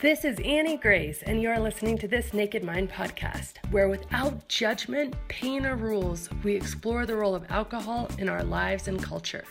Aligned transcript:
This 0.00 0.24
is 0.24 0.38
Annie 0.44 0.76
Grace, 0.76 1.24
and 1.24 1.42
you 1.42 1.50
are 1.50 1.58
listening 1.58 1.98
to 1.98 2.06
this 2.06 2.32
Naked 2.32 2.62
Mind 2.62 2.88
podcast, 2.88 3.54
where 3.72 3.88
without 3.88 4.46
judgment, 4.46 5.16
pain, 5.26 5.66
or 5.66 5.74
rules, 5.74 6.30
we 6.44 6.54
explore 6.54 7.04
the 7.04 7.16
role 7.16 7.34
of 7.34 7.44
alcohol 7.48 8.08
in 8.16 8.28
our 8.28 8.44
lives 8.44 8.86
and 8.86 9.02
culture. 9.02 9.42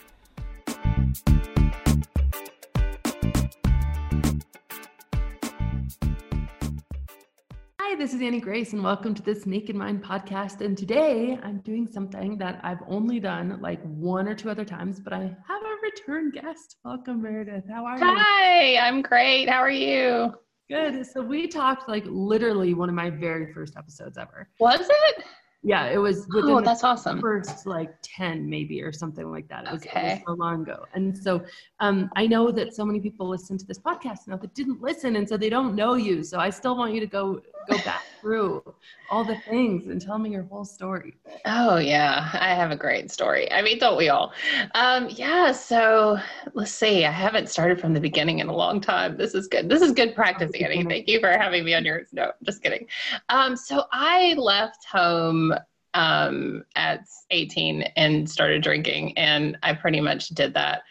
Hi, 7.78 7.94
this 7.96 8.14
is 8.14 8.22
Annie 8.22 8.40
Grace, 8.40 8.72
and 8.72 8.82
welcome 8.82 9.14
to 9.16 9.22
this 9.22 9.44
Naked 9.44 9.76
Mind 9.76 10.02
podcast. 10.02 10.62
And 10.62 10.78
today 10.78 11.38
I'm 11.42 11.58
doing 11.58 11.86
something 11.86 12.38
that 12.38 12.58
I've 12.62 12.80
only 12.88 13.20
done 13.20 13.58
like 13.60 13.82
one 13.82 14.26
or 14.26 14.34
two 14.34 14.48
other 14.48 14.64
times, 14.64 14.98
but 14.98 15.12
I 15.12 15.36
have 15.46 15.57
return 15.98 16.30
guest. 16.30 16.76
Welcome, 16.84 17.22
Meredith. 17.22 17.64
How 17.68 17.84
are 17.84 17.98
you? 17.98 18.04
Hi, 18.04 18.76
I'm 18.76 19.02
great. 19.02 19.48
How 19.48 19.58
are 19.58 19.70
you? 19.70 20.34
Good. 20.68 21.06
So 21.06 21.22
we 21.22 21.46
talked 21.46 21.88
like 21.88 22.04
literally 22.06 22.74
one 22.74 22.88
of 22.88 22.94
my 22.94 23.10
very 23.10 23.52
first 23.52 23.76
episodes 23.76 24.18
ever. 24.18 24.48
Was 24.60 24.80
it? 24.80 25.24
Yeah, 25.62 25.86
it 25.86 25.98
was 25.98 26.28
within 26.28 26.50
oh, 26.50 26.60
that's 26.60 26.84
awesome. 26.84 27.20
first 27.20 27.66
like 27.66 27.90
10 28.02 28.48
maybe 28.48 28.80
or 28.80 28.92
something 28.92 29.30
like 29.30 29.48
that. 29.48 29.66
It 29.66 29.72
was, 29.72 29.82
okay. 29.82 30.00
it 30.00 30.12
was 30.26 30.36
so 30.36 30.44
long 30.44 30.62
ago. 30.62 30.84
And 30.94 31.16
so 31.16 31.42
um, 31.80 32.10
I 32.14 32.26
know 32.26 32.52
that 32.52 32.74
so 32.74 32.84
many 32.84 33.00
people 33.00 33.28
listen 33.28 33.58
to 33.58 33.66
this 33.66 33.78
podcast 33.78 34.28
now 34.28 34.36
that 34.36 34.54
didn't 34.54 34.80
listen 34.80 35.16
and 35.16 35.28
so 35.28 35.36
they 35.36 35.50
don't 35.50 35.74
know 35.74 35.94
you. 35.94 36.22
So 36.22 36.38
I 36.38 36.50
still 36.50 36.76
want 36.76 36.94
you 36.94 37.00
to 37.00 37.06
go 37.06 37.40
go 37.68 37.76
back 37.84 38.02
through 38.20 38.62
all 39.10 39.24
the 39.24 39.36
things 39.36 39.86
and 39.86 40.00
tell 40.00 40.18
me 40.18 40.30
your 40.30 40.42
whole 40.44 40.64
story. 40.64 41.14
Oh 41.44 41.76
yeah, 41.76 42.28
I 42.34 42.54
have 42.54 42.70
a 42.70 42.76
great 42.76 43.10
story. 43.10 43.50
I 43.52 43.62
mean, 43.62 43.78
don't 43.78 43.96
we 43.96 44.08
all? 44.08 44.32
Um, 44.74 45.08
yeah, 45.10 45.52
so 45.52 46.18
let's 46.54 46.72
see. 46.72 47.04
I 47.04 47.10
haven't 47.10 47.48
started 47.48 47.80
from 47.80 47.94
the 47.94 48.00
beginning 48.00 48.40
in 48.40 48.48
a 48.48 48.54
long 48.54 48.80
time. 48.80 49.16
This 49.16 49.34
is 49.34 49.46
good. 49.46 49.68
This 49.68 49.82
is 49.82 49.92
good 49.92 50.14
practice, 50.14 50.50
Annie. 50.58 50.84
Thank 50.84 51.08
you 51.08 51.20
for 51.20 51.30
having 51.30 51.64
me 51.64 51.74
on 51.74 51.84
your 51.84 52.02
no, 52.12 52.32
just 52.42 52.62
kidding. 52.62 52.86
Um, 53.28 53.56
so 53.56 53.84
I 53.92 54.34
left 54.34 54.84
home 54.84 55.54
um, 55.94 56.64
at 56.76 57.04
18 57.30 57.82
and 57.96 58.28
started 58.28 58.62
drinking, 58.62 59.16
and 59.16 59.58
I 59.62 59.74
pretty 59.74 60.00
much 60.00 60.28
did 60.30 60.54
that 60.54 60.82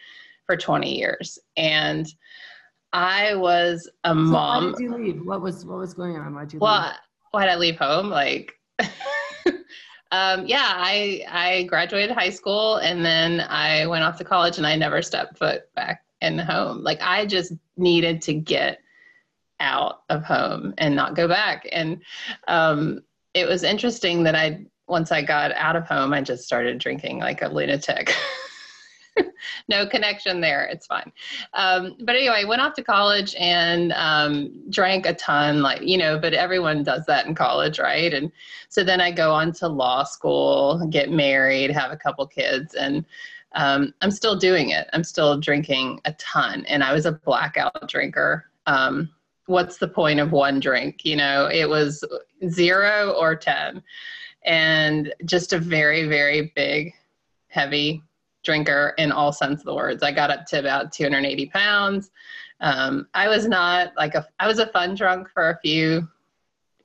for 0.46 0.56
20 0.56 0.96
years. 0.96 1.38
And 1.56 2.12
I 2.92 3.34
was 3.34 3.88
a 4.04 4.10
so 4.10 4.14
mom. 4.14 4.64
Why 4.64 4.70
did 4.72 4.80
you 4.80 4.96
leave? 4.96 5.26
What 5.26 5.42
was 5.42 5.64
what 5.64 5.78
was 5.78 5.94
going 5.94 6.16
on? 6.16 6.34
Why'd 6.34 6.52
you 6.52 6.58
well, 6.58 6.82
leave? 6.82 6.92
Why'd 7.38 7.50
I 7.50 7.54
leave 7.54 7.78
home? 7.78 8.10
Like, 8.10 8.58
um, 10.10 10.44
yeah, 10.44 10.72
I 10.74 11.22
I 11.30 11.62
graduated 11.68 12.10
high 12.10 12.30
school 12.30 12.78
and 12.78 13.04
then 13.04 13.42
I 13.42 13.86
went 13.86 14.02
off 14.02 14.18
to 14.18 14.24
college 14.24 14.58
and 14.58 14.66
I 14.66 14.74
never 14.74 15.02
stepped 15.02 15.38
foot 15.38 15.72
back 15.76 16.02
in 16.20 16.36
home. 16.40 16.82
Like, 16.82 16.98
I 17.00 17.26
just 17.26 17.52
needed 17.76 18.22
to 18.22 18.34
get 18.34 18.80
out 19.60 20.02
of 20.08 20.24
home 20.24 20.74
and 20.78 20.96
not 20.96 21.14
go 21.14 21.28
back. 21.28 21.68
And 21.70 22.02
um, 22.48 23.02
it 23.34 23.46
was 23.46 23.62
interesting 23.62 24.24
that 24.24 24.34
I 24.34 24.64
once 24.88 25.12
I 25.12 25.22
got 25.22 25.52
out 25.52 25.76
of 25.76 25.86
home, 25.86 26.12
I 26.12 26.22
just 26.22 26.42
started 26.42 26.78
drinking 26.78 27.20
like 27.20 27.42
a 27.42 27.46
lunatic. 27.46 28.12
no 29.68 29.86
connection 29.86 30.40
there. 30.40 30.64
It's 30.64 30.86
fine. 30.86 31.12
Um, 31.54 31.96
but 32.00 32.16
anyway, 32.16 32.44
went 32.44 32.60
off 32.60 32.74
to 32.74 32.82
college 32.82 33.34
and 33.38 33.92
um, 33.92 34.62
drank 34.70 35.06
a 35.06 35.14
ton, 35.14 35.62
like, 35.62 35.82
you 35.82 35.98
know, 35.98 36.18
but 36.18 36.34
everyone 36.34 36.82
does 36.82 37.06
that 37.06 37.26
in 37.26 37.34
college, 37.34 37.78
right? 37.78 38.12
And 38.12 38.30
so 38.68 38.84
then 38.84 39.00
I 39.00 39.10
go 39.10 39.32
on 39.32 39.52
to 39.54 39.68
law 39.68 40.04
school, 40.04 40.86
get 40.90 41.10
married, 41.10 41.70
have 41.70 41.90
a 41.90 41.96
couple 41.96 42.26
kids, 42.26 42.74
and 42.74 43.04
um, 43.54 43.94
I'm 44.02 44.10
still 44.10 44.36
doing 44.36 44.70
it. 44.70 44.88
I'm 44.92 45.04
still 45.04 45.38
drinking 45.38 46.00
a 46.04 46.12
ton. 46.14 46.64
And 46.66 46.82
I 46.84 46.92
was 46.92 47.06
a 47.06 47.12
blackout 47.12 47.88
drinker. 47.88 48.44
Um, 48.66 49.10
what's 49.46 49.78
the 49.78 49.88
point 49.88 50.20
of 50.20 50.32
one 50.32 50.60
drink? 50.60 51.04
You 51.04 51.16
know, 51.16 51.48
it 51.50 51.68
was 51.68 52.04
zero 52.48 53.12
or 53.18 53.34
10. 53.34 53.82
And 54.44 55.12
just 55.24 55.52
a 55.52 55.58
very, 55.58 56.06
very 56.06 56.52
big, 56.54 56.92
heavy 57.48 58.02
drinker 58.48 58.94
in 58.96 59.12
all 59.12 59.30
sense 59.30 59.60
of 59.60 59.66
the 59.66 59.74
words. 59.74 60.02
I 60.02 60.10
got 60.10 60.30
up 60.30 60.46
to 60.46 60.58
about 60.58 60.90
280 60.90 61.46
pounds. 61.50 62.10
Um, 62.60 63.06
I 63.12 63.28
was 63.28 63.46
not 63.46 63.92
like 63.98 64.14
a, 64.14 64.26
I 64.40 64.46
was 64.46 64.58
a 64.58 64.68
fun 64.68 64.94
drunk 64.94 65.28
for 65.28 65.50
a 65.50 65.58
few, 65.60 66.08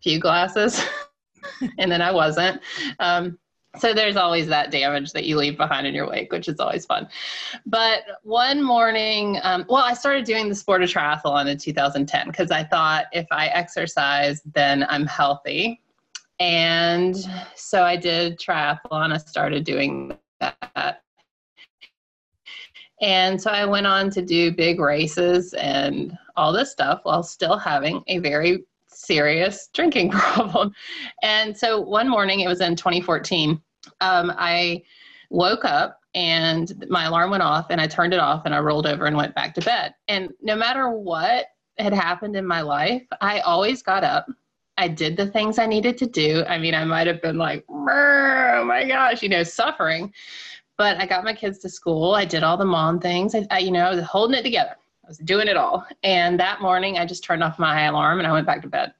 few 0.01 0.19
glasses, 0.19 0.83
and 1.79 1.89
then 1.89 2.01
I 2.01 2.11
wasn't. 2.11 2.59
Um, 2.99 3.39
so 3.79 3.93
there's 3.93 4.17
always 4.17 4.47
that 4.47 4.71
damage 4.71 5.13
that 5.13 5.23
you 5.23 5.37
leave 5.37 5.55
behind 5.55 5.87
in 5.87 5.95
your 5.95 6.07
wake, 6.07 6.33
which 6.33 6.49
is 6.49 6.59
always 6.59 6.85
fun. 6.85 7.07
But 7.65 8.01
one 8.23 8.61
morning, 8.61 9.39
um, 9.41 9.65
well, 9.69 9.83
I 9.83 9.93
started 9.93 10.25
doing 10.25 10.49
the 10.49 10.55
sport 10.55 10.83
of 10.83 10.89
triathlon 10.89 11.47
in 11.47 11.57
2010 11.57 12.27
because 12.27 12.51
I 12.51 12.65
thought 12.65 13.05
if 13.13 13.25
I 13.31 13.47
exercise, 13.47 14.41
then 14.53 14.85
I'm 14.89 15.07
healthy. 15.07 15.81
And 16.39 17.15
so 17.55 17.83
I 17.83 17.95
did 17.95 18.37
triathlon. 18.37 19.13
I 19.13 19.17
started 19.17 19.63
doing 19.63 20.17
that 20.41 21.03
and 23.03 23.39
so 23.39 23.51
I 23.51 23.65
went 23.65 23.85
on 23.85 24.09
to 24.11 24.21
do 24.21 24.49
big 24.49 24.79
races 24.79 25.53
and 25.55 26.17
all 26.37 26.53
this 26.53 26.71
stuff 26.71 27.01
while 27.03 27.21
still 27.21 27.57
having 27.57 28.01
a 28.07 28.19
very 28.19 28.63
serious 28.87 29.67
drinking 29.73 30.09
problem. 30.11 30.73
And 31.21 31.55
so 31.55 31.81
one 31.81 32.07
morning, 32.07 32.39
it 32.39 32.47
was 32.47 32.61
in 32.61 32.77
2014, 32.77 33.61
um, 33.99 34.33
I 34.37 34.83
woke 35.29 35.65
up 35.65 35.99
and 36.15 36.85
my 36.89 37.05
alarm 37.05 37.31
went 37.31 37.43
off 37.43 37.67
and 37.69 37.81
I 37.81 37.87
turned 37.87 38.13
it 38.13 38.21
off 38.21 38.43
and 38.45 38.55
I 38.55 38.59
rolled 38.59 38.87
over 38.87 39.05
and 39.05 39.17
went 39.17 39.35
back 39.35 39.53
to 39.55 39.61
bed. 39.61 39.93
And 40.07 40.29
no 40.41 40.55
matter 40.55 40.89
what 40.89 41.47
had 41.77 41.93
happened 41.93 42.37
in 42.37 42.47
my 42.47 42.61
life, 42.61 43.03
I 43.19 43.41
always 43.41 43.83
got 43.83 44.05
up. 44.05 44.27
I 44.77 44.87
did 44.87 45.17
the 45.17 45.27
things 45.27 45.59
I 45.59 45.65
needed 45.65 45.97
to 45.97 46.07
do. 46.07 46.45
I 46.47 46.57
mean, 46.57 46.73
I 46.73 46.85
might 46.85 47.07
have 47.07 47.21
been 47.21 47.37
like, 47.37 47.65
oh 47.69 48.63
my 48.65 48.85
gosh, 48.87 49.21
you 49.21 49.29
know, 49.29 49.43
suffering 49.43 50.13
but 50.83 50.99
I 50.99 51.05
got 51.05 51.23
my 51.23 51.33
kids 51.33 51.59
to 51.59 51.69
school. 51.69 52.13
I 52.13 52.25
did 52.25 52.43
all 52.43 52.57
the 52.57 52.65
mom 52.65 52.99
things. 52.99 53.33
I, 53.33 53.47
I, 53.49 53.59
you 53.59 53.71
know, 53.71 53.85
I 53.85 53.95
was 53.95 54.03
holding 54.03 54.37
it 54.37 54.43
together. 54.43 54.75
I 55.05 55.07
was 55.07 55.17
doing 55.17 55.47
it 55.47 55.55
all. 55.55 55.87
And 56.03 56.37
that 56.41 56.61
morning, 56.61 56.97
I 56.97 57.05
just 57.05 57.23
turned 57.23 57.41
off 57.41 57.57
my 57.57 57.85
alarm 57.85 58.19
and 58.19 58.27
I 58.27 58.33
went 58.33 58.45
back 58.45 58.61
to 58.63 58.67
bed. 58.67 58.93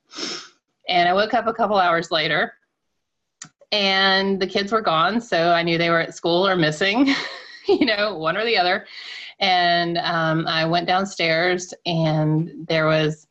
And 0.88 1.10
I 1.10 1.14
woke 1.14 1.34
up 1.34 1.46
a 1.46 1.54
couple 1.54 1.76
hours 1.76 2.10
later, 2.10 2.54
and 3.74 4.42
the 4.42 4.48
kids 4.48 4.72
were 4.72 4.80
gone. 4.80 5.20
So 5.20 5.52
I 5.52 5.62
knew 5.62 5.78
they 5.78 5.90
were 5.90 6.00
at 6.00 6.16
school 6.16 6.48
or 6.48 6.56
missing, 6.56 7.14
you 7.68 7.86
know, 7.86 8.16
one 8.16 8.38
or 8.38 8.46
the 8.46 8.58
other. 8.58 8.86
And 9.42 9.98
um, 9.98 10.48
I 10.48 10.66
went 10.66 10.88
downstairs, 10.88 11.74
and 11.86 12.66
there 12.66 12.86
was 12.86 13.28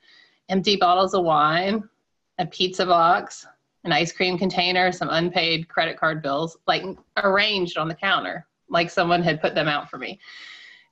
empty 0.51 0.77
bottles 0.77 1.15
of 1.15 1.25
wine, 1.25 1.89
a 2.37 2.45
pizza 2.45 2.85
box, 2.85 3.47
an 3.85 3.93
ice 3.93 4.13
cream 4.13 4.39
container, 4.39 4.93
some 4.93 5.09
unpaid 5.11 5.69
credit 5.69 5.99
card 5.99 6.23
bills, 6.23 6.57
like 6.67 6.85
arranged 7.23 7.79
on 7.79 7.89
the 7.89 7.95
counter, 7.95 8.47
like 8.69 8.91
someone 8.91 9.23
had 9.23 9.41
put 9.41 9.55
them 9.55 9.69
out 9.69 9.91
for 9.91 9.99
me. 9.99 10.19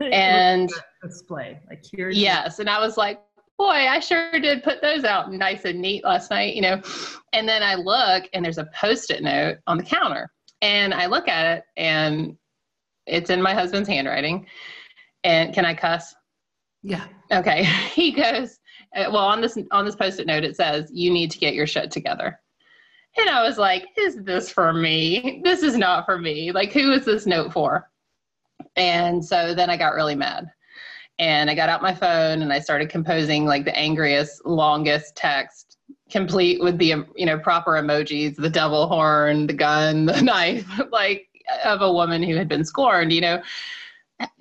And 0.00 0.70
display, 1.02 1.60
like 1.68 1.84
here. 1.84 2.10
Yes, 2.10 2.58
and 2.58 2.70
I 2.70 2.80
was 2.80 2.96
like, 2.96 3.20
boy, 3.58 3.66
I 3.66 4.00
sure 4.00 4.40
did 4.40 4.62
put 4.62 4.80
those 4.80 5.04
out 5.04 5.30
nice 5.30 5.66
and 5.66 5.80
neat 5.80 6.02
last 6.04 6.30
night, 6.30 6.54
you 6.54 6.62
know. 6.62 6.80
And 7.34 7.46
then 7.46 7.62
I 7.62 7.74
look, 7.74 8.24
and 8.32 8.42
there's 8.44 8.58
a 8.58 8.70
post-it 8.74 9.22
note 9.22 9.58
on 9.66 9.76
the 9.76 9.84
counter, 9.84 10.30
and 10.62 10.94
I 10.94 11.06
look 11.06 11.28
at 11.28 11.58
it, 11.58 11.64
and 11.76 12.36
it's 13.06 13.28
in 13.28 13.42
my 13.42 13.52
husband's 13.52 13.88
handwriting. 13.88 14.46
And 15.22 15.54
can 15.54 15.66
I 15.66 15.74
cuss? 15.74 16.14
Yeah. 16.82 17.06
Okay. 17.30 17.64
He 17.94 18.12
goes, 18.12 18.58
uh, 18.96 19.10
well, 19.12 19.24
on 19.24 19.40
this 19.40 19.58
on 19.70 19.84
this 19.84 19.96
post-it 19.96 20.26
note, 20.26 20.44
it 20.44 20.56
says, 20.56 20.90
"You 20.92 21.10
need 21.10 21.30
to 21.32 21.38
get 21.38 21.54
your 21.54 21.66
shit 21.66 21.90
together." 21.90 22.40
And 23.18 23.28
I 23.28 23.42
was 23.42 23.58
like, 23.58 23.86
is 23.96 24.16
this 24.16 24.50
for 24.50 24.72
me? 24.72 25.40
This 25.44 25.62
is 25.62 25.76
not 25.76 26.06
for 26.06 26.18
me. 26.18 26.52
Like, 26.52 26.72
who 26.72 26.92
is 26.92 27.04
this 27.04 27.26
note 27.26 27.52
for? 27.52 27.90
And 28.76 29.24
so 29.24 29.54
then 29.54 29.68
I 29.68 29.76
got 29.76 29.94
really 29.94 30.14
mad. 30.14 30.50
And 31.18 31.50
I 31.50 31.54
got 31.54 31.68
out 31.68 31.82
my 31.82 31.94
phone 31.94 32.40
and 32.40 32.52
I 32.52 32.60
started 32.60 32.88
composing 32.88 33.44
like 33.44 33.64
the 33.64 33.76
angriest, 33.76 34.46
longest 34.46 35.16
text, 35.16 35.76
complete 36.10 36.62
with 36.62 36.78
the 36.78 37.04
you 37.14 37.26
know 37.26 37.38
proper 37.38 37.72
emojis, 37.72 38.36
the 38.36 38.48
devil 38.48 38.88
horn, 38.88 39.46
the 39.46 39.52
gun, 39.52 40.06
the 40.06 40.22
knife, 40.22 40.66
like 40.90 41.28
of 41.64 41.82
a 41.82 41.92
woman 41.92 42.22
who 42.22 42.36
had 42.36 42.48
been 42.48 42.64
scorned. 42.64 43.12
You 43.12 43.20
know, 43.20 43.42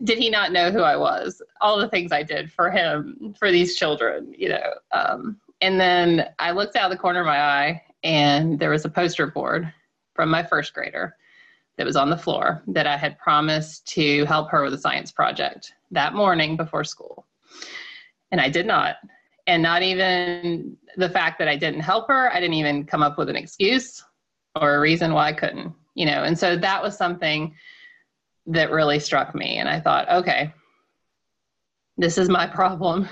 did 0.06 0.18
he 0.20 0.30
not 0.30 0.54
know 0.54 0.72
who 0.72 0.82
I 0.82 0.96
was? 0.96 1.42
All 1.60 1.78
the 1.78 1.90
things 1.90 2.14
I 2.14 2.24
did 2.24 2.50
for 2.50 2.72
him, 2.72 3.36
for 3.38 3.52
these 3.52 3.76
children. 3.76 4.34
You 4.38 4.50
know, 4.50 4.74
um, 4.92 5.38
and 5.60 5.82
then 5.82 6.30
I 6.40 6.52
looked 6.52 6.78
out 6.78 6.92
the 6.92 6.98
corner 6.98 7.20
of 7.20 7.26
my 7.26 7.42
eye 7.42 7.82
and 8.04 8.60
there 8.60 8.70
was 8.70 8.86
a 8.86 8.90
poster 8.90 9.28
board 9.28 9.72
from 10.16 10.30
my 10.30 10.44
first 10.44 10.74
grader 10.74 11.16
that 11.78 11.86
was 11.86 11.96
on 11.96 12.10
the 12.10 12.18
floor 12.18 12.62
that 12.68 12.88
I 12.88 12.98
had 12.98 13.18
promised 13.18 13.88
to 13.94 14.26
help 14.26 14.50
her 14.52 14.64
with 14.64 14.74
a 14.74 14.78
science 14.78 15.12
project 15.12 15.74
that 15.92 16.14
morning 16.14 16.58
before 16.58 16.84
school. 16.84 17.26
And 18.32 18.42
I 18.42 18.50
did 18.50 18.66
not. 18.66 18.98
And 19.48 19.64
not 19.64 19.82
even 19.82 20.78
the 20.98 21.10
fact 21.10 21.40
that 21.40 21.48
I 21.48 21.56
didn't 21.56 21.80
help 21.80 22.08
her, 22.10 22.32
I 22.32 22.40
didn't 22.40 22.56
even 22.56 22.86
come 22.86 23.02
up 23.02 23.18
with 23.18 23.30
an 23.30 23.36
excuse 23.36 24.04
or 24.56 24.76
a 24.76 24.80
reason 24.80 25.14
why 25.14 25.30
I 25.30 25.34
couldn't, 25.34 25.74
you 25.96 26.06
know. 26.06 26.24
And 26.24 26.38
so 26.38 26.58
that 26.58 26.84
was 26.84 26.98
something 26.98 27.56
that 28.46 28.72
really 28.72 29.00
struck 29.00 29.34
me. 29.34 29.58
And 29.58 29.70
I 29.70 29.80
thought, 29.80 30.10
okay, 30.10 30.54
this 31.98 32.18
is 32.18 32.30
my 32.30 32.46
problem. 32.60 33.08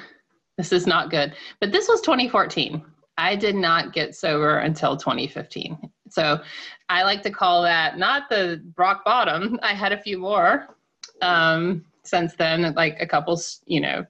this 0.57 0.73
is 0.73 0.85
not 0.85 1.09
good. 1.09 1.33
But 1.59 1.71
this 1.71 1.87
was 1.87 2.01
2014. 2.01 2.83
I 3.17 3.35
did 3.35 3.55
not 3.55 3.93
get 3.93 4.15
sober 4.15 4.59
until 4.59 4.95
2015. 4.95 5.77
So 6.09 6.39
I 6.89 7.03
like 7.03 7.21
to 7.23 7.31
call 7.31 7.63
that 7.63 7.97
not 7.97 8.29
the 8.29 8.63
rock 8.77 9.03
bottom. 9.03 9.59
I 9.63 9.73
had 9.73 9.91
a 9.91 10.01
few 10.01 10.17
more 10.17 10.75
um, 11.21 11.85
since 12.03 12.35
then, 12.35 12.73
like 12.75 12.97
a 13.01 13.07
couple, 13.07 13.39
you 13.65 13.81
know, 13.81 14.05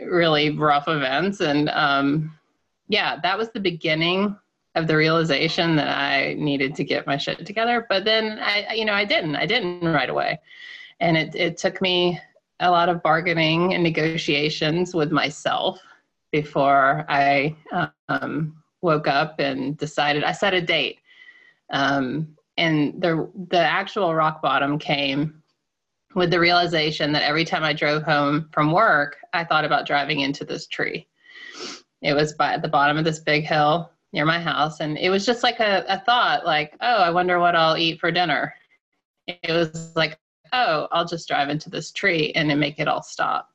really 0.00 0.50
rough 0.50 0.88
events. 0.88 1.40
And 1.40 1.68
um, 1.70 2.36
yeah, 2.88 3.18
that 3.22 3.38
was 3.38 3.50
the 3.50 3.60
beginning 3.60 4.36
of 4.74 4.88
the 4.88 4.96
realization 4.96 5.76
that 5.76 5.96
I 5.96 6.34
needed 6.34 6.74
to 6.76 6.84
get 6.84 7.06
my 7.06 7.16
shit 7.16 7.44
together. 7.46 7.86
But 7.88 8.04
then 8.04 8.40
I, 8.40 8.74
you 8.74 8.84
know, 8.84 8.94
I 8.94 9.04
didn't. 9.04 9.36
I 9.36 9.46
didn't 9.46 9.84
right 9.84 10.10
away. 10.10 10.40
And 10.98 11.16
it, 11.16 11.34
it 11.34 11.56
took 11.56 11.80
me 11.80 12.20
a 12.60 12.70
lot 12.70 12.88
of 12.88 13.02
bargaining 13.02 13.74
and 13.74 13.82
negotiations 13.82 14.94
with 14.94 15.12
myself 15.12 15.80
before 16.34 17.04
I 17.08 17.54
um, 18.08 18.60
woke 18.82 19.06
up 19.06 19.38
and 19.38 19.76
decided 19.78 20.24
I 20.24 20.32
set 20.32 20.52
a 20.52 20.60
date. 20.60 20.98
Um, 21.70 22.36
and 22.56 23.00
the 23.00 23.30
the 23.50 23.60
actual 23.60 24.12
rock 24.12 24.42
bottom 24.42 24.76
came 24.76 25.44
with 26.16 26.32
the 26.32 26.40
realization 26.40 27.12
that 27.12 27.22
every 27.22 27.44
time 27.44 27.62
I 27.62 27.72
drove 27.72 28.02
home 28.02 28.48
from 28.50 28.72
work, 28.72 29.16
I 29.32 29.44
thought 29.44 29.64
about 29.64 29.86
driving 29.86 30.20
into 30.20 30.44
this 30.44 30.66
tree. 30.66 31.06
It 32.02 32.14
was 32.14 32.32
by 32.32 32.54
at 32.54 32.62
the 32.62 32.68
bottom 32.68 32.98
of 32.98 33.04
this 33.04 33.20
big 33.20 33.44
hill 33.44 33.92
near 34.12 34.24
my 34.24 34.40
house, 34.40 34.80
and 34.80 34.98
it 34.98 35.10
was 35.10 35.24
just 35.24 35.44
like 35.44 35.60
a, 35.60 35.84
a 35.88 36.00
thought, 36.00 36.44
like, 36.44 36.76
oh, 36.80 36.96
I 36.96 37.10
wonder 37.10 37.38
what 37.38 37.54
I'll 37.54 37.76
eat 37.76 38.00
for 38.00 38.10
dinner. 38.10 38.52
It 39.28 39.52
was 39.52 39.94
like, 39.94 40.18
oh, 40.52 40.88
I'll 40.90 41.06
just 41.06 41.28
drive 41.28 41.48
into 41.48 41.70
this 41.70 41.92
tree 41.92 42.32
and 42.34 42.50
then 42.50 42.58
make 42.58 42.80
it 42.80 42.88
all 42.88 43.04
stop. 43.04 43.53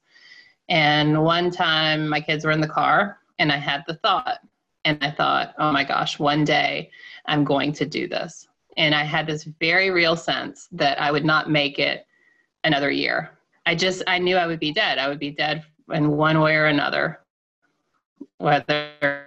And 0.70 1.24
one 1.24 1.50
time 1.50 2.08
my 2.08 2.22
kids 2.22 2.46
were 2.46 2.52
in 2.52 2.62
the 2.62 2.68
car 2.68 3.18
and 3.40 3.52
I 3.52 3.58
had 3.58 3.84
the 3.88 3.96
thought, 3.96 4.40
and 4.86 4.98
I 5.02 5.12
thought, 5.12 5.56
oh 5.58 5.72
my 5.72 5.84
gosh, 5.84 6.20
one 6.20 6.44
day 6.44 6.92
I'm 7.26 7.44
going 7.44 7.74
to 7.74 7.86
do 7.86 8.08
this. 8.08 8.48
And 8.78 8.94
I 8.94 9.04
had 9.04 9.28
this 9.28 9.44
very 9.44 9.90
real 9.90 10.16
sense 10.16 10.68
that 10.72 11.02
I 11.02 11.12
would 11.12 11.26
not 11.26 11.50
make 11.50 11.80
it 11.80 12.06
another 12.64 12.92
year. 12.92 13.32
I 13.66 13.76
just, 13.76 14.04
I 14.08 14.20
knew 14.20 14.38
I 14.38 14.48
would 14.48 14.60
be 14.60 14.72
dead. 14.72 15.00
I 15.00 15.10
would 15.10 15.20
be 15.20 15.32
dead 15.32 15.64
in 15.92 16.12
one 16.12 16.40
way 16.40 16.56
or 16.56 16.66
another, 16.66 17.22
whether 18.38 19.26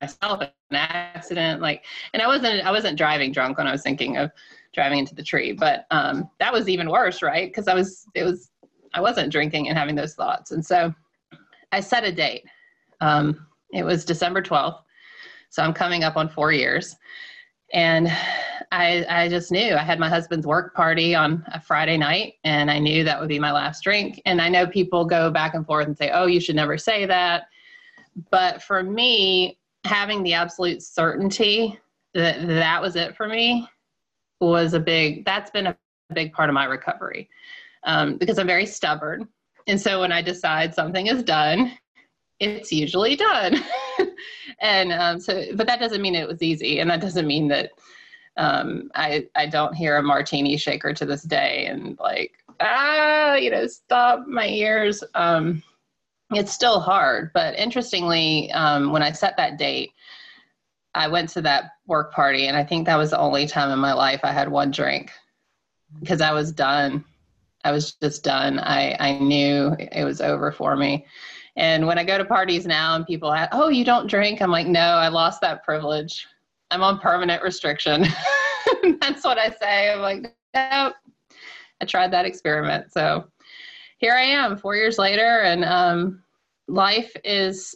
myself 0.00 0.40
an 0.40 0.50
accident 0.72 1.62
like 1.62 1.84
and 2.12 2.20
i 2.20 2.26
wasn't 2.26 2.64
i 2.66 2.70
wasn't 2.70 2.98
driving 2.98 3.32
drunk 3.32 3.56
when 3.56 3.66
i 3.66 3.72
was 3.72 3.82
thinking 3.82 4.16
of 4.16 4.30
driving 4.74 4.98
into 4.98 5.14
the 5.14 5.22
tree 5.22 5.52
but 5.52 5.86
um 5.90 6.28
that 6.38 6.52
was 6.52 6.68
even 6.68 6.90
worse 6.90 7.22
right 7.22 7.48
because 7.48 7.68
i 7.68 7.74
was 7.74 8.04
it 8.14 8.24
was 8.24 8.50
I 8.96 9.00
wasn't 9.00 9.30
drinking 9.30 9.68
and 9.68 9.76
having 9.76 9.94
those 9.94 10.14
thoughts. 10.14 10.52
And 10.52 10.64
so 10.64 10.92
I 11.70 11.80
set 11.80 12.04
a 12.04 12.10
date. 12.10 12.44
Um, 13.02 13.46
it 13.72 13.84
was 13.84 14.06
December 14.06 14.40
12th. 14.40 14.80
So 15.50 15.62
I'm 15.62 15.74
coming 15.74 16.02
up 16.02 16.16
on 16.16 16.30
four 16.30 16.50
years. 16.50 16.96
And 17.74 18.08
I, 18.72 19.04
I 19.08 19.28
just 19.28 19.52
knew 19.52 19.74
I 19.74 19.82
had 19.82 19.98
my 19.98 20.08
husband's 20.08 20.46
work 20.46 20.74
party 20.74 21.14
on 21.14 21.44
a 21.52 21.60
Friday 21.60 21.98
night, 21.98 22.34
and 22.44 22.70
I 22.70 22.78
knew 22.78 23.04
that 23.04 23.20
would 23.20 23.28
be 23.28 23.38
my 23.38 23.52
last 23.52 23.82
drink. 23.82 24.22
And 24.24 24.40
I 24.40 24.48
know 24.48 24.66
people 24.66 25.04
go 25.04 25.30
back 25.30 25.54
and 25.54 25.66
forth 25.66 25.86
and 25.86 25.96
say, 25.96 26.10
oh, 26.10 26.26
you 26.26 26.40
should 26.40 26.56
never 26.56 26.78
say 26.78 27.04
that. 27.04 27.48
But 28.30 28.62
for 28.62 28.82
me, 28.82 29.58
having 29.84 30.22
the 30.22 30.32
absolute 30.32 30.82
certainty 30.82 31.78
that 32.14 32.46
that 32.46 32.80
was 32.80 32.96
it 32.96 33.14
for 33.14 33.28
me 33.28 33.68
was 34.40 34.72
a 34.72 34.80
big, 34.80 35.24
that's 35.26 35.50
been 35.50 35.66
a 35.66 35.76
big 36.14 36.32
part 36.32 36.48
of 36.48 36.54
my 36.54 36.64
recovery 36.64 37.28
um, 37.86 38.16
because 38.18 38.38
I'm 38.38 38.46
very 38.46 38.66
stubborn. 38.66 39.26
And 39.66 39.80
so 39.80 40.00
when 40.00 40.12
I 40.12 40.22
decide 40.22 40.74
something 40.74 41.06
is 41.06 41.22
done, 41.22 41.72
it's 42.38 42.70
usually 42.70 43.16
done. 43.16 43.56
and 44.60 44.92
um, 44.92 45.20
so, 45.20 45.44
but 45.54 45.66
that 45.66 45.80
doesn't 45.80 46.02
mean 46.02 46.14
it 46.14 46.28
was 46.28 46.42
easy. 46.42 46.80
And 46.80 46.90
that 46.90 47.00
doesn't 47.00 47.26
mean 47.26 47.48
that 47.48 47.70
um, 48.36 48.90
I, 48.94 49.26
I 49.34 49.46
don't 49.46 49.74
hear 49.74 49.96
a 49.96 50.02
martini 50.02 50.56
shaker 50.56 50.92
to 50.92 51.06
this 51.06 51.22
day 51.22 51.66
and 51.66 51.98
like, 51.98 52.32
ah, 52.60 53.34
you 53.34 53.50
know, 53.50 53.66
stop 53.66 54.26
my 54.26 54.46
ears. 54.46 55.02
Um, 55.14 55.62
it's 56.30 56.52
still 56.52 56.80
hard. 56.80 57.30
But 57.32 57.56
interestingly, 57.56 58.50
um, 58.52 58.92
when 58.92 59.02
I 59.02 59.12
set 59.12 59.36
that 59.36 59.58
date, 59.58 59.92
I 60.94 61.08
went 61.08 61.28
to 61.30 61.42
that 61.42 61.72
work 61.86 62.12
party, 62.12 62.46
and 62.46 62.56
I 62.56 62.64
think 62.64 62.86
that 62.86 62.96
was 62.96 63.10
the 63.10 63.18
only 63.18 63.46
time 63.46 63.70
in 63.70 63.78
my 63.78 63.92
life 63.92 64.20
I 64.22 64.32
had 64.32 64.48
one 64.48 64.70
drink 64.70 65.12
because 66.00 66.22
I 66.22 66.32
was 66.32 66.52
done. 66.52 67.04
I 67.66 67.72
was 67.72 67.94
just 67.94 68.22
done. 68.22 68.60
I, 68.60 68.96
I 69.00 69.18
knew 69.18 69.74
it 69.78 70.04
was 70.04 70.20
over 70.20 70.52
for 70.52 70.76
me. 70.76 71.04
And 71.56 71.84
when 71.84 71.98
I 71.98 72.04
go 72.04 72.16
to 72.16 72.24
parties 72.24 72.64
now 72.64 72.94
and 72.94 73.04
people 73.04 73.32
ask, 73.32 73.50
oh, 73.52 73.70
you 73.70 73.84
don't 73.84 74.06
drink? 74.06 74.40
I'm 74.40 74.52
like, 74.52 74.68
no, 74.68 74.80
I 74.80 75.08
lost 75.08 75.40
that 75.40 75.64
privilege. 75.64 76.28
I'm 76.70 76.84
on 76.84 77.00
permanent 77.00 77.42
restriction. 77.42 78.02
That's 79.00 79.24
what 79.24 79.36
I 79.36 79.50
say. 79.50 79.90
I'm 79.90 80.00
like, 80.00 80.36
nope. 80.54 80.94
I 81.80 81.84
tried 81.86 82.12
that 82.12 82.24
experiment. 82.24 82.92
So 82.92 83.24
here 83.98 84.12
I 84.12 84.22
am 84.22 84.56
four 84.56 84.76
years 84.76 84.96
later, 84.96 85.40
and 85.40 85.64
um, 85.64 86.22
life 86.68 87.16
is, 87.24 87.74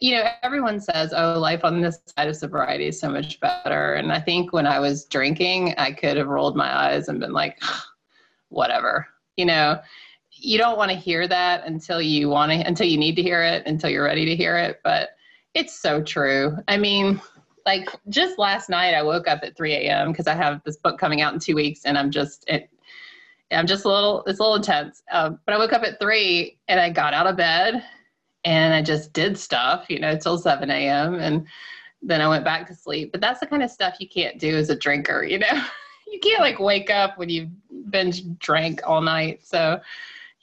you 0.00 0.16
know, 0.16 0.30
everyone 0.42 0.80
says, 0.80 1.12
oh, 1.14 1.38
life 1.38 1.62
on 1.62 1.82
this 1.82 1.98
side 2.16 2.28
of 2.28 2.36
sobriety 2.36 2.86
is 2.86 2.98
so 2.98 3.10
much 3.10 3.38
better. 3.40 3.94
And 3.94 4.10
I 4.10 4.20
think 4.20 4.54
when 4.54 4.66
I 4.66 4.78
was 4.78 5.04
drinking, 5.04 5.74
I 5.76 5.92
could 5.92 6.16
have 6.16 6.28
rolled 6.28 6.56
my 6.56 6.74
eyes 6.74 7.08
and 7.08 7.20
been 7.20 7.32
like, 7.34 7.60
whatever 8.52 9.06
you 9.36 9.46
know? 9.46 9.80
You 10.30 10.58
don't 10.58 10.76
want 10.76 10.90
to 10.90 10.96
hear 10.96 11.28
that 11.28 11.66
until 11.66 12.02
you 12.02 12.28
want 12.28 12.52
to 12.52 12.58
until 12.58 12.86
you 12.86 12.98
need 12.98 13.16
to 13.16 13.22
hear 13.22 13.42
it 13.42 13.64
until 13.66 13.90
you're 13.90 14.04
ready 14.04 14.24
to 14.24 14.34
hear 14.34 14.56
it 14.56 14.80
but 14.82 15.10
it's 15.54 15.78
so 15.78 16.02
true. 16.02 16.56
I 16.68 16.78
mean 16.78 17.20
like 17.66 17.88
just 18.08 18.38
last 18.38 18.68
night 18.68 18.94
i 18.94 19.02
woke 19.02 19.28
up 19.28 19.40
at 19.42 19.56
3 19.56 19.72
a.m 19.74 20.10
because 20.10 20.26
i 20.26 20.34
have 20.34 20.60
this 20.64 20.76
book 20.76 20.98
coming 20.98 21.20
out 21.20 21.32
in 21.32 21.38
two 21.38 21.54
weeks 21.54 21.84
and 21.84 21.96
i'm 21.96 22.10
just 22.10 22.44
it, 22.48 22.68
i'm 23.50 23.66
just 23.66 23.84
a 23.84 23.88
little 23.88 24.24
it's 24.26 24.38
a 24.38 24.42
little 24.42 24.56
intense 24.56 25.02
um, 25.12 25.38
but 25.46 25.54
i 25.54 25.58
woke 25.58 25.72
up 25.72 25.82
at 25.82 26.00
3 26.00 26.58
and 26.68 26.80
i 26.80 26.90
got 26.90 27.14
out 27.14 27.26
of 27.26 27.36
bed 27.36 27.84
and 28.44 28.74
i 28.74 28.82
just 28.82 29.12
did 29.12 29.38
stuff 29.38 29.86
you 29.88 29.98
know 29.98 30.16
till 30.16 30.38
7 30.38 30.70
a.m 30.70 31.14
and 31.14 31.46
then 32.02 32.20
i 32.20 32.28
went 32.28 32.44
back 32.44 32.66
to 32.66 32.74
sleep 32.74 33.12
but 33.12 33.20
that's 33.20 33.40
the 33.40 33.46
kind 33.46 33.62
of 33.62 33.70
stuff 33.70 33.96
you 34.00 34.08
can't 34.08 34.38
do 34.38 34.56
as 34.56 34.70
a 34.70 34.76
drinker 34.76 35.22
you 35.22 35.38
know 35.38 35.64
you 36.12 36.20
can't 36.20 36.40
like 36.40 36.60
wake 36.60 36.90
up 36.90 37.18
when 37.18 37.28
you've 37.28 37.50
been 37.90 38.12
drank 38.38 38.80
all 38.86 39.00
night. 39.00 39.40
So 39.44 39.80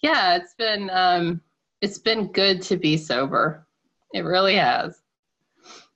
yeah, 0.01 0.35
it's 0.35 0.55
been 0.55 0.89
um 0.89 1.41
it's 1.81 1.99
been 1.99 2.31
good 2.31 2.61
to 2.63 2.75
be 2.75 2.97
sober. 2.97 3.67
It 4.13 4.21
really 4.21 4.55
has. 4.55 5.01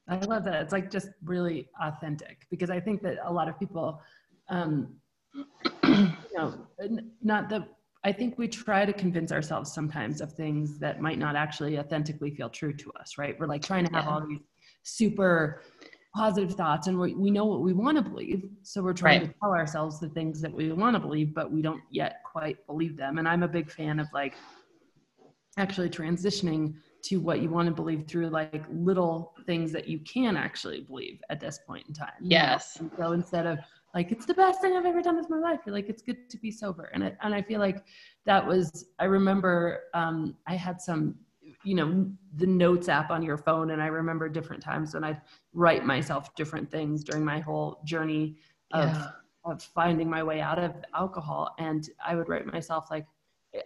I 0.08 0.18
love 0.18 0.44
that. 0.46 0.62
It's 0.62 0.72
like 0.72 0.92
just 0.92 1.10
really 1.24 1.68
authentic 1.82 2.46
because 2.52 2.70
I 2.70 2.80
think 2.80 3.02
that 3.02 3.18
a 3.24 3.34
lot 3.34 3.50
of 3.50 3.58
people 3.60 4.00
um 4.50 4.96
you 5.84 6.14
know 6.38 6.54
not 7.24 7.50
that 7.50 7.68
I 8.06 8.12
think 8.12 8.38
we 8.38 8.48
try 8.48 8.86
to 8.86 8.94
convince 8.94 9.32
ourselves 9.32 9.74
sometimes 9.74 10.22
of 10.22 10.34
things 10.34 10.78
that 10.80 11.02
might 11.02 11.18
not 11.18 11.36
actually 11.36 11.80
authentically 11.80 12.32
feel 12.32 12.50
true 12.50 12.74
to 12.74 12.92
us, 13.00 13.18
right? 13.18 13.40
We're 13.40 13.48
like 13.48 13.62
trying 13.62 13.86
to 13.86 13.94
have 13.94 14.04
yeah. 14.04 14.12
all 14.12 14.28
these 14.28 14.42
super 14.84 15.62
positive 16.16 16.54
thoughts 16.56 16.88
and 16.88 17.00
we, 17.00 17.16
we 17.16 17.32
know 17.32 17.46
what 17.46 17.62
we 17.62 17.74
want 17.74 17.98
to 17.98 18.04
believe 18.04 18.48
so 18.62 18.84
we're 18.84 18.94
trying 18.94 19.22
right. 19.22 19.34
to 19.34 19.40
tell 19.40 19.52
ourselves 19.52 20.00
the 20.00 20.10
things 20.10 20.42
that 20.42 20.54
we 20.54 20.72
want 20.72 20.96
to 20.96 21.00
believe 21.00 21.34
but 21.34 21.52
we 21.52 21.62
don't 21.62 21.82
yet 21.90 22.22
quite 22.24 22.66
believe 22.68 22.96
them 22.96 23.18
and 23.18 23.28
i'm 23.28 23.42
a 23.42 23.48
big 23.48 23.72
fan 23.72 24.00
of 24.00 24.08
like 24.14 24.36
actually 25.58 25.90
transitioning 25.90 26.76
to 27.02 27.18
what 27.18 27.42
you 27.42 27.50
want 27.50 27.68
to 27.68 27.74
believe 27.74 28.06
through 28.08 28.30
like 28.30 28.64
little 28.72 29.34
things 29.48 29.72
that 29.72 29.88
you 29.88 30.00
can 30.00 30.38
actually 30.38 30.82
believe 30.82 31.20
at 31.32 31.40
this 31.40 31.60
point 31.66 31.84
in 31.88 31.94
time 31.94 32.14
yes 32.22 32.80
so 32.96 33.12
instead 33.14 33.48
of 33.48 33.58
like 33.96 34.12
it's 34.12 34.28
the 34.28 34.36
best 34.36 34.62
thing 34.62 34.76
i've 34.76 34.86
ever 34.86 35.02
done 35.02 35.18
with 35.18 35.30
my 35.32 35.40
life 35.40 35.62
you're 35.66 35.74
like 35.74 35.90
it's 35.90 36.04
good 36.04 36.30
to 36.30 36.38
be 36.38 36.52
sober 36.52 36.92
and 36.94 37.04
I, 37.04 37.16
and 37.24 37.34
I 37.34 37.42
feel 37.42 37.60
like 37.60 37.84
that 38.26 38.46
was 38.46 38.86
i 39.00 39.06
remember 39.06 39.82
um, 39.96 40.36
i 40.46 40.56
had 40.56 40.80
some 40.80 41.16
you 41.64 41.74
know 41.74 42.08
the 42.36 42.48
notes 42.48 42.88
app 42.88 43.10
on 43.10 43.24
your 43.24 43.38
phone 43.38 43.72
and 43.72 43.82
i 43.82 43.88
remember 43.88 44.30
different 44.30 44.62
times 44.62 44.94
when 44.94 45.04
i'd 45.04 45.22
write 45.54 45.86
myself 45.86 46.34
different 46.36 46.70
things 46.70 47.04
during 47.04 47.24
my 47.24 47.40
whole 47.40 47.80
journey 47.86 48.36
of, 48.72 48.90
yeah. 48.90 49.08
of 49.46 49.62
finding 49.62 50.10
my 50.10 50.24
way 50.24 50.42
out 50.42 50.60
of 50.60 50.74
alcohol. 50.94 51.54
And 51.58 51.90
i 52.06 52.16
would 52.16 52.30
write 52.30 52.46
myself 52.46 52.90
like 52.92 53.06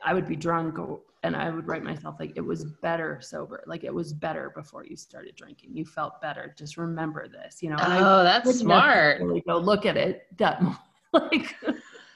i 0.03 0.13
would 0.13 0.27
be 0.27 0.35
drunk 0.35 0.77
and 1.23 1.35
i 1.35 1.49
would 1.49 1.65
write 1.65 1.83
myself 1.83 2.17
like 2.19 2.33
it 2.35 2.41
was 2.41 2.65
better 2.81 3.19
sober 3.21 3.63
like 3.67 3.85
it 3.85 3.93
was 3.93 4.11
better 4.11 4.51
before 4.53 4.85
you 4.85 4.95
started 4.95 5.35
drinking. 5.35 5.69
You 5.73 5.85
felt 5.85 6.21
better. 6.21 6.53
Just 6.57 6.77
remember 6.77 7.27
this 7.27 7.63
you 7.63 7.69
know 7.69 7.77
and 7.77 7.93
oh 7.93 8.23
that's 8.23 8.59
smart. 8.59 9.21
go 9.47 9.57
look 9.57 9.85
at 9.85 9.97
it 9.97 10.27
that 10.37 10.61
like 11.13 11.55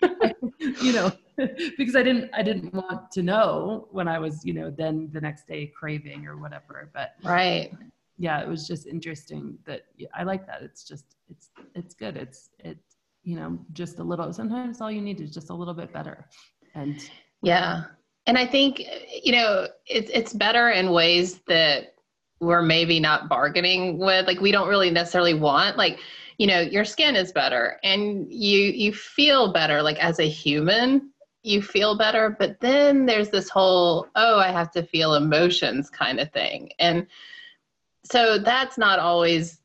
you 0.59 0.93
know 0.93 1.11
because 1.77 1.95
i 1.95 2.03
didn't 2.03 2.29
i 2.33 2.41
didn't 2.41 2.73
want 2.73 3.11
to 3.11 3.21
know 3.21 3.87
when 3.91 4.07
i 4.07 4.19
was 4.19 4.43
you 4.45 4.53
know 4.53 4.69
then 4.69 5.09
the 5.13 5.21
next 5.21 5.47
day 5.47 5.71
craving 5.77 6.25
or 6.27 6.37
whatever 6.37 6.89
but 6.93 7.15
right 7.23 7.71
yeah 8.21 8.39
it 8.39 8.47
was 8.47 8.67
just 8.67 8.85
interesting 8.85 9.57
that 9.65 9.81
i 10.13 10.21
like 10.23 10.45
that. 10.45 10.61
It's 10.61 10.83
just 10.83 11.15
it's 11.27 11.49
it's 11.73 11.95
good. 11.95 12.15
It's 12.15 12.49
it 12.59 12.77
you 13.23 13.35
know 13.35 13.57
just 13.73 13.97
a 13.99 14.03
little 14.03 14.31
sometimes 14.31 14.79
all 14.79 14.91
you 14.91 15.01
need 15.01 15.19
is 15.19 15.33
just 15.33 15.49
a 15.49 15.53
little 15.53 15.73
bit 15.73 15.91
better. 15.91 16.27
And 16.75 16.97
yeah. 17.41 17.83
And 18.27 18.37
I 18.37 18.45
think 18.45 18.79
you 19.23 19.31
know 19.31 19.67
it's 19.87 20.11
it's 20.13 20.33
better 20.33 20.69
in 20.69 20.91
ways 20.91 21.39
that 21.47 21.95
we're 22.39 22.61
maybe 22.61 22.99
not 22.99 23.27
bargaining 23.27 23.97
with. 23.97 24.27
Like 24.27 24.39
we 24.39 24.51
don't 24.51 24.69
really 24.69 24.91
necessarily 24.91 25.33
want 25.33 25.77
like 25.77 25.99
you 26.37 26.45
know 26.45 26.59
your 26.59 26.85
skin 26.85 27.15
is 27.15 27.31
better 27.31 27.79
and 27.83 28.31
you 28.31 28.59
you 28.59 28.93
feel 28.93 29.51
better. 29.51 29.81
Like 29.81 29.97
as 29.97 30.19
a 30.19 30.29
human 30.29 31.09
you 31.43 31.59
feel 31.59 31.97
better. 31.97 32.35
But 32.37 32.59
then 32.59 33.07
there's 33.07 33.31
this 33.31 33.49
whole 33.49 34.07
oh 34.15 34.37
i 34.37 34.51
have 34.51 34.69
to 34.73 34.83
feel 34.83 35.15
emotions 35.15 35.89
kind 35.89 36.19
of 36.19 36.31
thing. 36.31 36.69
And 36.77 37.07
so 38.03 38.37
that's 38.37 38.77
not 38.77 38.99
always 38.99 39.61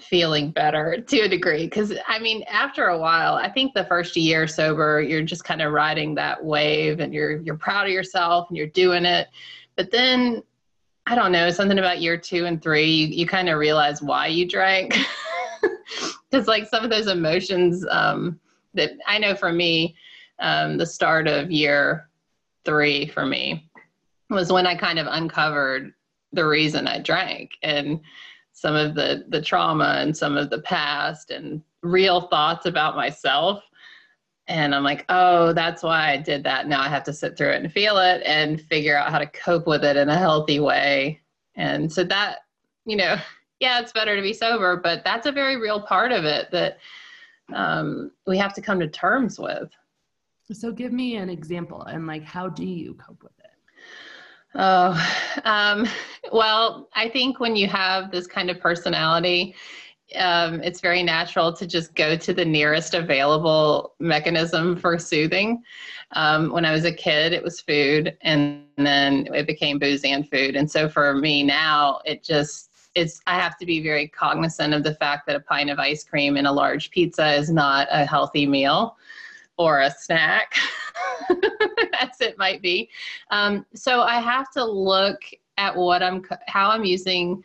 feeling 0.00 0.50
better 0.50 1.00
to 1.06 1.20
a 1.20 1.28
degree 1.28 1.64
because 1.64 1.92
i 2.06 2.18
mean 2.18 2.42
after 2.44 2.86
a 2.86 2.98
while 2.98 3.34
i 3.34 3.48
think 3.48 3.74
the 3.74 3.84
first 3.84 4.16
year 4.16 4.46
sober 4.46 5.00
you're 5.00 5.22
just 5.22 5.44
kind 5.44 5.60
of 5.60 5.72
riding 5.72 6.14
that 6.14 6.42
wave 6.44 7.00
and 7.00 7.12
you're 7.12 7.38
you're 7.38 7.56
proud 7.56 7.86
of 7.86 7.92
yourself 7.92 8.48
and 8.48 8.56
you're 8.56 8.66
doing 8.68 9.04
it. 9.04 9.28
But 9.76 9.90
then 9.90 10.42
i 11.06 11.14
don't 11.14 11.32
know 11.32 11.50
something 11.50 11.78
about 11.78 12.00
year 12.00 12.16
two 12.16 12.46
and 12.46 12.62
three 12.62 12.88
you, 12.88 13.06
you 13.08 13.26
kind 13.26 13.48
of 13.48 13.58
realize 13.58 14.02
why 14.02 14.26
you 14.26 14.48
drank. 14.48 14.96
Because 16.30 16.46
like 16.46 16.68
some 16.68 16.84
of 16.84 16.90
those 16.90 17.06
emotions 17.06 17.84
um, 17.90 18.38
that 18.74 18.90
i 19.06 19.18
know 19.18 19.34
for 19.34 19.50
me 19.50 19.96
um, 20.38 20.76
the 20.76 20.84
start 20.84 21.26
of 21.26 21.50
year 21.50 22.10
three 22.66 23.06
for 23.06 23.24
me 23.24 23.68
was 24.28 24.52
when 24.52 24.66
i 24.66 24.74
kind 24.74 24.98
of 24.98 25.06
uncovered 25.08 25.94
the 26.32 26.46
reason 26.46 26.86
i 26.86 26.98
drank 26.98 27.52
and 27.62 28.00
some 28.58 28.74
of 28.74 28.96
the 28.96 29.24
the 29.28 29.40
trauma 29.40 29.98
and 29.98 30.16
some 30.16 30.36
of 30.36 30.50
the 30.50 30.60
past 30.62 31.30
and 31.30 31.62
real 31.82 32.22
thoughts 32.22 32.66
about 32.66 32.96
myself. 32.96 33.62
And 34.48 34.74
i'm 34.74 34.82
like 34.82 35.04
oh 35.08 35.52
that's 35.52 35.84
why 35.84 36.10
i 36.10 36.16
did 36.16 36.42
that. 36.42 36.66
Now 36.66 36.80
i 36.80 36.88
have 36.88 37.04
to 37.04 37.12
sit 37.12 37.36
through 37.36 37.50
it 37.50 37.62
and 37.62 37.72
feel 37.72 37.98
it 37.98 38.20
and 38.24 38.60
figure 38.60 38.96
out 38.96 39.12
how 39.12 39.18
to 39.18 39.26
cope 39.26 39.68
with 39.68 39.84
it 39.84 39.96
in 39.96 40.08
a 40.08 40.18
healthy 40.18 40.58
way. 40.58 41.20
And 41.54 41.90
so 41.92 42.02
that 42.04 42.38
you 42.84 42.96
know 42.96 43.16
yeah 43.60 43.80
it's 43.80 43.92
better 43.92 44.16
to 44.16 44.22
be 44.22 44.32
sober 44.32 44.76
but 44.76 45.04
that's 45.04 45.26
a 45.26 45.32
very 45.32 45.56
real 45.56 45.80
part 45.80 46.10
of 46.10 46.24
it 46.24 46.50
that 46.50 46.78
um, 47.54 48.10
we 48.26 48.36
have 48.36 48.52
to 48.54 48.60
come 48.60 48.78
to 48.80 48.88
terms 48.88 49.38
with. 49.38 49.70
So 50.52 50.70
give 50.70 50.92
me 50.92 51.16
an 51.16 51.30
example 51.30 51.82
and 51.82 52.06
like 52.06 52.24
how 52.24 52.48
do 52.48 52.66
you 52.66 52.94
cope 52.94 53.22
with 53.22 53.37
it 53.37 53.37
Oh, 54.54 55.40
um, 55.44 55.86
well, 56.32 56.88
I 56.94 57.08
think 57.08 57.38
when 57.38 57.54
you 57.54 57.68
have 57.68 58.10
this 58.10 58.26
kind 58.26 58.50
of 58.50 58.60
personality, 58.60 59.54
um, 60.16 60.62
it's 60.62 60.80
very 60.80 61.02
natural 61.02 61.52
to 61.52 61.66
just 61.66 61.94
go 61.94 62.16
to 62.16 62.32
the 62.32 62.44
nearest 62.44 62.94
available 62.94 63.94
mechanism 63.98 64.76
for 64.76 64.98
soothing. 64.98 65.62
Um, 66.12 66.50
when 66.50 66.64
I 66.64 66.72
was 66.72 66.86
a 66.86 66.92
kid, 66.92 67.34
it 67.34 67.42
was 67.42 67.60
food, 67.60 68.16
and 68.22 68.64
then 68.78 69.28
it 69.34 69.46
became 69.46 69.78
booze 69.78 70.04
and 70.04 70.28
food. 70.28 70.56
And 70.56 70.70
so 70.70 70.88
for 70.88 71.14
me 71.14 71.42
now, 71.42 72.00
it 72.06 72.24
just 72.24 72.70
it's 72.94 73.20
I 73.26 73.34
have 73.38 73.58
to 73.58 73.66
be 73.66 73.82
very 73.82 74.08
cognizant 74.08 74.72
of 74.72 74.82
the 74.82 74.94
fact 74.94 75.26
that 75.26 75.36
a 75.36 75.40
pint 75.40 75.68
of 75.68 75.78
ice 75.78 76.02
cream 76.02 76.36
and 76.38 76.46
a 76.46 76.52
large 76.52 76.90
pizza 76.90 77.34
is 77.34 77.50
not 77.50 77.86
a 77.90 78.06
healthy 78.06 78.46
meal 78.46 78.96
or 79.58 79.80
a 79.80 79.90
snack, 79.90 80.54
as 82.00 82.20
it 82.20 82.38
might 82.38 82.62
be. 82.62 82.88
Um, 83.30 83.66
so 83.74 84.02
I 84.02 84.20
have 84.20 84.50
to 84.52 84.64
look 84.64 85.20
at 85.56 85.74
what 85.74 86.02
I'm, 86.02 86.24
how 86.46 86.70
I'm 86.70 86.84
using 86.84 87.42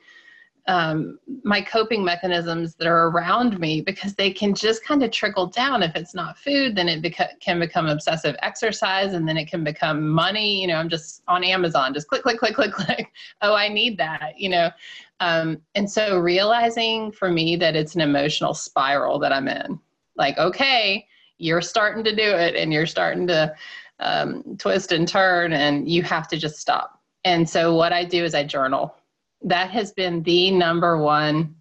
um, 0.68 1.20
my 1.44 1.62
coping 1.62 2.04
mechanisms 2.06 2.76
that 2.76 2.88
are 2.88 3.10
around 3.10 3.60
me 3.60 3.82
because 3.82 4.14
they 4.16 4.32
can 4.32 4.56
just 4.56 4.84
kind 4.86 5.04
of 5.04 5.12
trickle 5.12 5.48
down. 5.48 5.84
If 5.84 5.96
it's 5.96 6.16
not 6.16 6.38
food, 6.38 6.76
then 6.76 6.88
it 6.88 7.02
beca- 7.02 7.40
can 7.42 7.60
become 7.60 7.88
obsessive 7.88 8.36
exercise 8.42 9.14
and 9.14 9.28
then 9.28 9.36
it 9.36 9.50
can 9.50 9.64
become 9.64 10.08
money. 10.08 10.62
You 10.62 10.68
know, 10.68 10.76
I'm 10.76 10.88
just 10.90 11.22
on 11.28 11.44
Amazon, 11.44 11.94
just 11.94 12.08
click, 12.08 12.24
click, 12.24 12.40
click, 12.40 12.56
click, 12.56 12.72
click. 12.74 13.12
Oh, 13.42 13.56
I 13.56 13.68
need 13.68 13.98
that, 13.98 14.34
you 14.38 14.50
know. 14.50 14.72
Um, 15.20 15.62
and 15.76 15.90
so 15.90 16.18
realizing 16.20 17.12
for 17.12 17.30
me 17.30 17.56
that 17.58 17.76
it's 17.76 17.96
an 17.96 18.02
emotional 18.02 18.54
spiral 18.54 19.20
that 19.20 19.34
I'm 19.34 19.48
in. 19.50 19.80
Like, 20.16 20.38
okay, 20.38 21.08
you're 21.44 21.62
starting 21.62 22.04
to 22.06 22.16
do 22.16 22.24
it 22.24 22.56
and 22.56 22.72
you're 22.72 22.88
starting 22.88 23.28
to 23.28 23.54
um, 24.00 24.56
twist 24.58 24.92
and 24.92 25.08
turn 25.08 25.54
and 25.54 25.90
you 25.90 26.02
have 26.02 26.28
to 26.30 26.38
just 26.38 26.58
stop. 26.58 27.02
And 27.26 27.48
so 27.48 27.76
what 27.76 27.94
i 27.94 28.04
do 28.04 28.24
is 28.24 28.34
i 28.34 28.44
journal. 28.44 28.96
That 29.42 29.70
has 29.72 29.92
been 29.92 30.24
the 30.24 30.52
number 30.52 30.98
one 30.98 31.56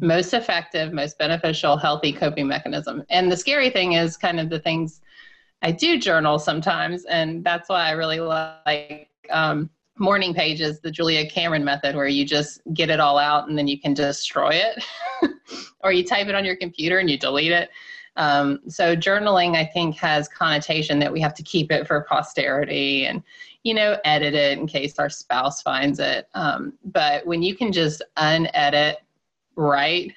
most 0.00 0.34
effective 0.34 0.92
most 0.92 1.16
beneficial 1.18 1.76
healthy 1.76 2.12
coping 2.12 2.46
mechanism. 2.46 3.04
And 3.08 3.30
the 3.30 3.36
scary 3.36 3.70
thing 3.70 3.92
is 3.92 4.16
kind 4.16 4.40
of 4.40 4.50
the 4.50 4.60
things 4.60 5.00
i 5.62 5.70
do 5.70 5.98
journal 5.98 6.38
sometimes 6.38 7.04
and 7.04 7.44
that's 7.44 7.68
why 7.68 7.86
i 7.86 7.90
really 7.90 8.18
like 8.18 9.08
um, 9.30 9.68
morning 9.98 10.32
pages 10.32 10.80
the 10.80 10.90
julia 10.90 11.28
cameron 11.28 11.64
method 11.64 11.94
where 11.94 12.08
you 12.08 12.24
just 12.24 12.62
get 12.72 12.88
it 12.88 12.98
all 12.98 13.18
out 13.18 13.48
and 13.48 13.56
then 13.58 13.68
you 13.68 13.78
can 13.78 13.94
destroy 13.94 14.50
it. 14.50 14.82
Or 15.82 15.92
you 15.92 16.04
type 16.04 16.28
it 16.28 16.34
on 16.34 16.44
your 16.44 16.56
computer 16.56 16.98
and 16.98 17.08
you 17.08 17.16
delete 17.18 17.52
it 17.52 17.70
um, 18.20 18.60
so 18.68 18.94
journaling, 18.94 19.56
I 19.56 19.64
think, 19.64 19.96
has 19.96 20.28
connotation 20.28 20.98
that 20.98 21.10
we 21.10 21.22
have 21.22 21.32
to 21.34 21.42
keep 21.42 21.72
it 21.72 21.86
for 21.86 22.02
posterity 22.02 23.06
and, 23.06 23.22
you 23.64 23.72
know, 23.72 23.96
edit 24.04 24.34
it 24.34 24.58
in 24.58 24.66
case 24.66 24.98
our 24.98 25.08
spouse 25.08 25.62
finds 25.62 25.98
it. 25.98 26.28
Um, 26.34 26.74
but 26.84 27.26
when 27.26 27.42
you 27.42 27.56
can 27.56 27.72
just 27.72 28.02
unedit, 28.18 28.98
write, 29.56 30.12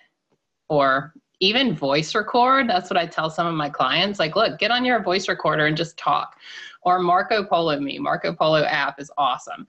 or 0.67 1.13
even 1.39 1.73
voice 1.73 2.13
record, 2.13 2.69
that's 2.69 2.89
what 2.89 2.99
I 2.99 3.05
tell 3.05 3.29
some 3.29 3.47
of 3.47 3.53
my 3.53 3.69
clients. 3.69 4.19
Like, 4.19 4.35
look, 4.35 4.59
get 4.59 4.69
on 4.69 4.83
your 4.83 5.01
voice 5.01 5.29
recorder 5.29 5.67
and 5.67 5.77
just 5.77 5.95
talk. 5.97 6.37
Or 6.81 6.99
Marco 6.99 7.41
Polo 7.41 7.79
Me. 7.79 7.99
Marco 7.99 8.33
Polo 8.33 8.63
app 8.65 8.99
is 8.99 9.11
awesome. 9.17 9.65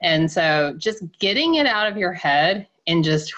And 0.00 0.28
so 0.28 0.74
just 0.76 1.04
getting 1.20 1.54
it 1.54 1.66
out 1.66 1.86
of 1.86 1.96
your 1.96 2.12
head 2.12 2.66
and 2.88 3.04
just 3.04 3.32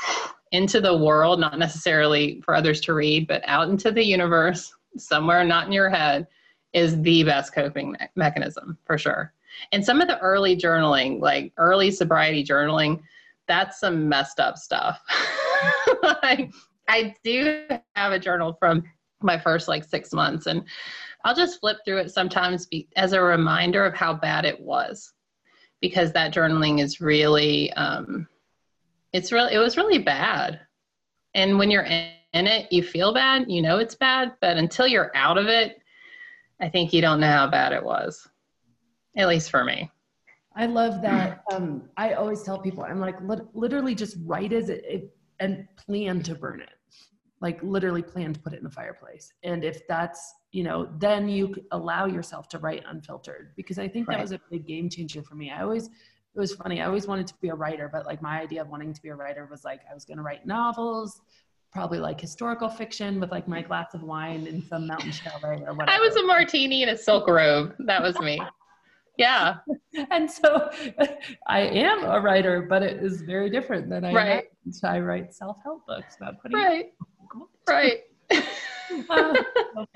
into 0.53 0.81
the 0.81 0.97
world, 0.97 1.41
not 1.41 1.59
necessarily 1.59 2.41
for 2.45 2.55
others 2.55 2.81
to 2.83 2.95
read, 2.95 3.27
but 3.27 3.43
out 3.47 3.69
into 3.69 3.91
the 3.91 4.05
universe, 4.05 4.73
somewhere 4.97 5.45
not 5.45 5.67
in 5.67 5.73
your 5.73 5.91
head, 5.91 6.27
is 6.73 7.01
the 7.03 7.23
best 7.25 7.55
coping 7.55 7.93
me- 7.93 7.99
mechanism 8.17 8.79
for 8.85 8.99
sure. 8.99 9.33
And 9.73 9.85
some 9.85 10.01
of 10.01 10.09
the 10.09 10.19
early 10.21 10.57
journaling, 10.57 11.21
like 11.21 11.53
early 11.57 11.91
sobriety 11.91 12.45
journaling, 12.45 13.01
that's 13.47 13.81
some 13.81 14.09
messed 14.09 14.41
up 14.41 14.59
stuff. 14.59 15.01
like, 16.23 16.53
I 16.89 17.15
do 17.25 17.65
have 17.97 18.13
a 18.13 18.19
journal 18.19 18.57
from 18.59 18.85
my 19.21 19.39
first 19.39 19.69
like 19.69 19.85
six 19.85 20.13
months, 20.13 20.47
and 20.47 20.65
I'll 21.25 21.35
just 21.35 21.61
flip 21.61 21.79
through 21.85 21.99
it 21.99 22.11
sometimes 22.11 22.67
be, 22.67 22.89
as 22.97 23.13
a 23.13 23.21
reminder 23.21 23.85
of 23.85 23.95
how 23.95 24.15
bad 24.15 24.45
it 24.45 24.61
was, 24.61 25.13
because 25.81 26.13
that 26.13 26.33
journaling 26.33 26.81
is 26.81 27.01
really 27.01 27.73
um, 27.73 28.29
it's 29.13 29.33
really 29.33 29.55
it 29.55 29.59
was 29.59 29.77
really 29.77 29.99
bad. 29.99 30.61
And 31.35 31.59
when 31.59 31.71
you're 31.71 31.83
in, 31.83 32.11
in 32.35 32.47
it 32.47 32.71
you 32.71 32.83
feel 32.83 33.15
bad 33.15 33.47
you 33.49 33.63
know 33.63 33.79
it's 33.79 33.95
bad 33.95 34.35
but 34.43 34.59
until 34.59 34.87
you're 34.87 35.11
out 35.17 35.39
of 35.39 35.47
it 35.47 35.79
i 36.61 36.69
think 36.69 36.93
you 36.93 37.01
don't 37.01 37.21
know 37.21 37.31
how 37.31 37.49
bad 37.49 37.73
it 37.73 37.83
was 37.83 38.29
at 39.17 39.27
least 39.27 39.51
for 39.51 39.65
me. 39.65 39.91
I 40.55 40.67
love 40.67 41.01
that 41.01 41.43
um, 41.51 41.89
i 41.97 42.13
always 42.13 42.43
tell 42.43 42.59
people 42.59 42.85
i'm 42.85 43.01
like 43.01 43.17
literally 43.55 43.95
just 43.95 44.19
write 44.27 44.53
as 44.53 44.69
it, 44.69 44.85
it 44.85 45.17
and 45.41 45.67
plan 45.77 46.23
to 46.23 46.35
burn 46.35 46.61
it. 46.61 46.71
Like 47.41 47.63
literally 47.63 48.03
plan 48.03 48.33
to 48.33 48.41
put 48.41 48.53
it 48.53 48.59
in 48.59 48.65
the 48.65 48.71
fireplace. 48.71 49.33
And 49.45 49.65
if 49.65 49.87
that's 49.87 50.35
you 50.51 50.65
know 50.65 50.89
then 50.99 51.29
you 51.29 51.55
allow 51.71 52.07
yourself 52.07 52.49
to 52.49 52.59
write 52.59 52.83
unfiltered 52.89 53.53
because 53.55 53.79
i 53.79 53.87
think 53.87 54.09
right. 54.09 54.17
that 54.17 54.23
was 54.23 54.33
a 54.33 54.41
big 54.51 54.67
game 54.67 54.89
changer 54.89 55.23
for 55.23 55.35
me. 55.35 55.51
I 55.51 55.63
always 55.63 55.91
it 56.39 56.41
was 56.41 56.55
funny. 56.55 56.81
I 56.81 56.87
always 56.87 57.09
wanted 57.09 57.27
to 57.27 57.35
be 57.43 57.49
a 57.49 57.55
writer, 57.55 57.91
but 57.93 58.07
like 58.07 58.23
my 58.23 58.41
idea 58.41 58.63
of 58.63 58.69
wanting 58.69 58.93
to 58.93 59.03
be 59.03 59.09
a 59.09 59.15
writer 59.15 59.49
was 59.51 59.65
like 59.65 59.81
I 59.91 59.93
was 59.93 60.05
going 60.05 60.19
to 60.19 60.23
write 60.23 60.47
novels, 60.47 61.21
probably 61.73 61.99
like 61.99 62.21
historical 62.21 62.69
fiction 62.69 63.19
with 63.19 63.33
like 63.33 63.49
my 63.49 63.61
glass 63.61 63.93
of 63.93 64.05
wine 64.05 64.47
in 64.47 64.63
some 64.63 64.87
mountain 64.87 65.11
chalet 65.11 65.65
or 65.67 65.75
whatever. 65.75 65.91
I 65.91 65.99
was 65.99 66.15
a 66.15 66.23
martini 66.23 66.85
in 66.85 66.91
a 66.91 66.97
silk 66.97 67.27
robe. 67.27 67.75
That 67.81 68.03
was 68.03 68.17
me. 68.21 68.41
yeah. 69.19 69.57
and 70.13 70.31
so 70.31 70.71
I 71.49 71.63
am 71.63 72.05
a 72.05 72.21
writer, 72.21 72.63
but 72.63 72.85
it 72.85 73.03
is 73.03 73.23
very 73.23 73.51
different 73.51 73.91
than 73.91 74.05
I 74.05 74.13
right. 74.13 74.45
I 74.85 75.01
write 75.01 75.35
self-help 75.35 75.89
books 75.89 76.17
about 76.21 76.41
putting 76.41 76.57
right. 76.57 76.93
Right. 77.69 77.99
uh, 79.11 79.35
so 79.75 79.87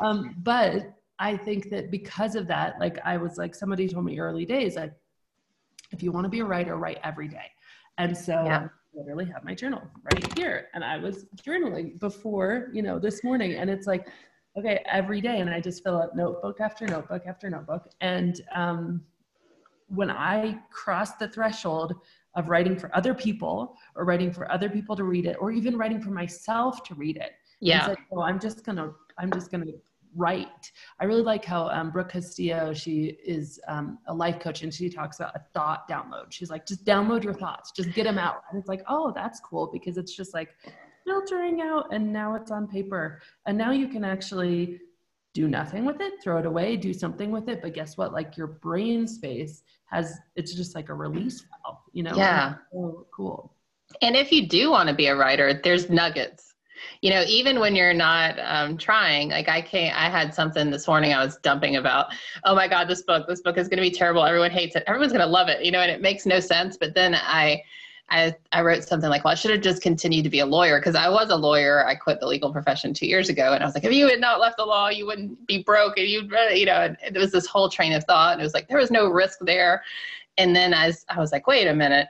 um, 0.00 0.34
but 0.38 0.94
I 1.18 1.36
think 1.36 1.70
that 1.70 1.90
because 1.90 2.34
of 2.34 2.48
that, 2.48 2.80
like 2.80 2.98
I 3.04 3.16
was 3.18 3.36
like 3.36 3.54
somebody 3.54 3.88
told 3.88 4.06
me 4.06 4.18
early 4.18 4.44
days, 4.44 4.74
like 4.74 4.92
if 5.90 6.02
you 6.02 6.12
want 6.12 6.24
to 6.24 6.28
be 6.28 6.40
a 6.40 6.44
writer, 6.44 6.76
write 6.76 6.98
every 7.04 7.28
day. 7.28 7.50
And 7.98 8.16
so 8.16 8.32
yeah. 8.44 8.68
I 8.94 8.98
literally 8.98 9.26
have 9.26 9.44
my 9.44 9.54
journal 9.54 9.82
right 10.02 10.38
here. 10.38 10.68
And 10.74 10.84
I 10.84 10.98
was 10.98 11.26
journaling 11.36 11.98
before, 11.98 12.68
you 12.72 12.82
know, 12.82 12.98
this 12.98 13.24
morning. 13.24 13.54
And 13.54 13.70
it's 13.70 13.86
like, 13.86 14.06
okay, 14.58 14.82
every 14.90 15.20
day. 15.20 15.40
And 15.40 15.50
I 15.50 15.60
just 15.60 15.82
fill 15.82 15.96
up 15.96 16.14
notebook 16.14 16.60
after 16.60 16.86
notebook 16.86 17.22
after 17.26 17.48
notebook. 17.48 17.88
And 18.00 18.40
um, 18.54 19.02
when 19.88 20.10
I 20.10 20.58
cross 20.70 21.12
the 21.16 21.28
threshold 21.28 21.94
of 22.34 22.48
writing 22.48 22.76
for 22.76 22.94
other 22.94 23.14
people 23.14 23.76
or 23.94 24.04
writing 24.04 24.30
for 24.30 24.50
other 24.52 24.68
people 24.68 24.94
to 24.96 25.04
read 25.04 25.26
it, 25.26 25.36
or 25.40 25.50
even 25.50 25.76
writing 25.76 26.00
for 26.00 26.10
myself 26.10 26.82
to 26.84 26.94
read 26.94 27.16
it, 27.16 27.32
yeah. 27.60 27.86
Said, 27.86 27.96
oh, 28.12 28.20
I'm 28.20 28.38
just 28.38 28.64
gonna, 28.64 28.92
I'm 29.18 29.32
just 29.32 29.50
gonna 29.50 29.64
right. 30.16 30.72
I 30.98 31.04
really 31.04 31.22
like 31.22 31.44
how 31.44 31.68
um, 31.68 31.90
Brooke 31.90 32.10
Castillo, 32.10 32.72
she 32.74 33.18
is 33.24 33.60
um, 33.68 33.98
a 34.06 34.14
life 34.14 34.40
coach 34.40 34.62
and 34.62 34.72
she 34.72 34.88
talks 34.88 35.20
about 35.20 35.36
a 35.36 35.40
thought 35.54 35.88
download. 35.88 36.30
She's 36.30 36.50
like, 36.50 36.66
just 36.66 36.84
download 36.84 37.22
your 37.22 37.34
thoughts, 37.34 37.70
just 37.70 37.92
get 37.92 38.04
them 38.04 38.18
out. 38.18 38.42
And 38.50 38.58
it's 38.58 38.68
like, 38.68 38.82
oh, 38.88 39.12
that's 39.14 39.40
cool 39.40 39.70
because 39.72 39.96
it's 39.98 40.14
just 40.14 40.34
like 40.34 40.50
filtering 41.04 41.60
out 41.60 41.92
and 41.92 42.12
now 42.12 42.34
it's 42.34 42.50
on 42.50 42.66
paper. 42.66 43.20
And 43.46 43.56
now 43.56 43.70
you 43.70 43.88
can 43.88 44.04
actually 44.04 44.80
do 45.34 45.48
nothing 45.48 45.84
with 45.84 46.00
it, 46.00 46.14
throw 46.22 46.38
it 46.38 46.46
away, 46.46 46.76
do 46.76 46.92
something 46.92 47.30
with 47.30 47.48
it. 47.48 47.60
But 47.60 47.74
guess 47.74 47.96
what? 47.96 48.12
Like 48.12 48.36
your 48.36 48.46
brain 48.46 49.06
space 49.06 49.62
has, 49.86 50.18
it's 50.34 50.54
just 50.54 50.74
like 50.74 50.88
a 50.88 50.94
release 50.94 51.44
valve, 51.62 51.78
you 51.92 52.02
know? 52.02 52.16
Yeah. 52.16 52.54
So 52.72 53.06
cool. 53.14 53.52
And 54.02 54.16
if 54.16 54.32
you 54.32 54.48
do 54.48 54.70
want 54.70 54.88
to 54.88 54.94
be 54.94 55.06
a 55.06 55.14
writer, 55.14 55.60
there's 55.62 55.88
nuggets 55.88 56.55
you 57.02 57.10
know 57.10 57.22
even 57.26 57.60
when 57.60 57.74
you're 57.74 57.94
not 57.94 58.38
um, 58.40 58.76
trying 58.76 59.30
like 59.30 59.48
i 59.48 59.60
can't 59.60 59.96
i 59.96 60.08
had 60.08 60.34
something 60.34 60.70
this 60.70 60.86
morning 60.86 61.12
i 61.12 61.24
was 61.24 61.36
dumping 61.38 61.76
about 61.76 62.06
oh 62.44 62.54
my 62.54 62.68
god 62.68 62.88
this 62.88 63.02
book 63.02 63.26
this 63.26 63.40
book 63.40 63.56
is 63.56 63.68
going 63.68 63.76
to 63.76 63.82
be 63.82 63.90
terrible 63.90 64.24
everyone 64.24 64.50
hates 64.50 64.76
it 64.76 64.84
everyone's 64.86 65.12
going 65.12 65.24
to 65.24 65.30
love 65.30 65.48
it 65.48 65.64
you 65.64 65.70
know 65.70 65.80
and 65.80 65.90
it 65.90 66.00
makes 66.00 66.26
no 66.26 66.40
sense 66.40 66.76
but 66.76 66.94
then 66.94 67.14
i 67.14 67.62
I, 68.08 68.36
I 68.52 68.62
wrote 68.62 68.84
something 68.84 69.10
like, 69.10 69.24
well, 69.24 69.32
I 69.32 69.34
should 69.34 69.50
have 69.50 69.62
just 69.62 69.82
continued 69.82 70.22
to 70.22 70.30
be 70.30 70.38
a 70.38 70.46
lawyer 70.46 70.78
because 70.78 70.94
I 70.94 71.08
was 71.08 71.30
a 71.30 71.36
lawyer. 71.36 71.84
I 71.84 71.96
quit 71.96 72.20
the 72.20 72.26
legal 72.26 72.52
profession 72.52 72.94
two 72.94 73.06
years 73.06 73.28
ago. 73.28 73.52
And 73.52 73.64
I 73.64 73.66
was 73.66 73.74
like, 73.74 73.82
if 73.82 73.92
you 73.92 74.08
had 74.08 74.20
not 74.20 74.38
left 74.38 74.58
the 74.58 74.64
law, 74.64 74.88
you 74.88 75.06
wouldn't 75.06 75.44
be 75.48 75.64
broke. 75.64 75.98
And 75.98 76.06
you'd, 76.06 76.32
you 76.54 76.66
know, 76.66 76.82
and 76.82 76.96
it 77.02 77.18
was 77.18 77.32
this 77.32 77.46
whole 77.46 77.68
train 77.68 77.92
of 77.92 78.04
thought. 78.04 78.34
And 78.34 78.40
it 78.40 78.44
was 78.44 78.54
like, 78.54 78.68
there 78.68 78.78
was 78.78 78.92
no 78.92 79.08
risk 79.08 79.38
there. 79.40 79.82
And 80.38 80.54
then 80.54 80.72
I 80.72 80.92
I 81.08 81.18
was 81.18 81.32
like, 81.32 81.48
wait 81.48 81.66
a 81.66 81.74
minute 81.74 82.06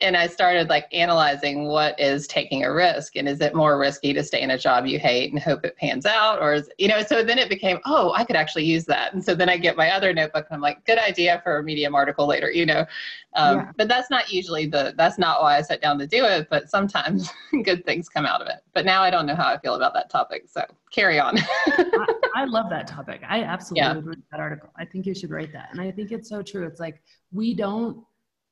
and 0.00 0.16
I 0.16 0.26
started 0.26 0.68
like 0.68 0.86
analyzing 0.92 1.66
what 1.66 1.98
is 2.00 2.26
taking 2.26 2.64
a 2.64 2.72
risk 2.72 3.16
and 3.16 3.28
is 3.28 3.40
it 3.40 3.54
more 3.54 3.78
risky 3.78 4.12
to 4.12 4.24
stay 4.24 4.40
in 4.40 4.50
a 4.50 4.58
job 4.58 4.86
you 4.86 4.98
hate 4.98 5.30
and 5.30 5.40
hope 5.40 5.64
it 5.64 5.76
pans 5.76 6.06
out 6.06 6.40
or 6.40 6.54
is 6.54 6.70
you 6.78 6.88
know 6.88 7.02
so 7.02 7.22
then 7.22 7.38
it 7.38 7.48
became 7.48 7.78
oh 7.84 8.12
I 8.12 8.24
could 8.24 8.36
actually 8.36 8.64
use 8.64 8.84
that. 8.86 9.12
And 9.12 9.24
so 9.24 9.34
then 9.34 9.48
I 9.48 9.56
get 9.56 9.76
my 9.76 9.90
other 9.90 10.12
notebook 10.12 10.46
and 10.48 10.54
I'm 10.56 10.60
like 10.60 10.84
good 10.86 10.98
idea 10.98 11.40
for 11.44 11.58
a 11.58 11.62
medium 11.62 11.94
article 11.94 12.26
later 12.26 12.50
you 12.50 12.66
know. 12.66 12.86
Um, 13.34 13.58
yeah. 13.58 13.72
but 13.76 13.88
that's 13.88 14.10
not 14.10 14.32
usually 14.32 14.66
the 14.66 14.94
that's 14.96 15.18
not 15.18 15.42
why 15.42 15.56
I 15.56 15.62
sat 15.62 15.80
down 15.80 15.98
to 15.98 16.06
do 16.06 16.24
it 16.24 16.48
but 16.50 16.70
sometimes 16.70 17.30
good 17.64 17.84
things 17.84 18.08
come 18.08 18.26
out 18.26 18.40
of 18.40 18.48
it. 18.48 18.64
But 18.74 18.84
now 18.84 19.02
I 19.02 19.10
don't 19.10 19.26
know 19.26 19.36
how 19.36 19.48
I 19.48 19.58
feel 19.58 19.74
about 19.74 19.94
that 19.94 20.10
topic 20.10 20.44
so 20.46 20.64
carry 20.90 21.20
on. 21.20 21.38
I, 21.66 22.06
I, 22.34 22.44
love 22.44 22.68
that 22.70 22.86
topic. 22.86 23.22
I 23.28 23.42
absolutely 23.42 23.80
yeah. 23.80 23.94
would 23.94 24.06
read 24.06 24.22
that 24.32 24.40
article. 24.40 24.70
I 24.76 24.84
think 24.84 25.06
you 25.06 25.14
should 25.14 25.30
write 25.30 25.52
that. 25.52 25.68
And 25.70 25.80
I 25.80 25.90
think 25.92 26.10
it's 26.10 26.28
so 26.28 26.42
true. 26.42 26.66
It's 26.66 26.80
like 26.80 27.00
we 27.32 27.54
don't 27.54 28.04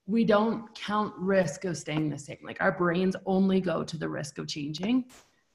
we 0.09 0.25
don't 0.25 0.75
count 0.75 1.15
risk 1.19 1.67
of 1.67 1.77
staying 1.77 2.09
the 2.09 2.19
same. 2.19 2.39
Like 2.43 2.57
our 2.61 2.73
brains 2.73 3.15
only 3.27 3.61
go 3.61 3.85
to 3.85 3.97
the 3.97 4.09
risk 4.09 4.39
of 4.39 4.49
changing 4.49 5.05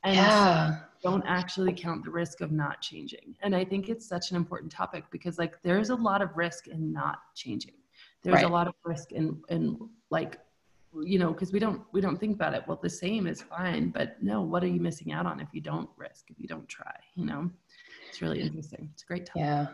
and 0.03 0.15
yeah. 0.15 0.77
don't 1.01 1.23
actually 1.25 1.73
count 1.73 2.05
the 2.05 2.11
risk 2.11 2.39
of 2.39 2.51
not 2.51 2.79
changing. 2.79 3.35
And 3.41 3.55
I 3.55 3.65
think 3.65 3.89
it's 3.89 4.07
such 4.07 4.29
an 4.29 4.37
important 4.37 4.71
topic 4.71 5.05
because 5.09 5.39
like 5.39 5.61
there's 5.63 5.89
a 5.89 5.95
lot 5.95 6.21
of 6.21 6.37
risk 6.37 6.67
in 6.67 6.93
not 6.93 7.17
changing. 7.35 7.73
There's 8.21 8.35
right. 8.35 8.45
a 8.45 8.49
lot 8.49 8.67
of 8.67 8.75
risk 8.85 9.11
in 9.11 9.41
in 9.49 9.89
like 10.11 10.37
you 11.01 11.17
know 11.17 11.33
because 11.33 11.51
we 11.51 11.59
don't 11.59 11.81
we 11.91 11.99
don't 11.99 12.19
think 12.19 12.35
about 12.35 12.53
it 12.53 12.63
well 12.67 12.79
the 12.81 12.89
same 12.89 13.25
is 13.25 13.41
fine 13.41 13.89
but 13.89 14.21
no 14.21 14.43
what 14.43 14.63
are 14.63 14.67
you 14.67 14.79
missing 14.79 15.11
out 15.11 15.25
on 15.25 15.39
if 15.39 15.47
you 15.51 15.59
don't 15.59 15.89
risk 15.97 16.29
if 16.29 16.39
you 16.39 16.47
don't 16.47 16.69
try 16.69 16.93
you 17.15 17.25
know 17.25 17.49
it's 18.07 18.21
really 18.21 18.39
interesting 18.39 18.87
it's 18.93 19.01
a 19.01 19.05
great 19.07 19.25
topic 19.25 19.41
yeah 19.41 19.67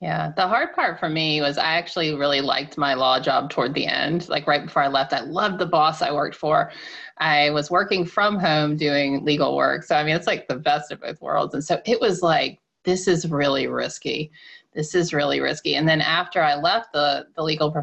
yeah, 0.00 0.30
the 0.36 0.46
hard 0.46 0.74
part 0.74 1.00
for 1.00 1.08
me 1.08 1.40
was 1.40 1.58
I 1.58 1.72
actually 1.74 2.14
really 2.14 2.40
liked 2.40 2.78
my 2.78 2.94
law 2.94 3.18
job 3.18 3.50
toward 3.50 3.74
the 3.74 3.86
end. 3.86 4.28
Like 4.28 4.46
right 4.46 4.64
before 4.64 4.82
I 4.82 4.88
left, 4.88 5.12
I 5.12 5.20
loved 5.20 5.58
the 5.58 5.66
boss 5.66 6.02
I 6.02 6.12
worked 6.12 6.36
for. 6.36 6.70
I 7.18 7.50
was 7.50 7.68
working 7.68 8.04
from 8.04 8.38
home 8.38 8.76
doing 8.76 9.24
legal 9.24 9.56
work. 9.56 9.82
So, 9.82 9.96
I 9.96 10.04
mean, 10.04 10.14
it's 10.14 10.28
like 10.28 10.46
the 10.46 10.54
best 10.54 10.92
of 10.92 11.00
both 11.00 11.20
worlds. 11.20 11.52
And 11.54 11.64
so 11.64 11.80
it 11.84 12.00
was 12.00 12.22
like, 12.22 12.60
this 12.84 13.08
is 13.08 13.28
really 13.28 13.66
risky. 13.66 14.30
This 14.72 14.94
is 14.94 15.12
really 15.12 15.40
risky. 15.40 15.74
And 15.74 15.88
then 15.88 16.00
after 16.00 16.40
I 16.40 16.54
left 16.54 16.92
the, 16.92 17.26
the 17.34 17.42
legal 17.42 17.74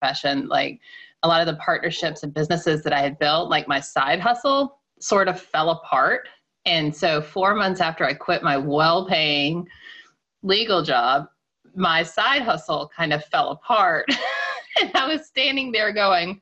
profession, 0.00 0.48
like 0.48 0.80
a 1.22 1.28
lot 1.28 1.40
of 1.40 1.46
the 1.46 1.60
partnerships 1.62 2.24
and 2.24 2.34
businesses 2.34 2.82
that 2.82 2.92
I 2.92 3.00
had 3.00 3.20
built, 3.20 3.50
like 3.50 3.68
my 3.68 3.78
side 3.78 4.18
hustle, 4.18 4.80
sort 4.98 5.28
of 5.28 5.40
fell 5.40 5.70
apart. 5.70 6.28
And 6.64 6.94
so, 6.94 7.22
four 7.22 7.54
months 7.54 7.80
after 7.80 8.04
I 8.04 8.14
quit 8.14 8.42
my 8.42 8.56
well 8.56 9.06
paying 9.06 9.68
legal 10.42 10.82
job, 10.82 11.26
my 11.74 12.02
side 12.02 12.42
hustle 12.42 12.90
kind 12.94 13.12
of 13.12 13.24
fell 13.26 13.50
apart. 13.50 14.06
and 14.80 14.90
I 14.94 15.06
was 15.06 15.26
standing 15.26 15.72
there 15.72 15.92
going, 15.92 16.40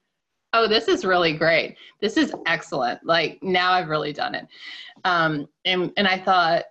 oh, 0.52 0.66
this 0.66 0.88
is 0.88 1.04
really 1.04 1.32
great. 1.32 1.76
This 2.00 2.16
is 2.16 2.34
excellent. 2.46 3.04
Like 3.04 3.42
now 3.42 3.72
I've 3.72 3.88
really 3.88 4.12
done 4.12 4.34
it. 4.34 4.46
Um, 5.04 5.48
and, 5.64 5.92
and 5.96 6.08
I 6.08 6.18
thought, 6.18 6.64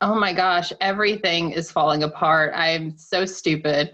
oh 0.00 0.14
my 0.14 0.32
gosh, 0.32 0.72
everything 0.80 1.50
is 1.50 1.70
falling 1.70 2.02
apart. 2.02 2.52
I'm 2.54 2.96
so 2.96 3.24
stupid. 3.24 3.92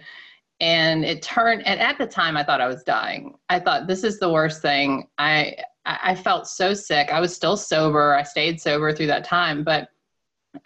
And 0.60 1.04
it 1.04 1.22
turned, 1.22 1.66
and 1.66 1.80
at 1.80 1.96
the 1.96 2.06
time 2.06 2.36
I 2.36 2.44
thought 2.44 2.60
I 2.60 2.66
was 2.66 2.82
dying. 2.82 3.34
I 3.48 3.58
thought 3.60 3.86
this 3.86 4.04
is 4.04 4.18
the 4.18 4.30
worst 4.30 4.60
thing. 4.60 5.08
I, 5.16 5.56
I 5.86 6.14
felt 6.14 6.46
so 6.46 6.74
sick. 6.74 7.10
I 7.10 7.20
was 7.20 7.34
still 7.34 7.56
sober. 7.56 8.14
I 8.14 8.22
stayed 8.22 8.60
sober 8.60 8.92
through 8.92 9.06
that 9.06 9.24
time, 9.24 9.64
but 9.64 9.88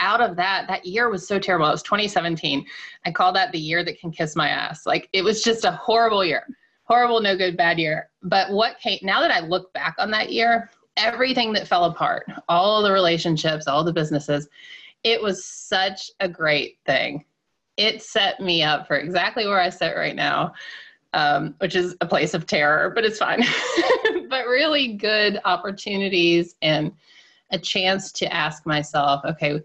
out 0.01 0.21
of 0.21 0.37
that, 0.37 0.67
that 0.69 0.87
year 0.87 1.11
was 1.11 1.27
so 1.27 1.39
terrible. 1.39 1.67
It 1.67 1.73
was 1.73 1.83
2017. 1.83 2.65
I 3.05 3.11
call 3.11 3.33
that 3.33 3.53
the 3.53 3.59
year 3.59 3.85
that 3.85 4.01
can 4.01 4.11
kiss 4.11 4.37
my 4.37 4.49
ass. 4.49 4.87
Like 4.87 5.09
it 5.13 5.23
was 5.23 5.43
just 5.43 5.65
a 5.65 5.73
horrible 5.73 6.25
year, 6.25 6.47
horrible, 6.85 7.21
no 7.21 7.37
good, 7.37 7.57
bad 7.57 7.79
year. 7.79 8.11
But 8.23 8.51
what 8.51 8.79
came, 8.79 8.99
now 9.03 9.21
that 9.21 9.31
I 9.31 9.41
look 9.41 9.73
back 9.73 9.97
on 9.99 10.11
that 10.13 10.33
year, 10.33 10.71
everything 10.97 11.53
that 11.53 11.69
fell 11.69 11.85
apart, 11.85 12.27
all 12.49 12.83
the 12.83 12.93
relationships, 12.93 13.67
all 13.67 13.85
the 13.85 13.93
businesses, 13.93 14.49
it 15.03 15.21
was 15.21 15.45
such 15.45 16.11
a 16.21 16.29
great 16.29 16.79
thing. 16.87 17.25
It 17.77 18.03
set 18.03 18.41
me 18.41 18.63
up 18.63 18.87
for 18.87 18.97
exactly 18.97 19.47
where 19.47 19.61
I 19.61 19.69
sit 19.69 19.97
right 19.97 20.15
now, 20.15 20.55
um, 21.13 21.55
which 21.59 21.75
is 21.75 21.97
a 22.01 22.07
place 22.07 22.33
of 22.33 22.47
terror, 22.47 22.91
but 22.95 23.05
it's 23.05 23.19
fine. 23.19 23.43
but 24.29 24.47
really 24.47 24.95
good 24.95 25.41
opportunities 25.45 26.55
and 26.63 26.93
a 27.51 27.59
chance 27.59 28.13
to 28.13 28.33
ask 28.33 28.65
myself, 28.65 29.25
okay, 29.25 29.61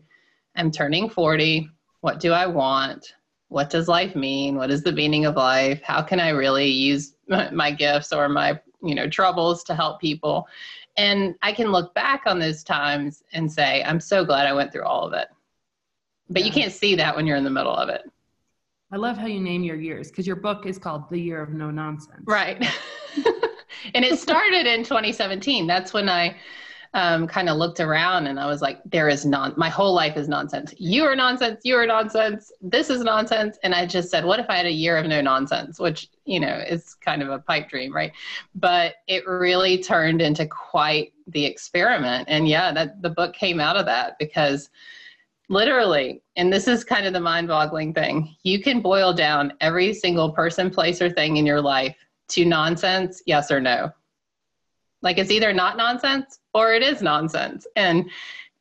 I'm 0.60 0.72
turning 0.72 1.10
40. 1.10 1.70
What 2.02 2.20
do 2.20 2.34
I 2.34 2.46
want? 2.46 3.14
What 3.48 3.70
does 3.70 3.88
life 3.88 4.14
mean? 4.14 4.58
What 4.58 4.70
is 4.70 4.84
the 4.84 4.92
meaning 4.92 5.26
of 5.26 5.38
life? 5.38 5.82
How 5.82 6.02
can 6.02 6.20
I 6.20 6.30
really 6.30 6.68
use 6.68 7.16
my 7.54 7.72
gifts 7.72 8.12
or 8.12 8.28
my, 8.28 8.60
you 8.84 8.94
know, 8.94 9.08
troubles 9.08 9.64
to 9.64 9.76
help 9.76 10.02
people? 10.02 10.48
And 10.98 11.36
I 11.42 11.54
can 11.54 11.72
look 11.72 11.94
back 11.96 12.24
on 12.26 12.40
those 12.40 12.62
times 12.62 13.24
and 13.32 13.50
say, 13.50 13.82
I'm 13.84 14.02
so 14.02 14.26
glad 14.26 14.48
I 14.48 14.54
went 14.54 14.74
through 14.74 14.84
all 14.84 15.08
of 15.08 15.14
it. 15.14 15.30
But 16.30 16.42
yeah. 16.42 16.48
you 16.48 16.52
can't 16.52 16.74
see 16.74 16.94
that 16.96 17.16
when 17.16 17.26
you're 17.26 17.38
in 17.38 17.46
the 17.46 17.50
middle 17.50 17.74
of 17.74 17.88
it. 17.88 18.02
I 18.92 18.98
love 18.98 19.18
how 19.18 19.28
you 19.28 19.40
name 19.40 19.64
your 19.64 19.78
years 19.78 20.10
because 20.10 20.28
your 20.28 20.36
book 20.36 20.66
is 20.66 20.78
called 20.78 21.10
The 21.10 21.20
Year 21.20 21.42
of 21.42 21.52
No 21.52 21.72
Nonsense. 21.72 22.24
Right. 22.26 22.58
and 23.96 24.04
it 24.04 24.20
started 24.20 24.68
in 24.68 24.84
2017. 24.84 25.68
That's 25.68 25.94
when 25.94 26.10
I 26.10 26.36
um, 26.94 27.28
kind 27.28 27.50
of 27.50 27.58
looked 27.58 27.80
around 27.80 28.28
and 28.28 28.40
I 28.40 28.48
was 28.48 28.62
like, 28.62 28.80
there 28.86 29.10
is 29.10 29.26
non, 29.26 29.54
my 29.58 29.70
whole 29.70 29.94
life 29.94 30.18
is 30.18 30.28
nonsense. 30.28 30.74
You 30.78 31.04
are 31.04 31.16
nonsense. 31.16 31.62
You 31.64 31.76
are 31.76 31.86
nonsense. 31.86 32.52
This 32.62 32.90
is 32.90 33.04
nonsense. 33.04 33.60
And 33.64 33.76
I 33.76 33.86
just 33.86 34.10
said, 34.10 34.26
what 34.26 34.40
if 34.40 34.50
I 34.50 34.58
had 34.58 34.66
a 34.66 34.72
year 34.72 34.98
of 34.98 35.06
no 35.06 35.22
nonsense, 35.22 35.80
which, 35.80 36.10
you 36.26 36.40
know, 36.40 36.64
is 36.68 36.96
kind 36.96 37.22
of 37.22 37.30
a 37.30 37.40
pipe 37.40 37.70
dream, 37.70 37.94
right? 37.94 38.12
But 38.56 38.96
it 39.08 39.28
really 39.28 39.84
turned 39.84 40.22
into 40.22 40.48
quite 40.48 41.14
the 41.28 41.46
experiment. 41.46 42.28
And 42.28 42.48
yeah, 42.48 42.72
that 42.72 43.02
the 43.04 43.12
book 43.12 43.36
came 43.36 43.60
out 43.60 43.78
of 43.78 43.86
that 43.86 44.18
because 44.18 44.72
literally, 45.48 46.24
and 46.38 46.52
this 46.52 46.68
is 46.68 46.84
kind 46.84 47.06
of 47.06 47.14
the 47.14 47.20
mind 47.20 47.48
boggling 47.48 47.94
thing, 47.94 48.36
you 48.42 48.62
can 48.62 48.82
boil 48.82 49.14
down 49.14 49.54
every 49.62 49.94
single 49.94 50.32
person, 50.32 50.72
place, 50.72 51.04
or 51.04 51.10
thing 51.12 51.38
in 51.38 51.46
your 51.46 51.62
life 51.62 51.96
to 52.30 52.46
nonsense, 52.46 53.22
yes 53.28 53.52
or 53.52 53.60
no. 53.60 53.92
Like 55.02 55.18
it's 55.18 55.32
either 55.32 55.54
not 55.54 55.78
nonsense 55.78 56.40
or 56.54 56.74
it 56.74 56.84
is 56.84 57.02
nonsense. 57.02 57.66
And 57.76 58.10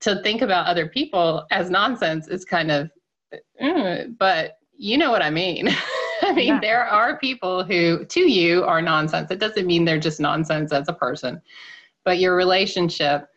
to 0.00 0.22
think 0.22 0.42
about 0.42 0.66
other 0.66 0.88
people 0.88 1.46
as 1.50 1.70
nonsense 1.70 2.28
is 2.28 2.44
kind 2.44 2.70
of, 2.70 2.90
mm, 3.60 4.16
but 4.18 4.58
you 4.76 4.96
know 4.96 5.10
what 5.10 5.22
I 5.22 5.30
mean. 5.30 5.68
I 6.22 6.32
mean, 6.32 6.46
yeah. 6.46 6.60
there 6.60 6.84
are 6.84 7.18
people 7.18 7.64
who 7.64 8.04
to 8.04 8.20
you 8.20 8.64
are 8.64 8.82
nonsense. 8.82 9.30
It 9.30 9.38
doesn't 9.38 9.66
mean 9.66 9.84
they're 9.84 10.00
just 10.00 10.20
nonsense 10.20 10.72
as 10.72 10.88
a 10.88 10.92
person, 10.92 11.40
but 12.04 12.18
your 12.18 12.36
relationship 12.36 13.28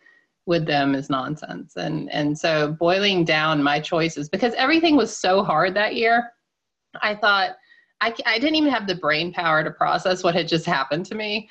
with 0.47 0.65
them 0.65 0.95
is 0.95 1.09
nonsense. 1.09 1.75
And 1.75 2.11
and 2.11 2.37
so 2.37 2.71
boiling 2.73 3.23
down 3.23 3.61
my 3.61 3.79
choices 3.79 4.29
because 4.29 4.53
everything 4.55 4.95
was 4.95 5.15
so 5.15 5.43
hard 5.43 5.75
that 5.75 5.95
year. 5.95 6.31
I 7.01 7.15
thought 7.15 7.51
I, 8.01 8.13
I 8.25 8.39
didn't 8.39 8.55
even 8.55 8.71
have 8.71 8.87
the 8.87 8.95
brain 8.95 9.31
power 9.31 9.63
to 9.63 9.71
process 9.71 10.23
what 10.23 10.35
had 10.35 10.47
just 10.47 10.65
happened 10.65 11.05
to 11.07 11.15
me. 11.15 11.49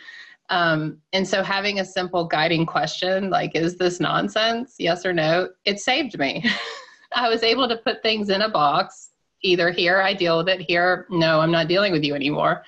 Um, 0.50 0.98
and 1.12 1.26
so 1.26 1.42
having 1.42 1.78
a 1.78 1.84
simple 1.84 2.24
guiding 2.24 2.66
question 2.66 3.30
like, 3.30 3.54
is 3.54 3.76
this 3.76 4.00
nonsense? 4.00 4.74
Yes 4.78 5.06
or 5.06 5.12
no? 5.12 5.48
It 5.64 5.78
saved 5.78 6.18
me. 6.18 6.44
I 7.14 7.28
was 7.28 7.42
able 7.42 7.68
to 7.68 7.76
put 7.76 8.02
things 8.02 8.30
in 8.30 8.42
a 8.42 8.48
box. 8.48 9.10
Either 9.42 9.70
here, 9.70 10.02
I 10.02 10.12
deal 10.12 10.36
with 10.38 10.48
it. 10.48 10.60
Here, 10.60 11.06
no, 11.08 11.40
I'm 11.40 11.50
not 11.50 11.68
dealing 11.68 11.92
with 11.92 12.04
you 12.04 12.14
anymore. 12.14 12.62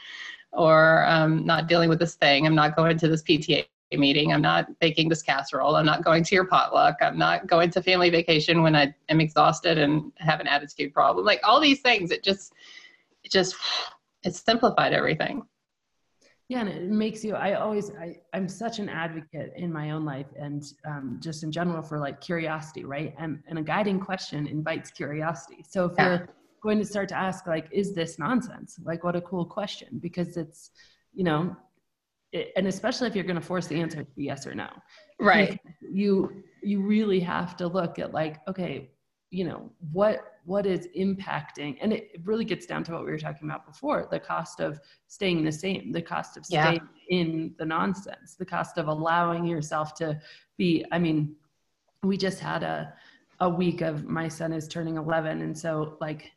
Or 0.53 1.05
um, 1.07 1.45
not 1.45 1.67
dealing 1.67 1.89
with 1.89 1.99
this 1.99 2.15
thing. 2.15 2.47
I'm 2.47 2.55
not 2.55 2.77
going 2.77 2.97
to 2.99 3.09
this 3.09 3.23
PTA 3.23 3.67
meeting. 3.93 4.33
I'm 4.33 4.41
not 4.41 4.67
baking 4.79 5.09
this 5.09 5.23
casserole. 5.23 5.77
I'm 5.77 5.87
not 5.87 6.05
going 6.05 6.25
to 6.25 6.35
your 6.35 6.47
potluck. 6.47 6.97
I'm 7.01 7.19
not 7.19 7.47
going 7.47 7.71
to 7.71 7.83
family 7.83 8.11
vacation 8.11 8.63
when 8.63 8.75
I 8.75 8.95
am 9.09 9.21
exhausted 9.21 9.77
and 9.77 10.13
have 10.17 10.41
an 10.41 10.47
attitude 10.47 10.95
problem. 10.95 11.27
Like 11.27 11.41
all 11.45 11.61
these 11.61 11.81
things, 11.81 12.11
it 12.11 12.23
just, 12.23 12.53
it 13.25 13.33
just, 13.33 13.57
it 14.23 14.35
simplified 14.35 14.93
everything. 14.93 15.43
Yeah, 16.53 16.61
and 16.61 16.69
it 16.69 16.83
makes 16.83 17.25
you. 17.25 17.35
I 17.35 17.55
always, 17.55 17.93
I, 17.93 18.19
I'm 18.35 18.47
such 18.47 18.79
an 18.79 18.91
advocate 18.91 19.55
in 19.57 19.73
my 19.73 19.93
own 19.93 20.05
life 20.05 20.27
and 20.39 20.63
um, 20.85 21.19
just 21.19 21.45
in 21.45 21.51
general 21.51 21.81
for 21.81 21.99
like 21.99 22.21
curiosity, 22.21 22.85
right? 22.85 23.15
And 23.19 23.43
and 23.49 23.59
a 23.59 23.63
guiding 23.63 23.99
question 23.99 24.47
invites 24.47 24.91
curiosity. 24.91 25.65
So 25.67 25.87
if 25.87 25.93
yeah. 25.97 26.09
you're 26.09 26.29
going 26.63 26.79
to 26.79 26.85
start 26.85 27.09
to 27.09 27.17
ask, 27.17 27.47
like, 27.47 27.69
is 27.73 27.95
this 27.95 28.19
nonsense? 28.19 28.79
Like, 28.85 29.03
what 29.03 29.17
a 29.17 29.23
cool 29.23 29.47
question, 29.47 29.99
because 30.03 30.37
it's, 30.37 30.73
you 31.15 31.25
know, 31.25 31.57
it, 32.33 32.53
and 32.57 32.67
especially 32.67 33.09
if 33.09 33.15
you're 33.15 33.25
going 33.25 33.41
to 33.41 33.49
force 33.53 33.67
the 33.67 33.81
answer 33.81 34.05
to 34.05 34.11
be 34.15 34.25
yes 34.25 34.47
or 34.47 34.55
no, 34.55 34.69
right? 35.19 35.59
You 35.81 36.43
you 36.63 36.83
really 36.83 37.21
have 37.21 37.57
to 37.61 37.67
look 37.67 37.99
at 37.99 38.13
like, 38.13 38.47
okay, 38.47 38.91
you 39.31 39.47
know, 39.47 39.73
what 39.91 40.32
what 40.45 40.67
is 40.67 40.89
impacting 40.97 41.77
and 41.81 41.93
it 41.93 42.21
really 42.25 42.45
gets 42.45 42.67
down 42.67 42.83
to 42.83 42.93
what 42.93 43.05
we 43.05 43.11
were 43.11 43.19
talking 43.19 43.49
about 43.49 43.65
before 43.67 44.09
the 44.11 44.19
cost 44.19 44.61
of 44.61 44.81
staying 45.07 45.45
the 45.45 45.53
same 45.53 45.93
the 45.93 46.03
cost 46.03 46.37
of 46.37 46.45
staying 46.45 46.81
yeah. 47.09 47.19
in 47.19 47.55
the 47.59 47.65
nonsense 47.65 48.35
the 48.37 48.45
cost 48.45 48.79
of 48.79 48.89
allowing 48.89 49.47
yourself 49.47 49.95
to 49.95 50.19
be 50.59 50.85
i 50.91 50.99
mean 50.99 51.35
we 52.03 52.17
just 52.17 52.41
had 52.41 52.63
a 52.63 52.93
a 53.41 53.49
week 53.49 53.81
of 53.81 54.05
my 54.05 54.29
son 54.29 54.53
is 54.53 54.69
turning 54.69 54.97
11 54.97 55.43
and 55.43 55.57
so 55.57 55.97
like 56.01 56.33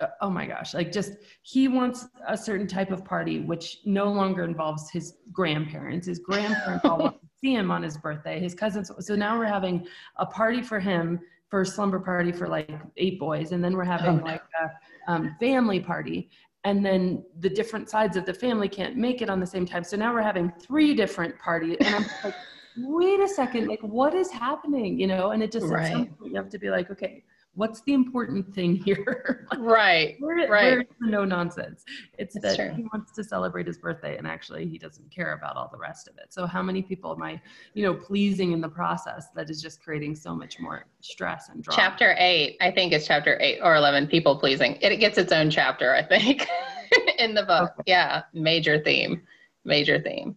uh, 0.00 0.06
oh 0.20 0.30
my 0.30 0.46
gosh 0.46 0.74
like 0.74 0.92
just 0.92 1.12
he 1.42 1.66
wants 1.66 2.06
a 2.28 2.36
certain 2.36 2.66
type 2.66 2.90
of 2.90 3.04
party 3.04 3.40
which 3.40 3.78
no 3.84 4.12
longer 4.12 4.44
involves 4.44 4.90
his 4.90 5.14
grandparents 5.32 6.06
his 6.06 6.18
grandparents 6.30 6.84
all 6.84 6.98
want 6.98 7.20
to 7.20 7.28
see 7.40 7.54
him 7.54 7.70
on 7.70 7.82
his 7.82 7.96
birthday 7.96 8.38
his 8.38 8.54
cousins 8.54 8.90
so 9.00 9.16
now 9.16 9.38
we're 9.38 9.44
having 9.44 9.86
a 10.16 10.26
party 10.26 10.62
for 10.62 10.78
him 10.78 11.20
for 11.50 11.64
slumber 11.64 11.98
party 11.98 12.32
for 12.32 12.48
like 12.48 12.70
eight 12.96 13.18
boys 13.18 13.52
and 13.52 13.62
then 13.62 13.74
we're 13.76 13.84
having 13.84 14.20
oh, 14.20 14.24
like 14.24 14.42
a 14.62 15.12
um, 15.12 15.36
family 15.40 15.80
party. 15.80 16.30
And 16.64 16.84
then 16.84 17.24
the 17.40 17.48
different 17.48 17.88
sides 17.88 18.16
of 18.16 18.26
the 18.26 18.34
family 18.34 18.68
can't 18.68 18.96
make 18.96 19.22
it 19.22 19.30
on 19.30 19.40
the 19.40 19.46
same 19.46 19.64
time. 19.64 19.84
So 19.84 19.96
now 19.96 20.12
we're 20.12 20.22
having 20.22 20.52
three 20.60 20.94
different 20.94 21.38
parties 21.38 21.76
and 21.80 21.94
i'm 21.94 22.06
like 22.24 22.34
wait 22.80 23.18
a 23.20 23.28
second 23.28 23.66
like 23.66 23.80
what 23.80 24.14
is 24.14 24.30
happening? 24.30 24.98
You 25.00 25.06
know 25.06 25.30
and 25.30 25.42
it 25.42 25.50
just 25.50 25.66
right. 25.66 26.10
you 26.22 26.34
have 26.34 26.48
to 26.50 26.58
be 26.58 26.70
like 26.70 26.90
okay 26.90 27.24
what's 27.58 27.80
the 27.80 27.92
important 27.92 28.54
thing 28.54 28.76
here? 28.76 29.48
right. 29.58 30.14
Where, 30.20 30.48
right. 30.48 30.48
Where's 30.48 30.86
the 31.00 31.08
no 31.08 31.24
nonsense? 31.24 31.84
It's 32.16 32.34
That's 32.34 32.56
that 32.56 32.68
true. 32.68 32.74
he 32.76 32.88
wants 32.92 33.10
to 33.12 33.24
celebrate 33.24 33.66
his 33.66 33.78
birthday 33.78 34.16
and 34.16 34.28
actually 34.28 34.66
he 34.68 34.78
doesn't 34.78 35.10
care 35.10 35.32
about 35.32 35.56
all 35.56 35.68
the 35.70 35.78
rest 35.78 36.06
of 36.06 36.16
it. 36.18 36.32
So 36.32 36.46
how 36.46 36.62
many 36.62 36.82
people 36.82 37.12
am 37.12 37.22
I, 37.22 37.42
you 37.74 37.82
know, 37.82 37.94
pleasing 37.94 38.52
in 38.52 38.60
the 38.60 38.68
process 38.68 39.26
that 39.34 39.50
is 39.50 39.60
just 39.60 39.82
creating 39.82 40.14
so 40.14 40.36
much 40.36 40.60
more 40.60 40.86
stress 41.00 41.48
and 41.48 41.62
drama? 41.62 41.82
Chapter 41.82 42.14
eight, 42.18 42.56
I 42.60 42.70
think 42.70 42.92
it's 42.92 43.08
chapter 43.08 43.36
eight 43.40 43.58
or 43.60 43.74
11, 43.74 44.06
people 44.06 44.38
pleasing. 44.38 44.78
It 44.80 44.96
gets 44.98 45.18
its 45.18 45.32
own 45.32 45.50
chapter, 45.50 45.94
I 45.96 46.04
think, 46.04 46.46
in 47.18 47.34
the 47.34 47.42
book. 47.42 47.72
Okay. 47.80 47.82
Yeah. 47.88 48.22
Major 48.32 48.78
theme, 48.78 49.22
major 49.64 50.00
theme. 50.00 50.36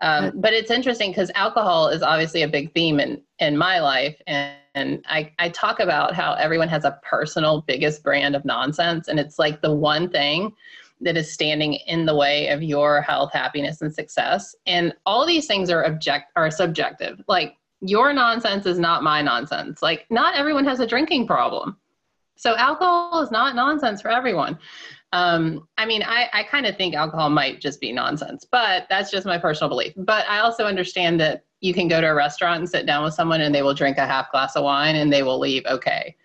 Um, 0.00 0.32
but 0.34 0.52
it's 0.52 0.72
interesting 0.72 1.12
because 1.12 1.30
alcohol 1.36 1.86
is 1.86 2.02
obviously 2.02 2.42
a 2.42 2.48
big 2.48 2.74
theme 2.74 2.98
in, 2.98 3.22
in 3.38 3.56
my 3.56 3.78
life. 3.78 4.20
And, 4.26 4.56
and 4.74 5.04
I, 5.08 5.32
I 5.38 5.50
talk 5.50 5.80
about 5.80 6.14
how 6.14 6.34
everyone 6.34 6.68
has 6.68 6.84
a 6.84 6.98
personal 7.02 7.62
biggest 7.62 8.02
brand 8.02 8.34
of 8.34 8.44
nonsense. 8.44 9.08
And 9.08 9.20
it's 9.20 9.38
like 9.38 9.60
the 9.60 9.74
one 9.74 10.08
thing 10.08 10.54
that 11.00 11.16
is 11.16 11.32
standing 11.32 11.74
in 11.74 12.06
the 12.06 12.14
way 12.14 12.48
of 12.48 12.62
your 12.62 13.02
health, 13.02 13.32
happiness, 13.32 13.82
and 13.82 13.94
success. 13.94 14.54
And 14.66 14.94
all 15.04 15.26
these 15.26 15.46
things 15.46 15.68
are 15.68 15.84
object 15.84 16.32
are 16.36 16.50
subjective. 16.50 17.20
Like 17.28 17.56
your 17.80 18.12
nonsense 18.12 18.64
is 18.64 18.78
not 18.78 19.02
my 19.02 19.20
nonsense. 19.20 19.82
Like 19.82 20.06
not 20.10 20.36
everyone 20.36 20.64
has 20.64 20.80
a 20.80 20.86
drinking 20.86 21.26
problem. 21.26 21.76
So 22.36 22.56
alcohol 22.56 23.20
is 23.20 23.30
not 23.30 23.54
nonsense 23.54 24.00
for 24.00 24.10
everyone. 24.10 24.58
Um, 25.12 25.68
I 25.76 25.84
mean, 25.84 26.02
I, 26.02 26.28
I 26.32 26.42
kind 26.42 26.64
of 26.64 26.76
think 26.76 26.94
alcohol 26.94 27.28
might 27.28 27.60
just 27.60 27.80
be 27.80 27.92
nonsense, 27.92 28.46
but 28.50 28.86
that's 28.88 29.10
just 29.10 29.26
my 29.26 29.36
personal 29.36 29.68
belief. 29.68 29.92
But 29.96 30.26
I 30.28 30.38
also 30.38 30.64
understand 30.64 31.20
that 31.20 31.44
you 31.60 31.74
can 31.74 31.86
go 31.86 32.00
to 32.00 32.08
a 32.08 32.14
restaurant 32.14 32.60
and 32.60 32.68
sit 32.68 32.86
down 32.86 33.04
with 33.04 33.14
someone 33.14 33.42
and 33.42 33.54
they 33.54 33.62
will 33.62 33.74
drink 33.74 33.98
a 33.98 34.06
half 34.06 34.30
glass 34.32 34.56
of 34.56 34.64
wine 34.64 34.96
and 34.96 35.12
they 35.12 35.22
will 35.22 35.38
leave 35.38 35.64
okay. 35.66 36.16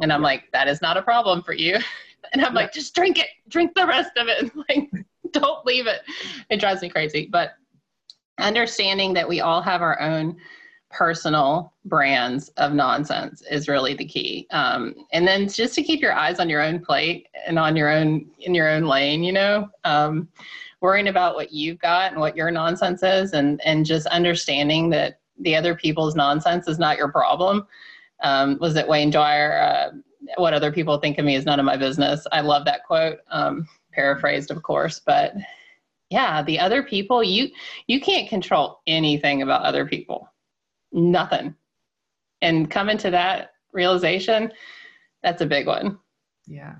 And 0.00 0.12
I'm 0.12 0.22
like, 0.22 0.44
that 0.52 0.66
is 0.66 0.80
not 0.80 0.96
a 0.96 1.02
problem 1.02 1.42
for 1.42 1.52
you. 1.52 1.78
And 2.32 2.42
I'm 2.42 2.54
like, 2.54 2.72
just 2.72 2.94
drink 2.94 3.18
it, 3.18 3.26
drink 3.48 3.74
the 3.74 3.86
rest 3.86 4.12
of 4.16 4.28
it. 4.28 4.50
Like, 4.68 4.88
don't 5.32 5.66
leave 5.66 5.86
it. 5.86 6.02
It 6.48 6.60
drives 6.60 6.80
me 6.80 6.88
crazy. 6.88 7.28
But 7.30 7.50
understanding 8.38 9.12
that 9.14 9.28
we 9.28 9.40
all 9.40 9.60
have 9.60 9.82
our 9.82 10.00
own 10.00 10.36
personal 10.92 11.72
brands 11.84 12.48
of 12.50 12.72
nonsense 12.72 13.42
is 13.50 13.68
really 13.68 13.94
the 13.94 14.04
key. 14.04 14.46
Um, 14.50 14.94
and 15.12 15.26
then 15.26 15.48
just 15.48 15.74
to 15.74 15.82
keep 15.82 16.00
your 16.00 16.12
eyes 16.12 16.38
on 16.38 16.48
your 16.48 16.62
own 16.62 16.84
plate 16.84 17.28
and 17.46 17.58
on 17.58 17.76
your 17.76 17.90
own 17.90 18.26
in 18.40 18.54
your 18.54 18.68
own 18.68 18.84
lane 18.84 19.24
you 19.24 19.32
know 19.32 19.68
um, 19.84 20.28
worrying 20.80 21.08
about 21.08 21.34
what 21.34 21.52
you've 21.52 21.78
got 21.78 22.12
and 22.12 22.20
what 22.20 22.36
your 22.36 22.50
nonsense 22.50 23.02
is 23.02 23.32
and 23.32 23.60
and 23.64 23.86
just 23.86 24.06
understanding 24.08 24.90
that 24.90 25.20
the 25.38 25.56
other 25.56 25.74
people's 25.74 26.14
nonsense 26.14 26.68
is 26.68 26.78
not 26.78 26.98
your 26.98 27.10
problem. 27.10 27.66
Um, 28.22 28.58
was 28.60 28.76
it 28.76 28.86
wayne 28.86 29.10
dyer? 29.10 29.58
Uh, 29.58 29.96
what 30.36 30.54
other 30.54 30.70
people 30.70 30.98
think 30.98 31.18
of 31.18 31.24
me 31.24 31.34
is 31.34 31.44
none 31.44 31.58
of 31.58 31.66
my 31.66 31.76
business. 31.76 32.26
I 32.30 32.42
love 32.42 32.64
that 32.66 32.84
quote. 32.84 33.18
Um, 33.30 33.66
paraphrased 33.92 34.50
of 34.50 34.62
course 34.62 35.00
but 35.04 35.34
yeah 36.10 36.42
the 36.42 36.58
other 36.58 36.82
people 36.82 37.22
you 37.22 37.48
you 37.86 38.00
can't 38.00 38.28
control 38.28 38.80
anything 38.86 39.42
about 39.42 39.62
other 39.62 39.86
people 39.86 40.31
nothing. 40.92 41.54
And 42.40 42.70
coming 42.70 42.98
to 42.98 43.10
that 43.10 43.52
realization, 43.72 44.52
that's 45.22 45.42
a 45.42 45.46
big 45.46 45.66
one. 45.66 45.98
Yeah. 46.46 46.74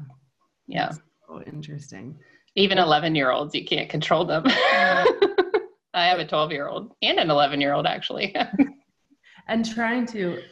Yeah. 0.67 0.87
That's 0.87 1.01
so 1.29 1.43
interesting. 1.43 2.19
Even 2.55 2.79
11 2.79 3.15
year 3.15 3.31
olds, 3.31 3.55
you 3.55 3.65
can't 3.65 3.89
control 3.89 4.25
them. 4.25 4.43
I 5.95 6.07
have 6.07 6.19
a 6.19 6.27
12 6.27 6.53
year 6.53 6.69
old 6.69 6.93
and 7.03 7.19
an 7.19 7.31
11 7.31 7.61
year 7.61 7.73
old 7.73 7.87
actually. 7.87 8.35
and 9.49 9.65
trying 9.65 10.07
to 10.07 10.43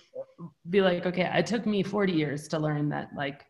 be 0.71 0.81
like, 0.81 1.07
okay, 1.07 1.31
it 1.35 1.47
took 1.47 1.67
me 1.67 1.83
40 1.83 2.13
years 2.13 2.49
to 2.49 2.59
learn 2.59 2.89
that 2.91 3.09
like 3.17 3.45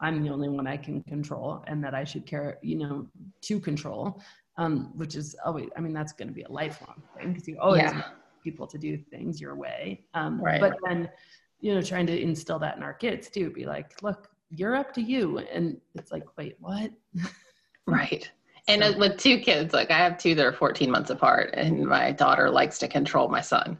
I'm 0.00 0.22
the 0.22 0.30
only 0.30 0.48
one 0.48 0.66
I 0.66 0.76
can 0.76 1.02
control 1.04 1.64
and 1.66 1.82
that 1.84 1.94
I 1.94 2.04
should 2.04 2.26
care, 2.26 2.58
you 2.62 2.76
know, 2.76 3.06
to 3.42 3.60
control. 3.60 4.20
Um, 4.58 4.92
which 4.96 5.16
is 5.16 5.36
always, 5.44 5.68
I 5.76 5.80
mean, 5.80 5.92
that's 5.92 6.14
going 6.14 6.28
to 6.28 6.34
be 6.34 6.40
a 6.40 6.50
lifelong 6.50 7.02
thing 7.14 7.34
because 7.34 7.46
you 7.46 7.58
always 7.60 7.82
yeah 7.82 8.04
people 8.46 8.66
to 8.68 8.78
do 8.78 8.96
things 8.96 9.40
your 9.40 9.56
way. 9.56 10.04
Um, 10.14 10.40
right. 10.40 10.60
But 10.60 10.76
then, 10.86 11.10
you 11.58 11.74
know, 11.74 11.82
trying 11.82 12.06
to 12.06 12.16
instill 12.18 12.60
that 12.60 12.76
in 12.76 12.82
our 12.84 12.94
kids 12.94 13.28
too, 13.28 13.50
be 13.50 13.64
like, 13.64 14.00
look, 14.02 14.28
you're 14.50 14.76
up 14.76 14.94
to 14.94 15.02
you. 15.02 15.38
And 15.38 15.80
it's 15.96 16.12
like, 16.12 16.22
wait, 16.38 16.54
what? 16.60 16.92
right. 17.88 18.30
And 18.68 18.84
so. 18.84 18.98
with 18.98 19.18
two 19.18 19.40
kids, 19.40 19.74
like 19.74 19.90
I 19.90 19.98
have 19.98 20.16
two 20.16 20.36
that 20.36 20.46
are 20.46 20.52
14 20.52 20.88
months 20.90 21.10
apart, 21.10 21.50
and 21.54 21.86
my 21.86 22.12
daughter 22.12 22.50
likes 22.50 22.78
to 22.78 22.88
control 22.88 23.28
my 23.28 23.40
son. 23.40 23.78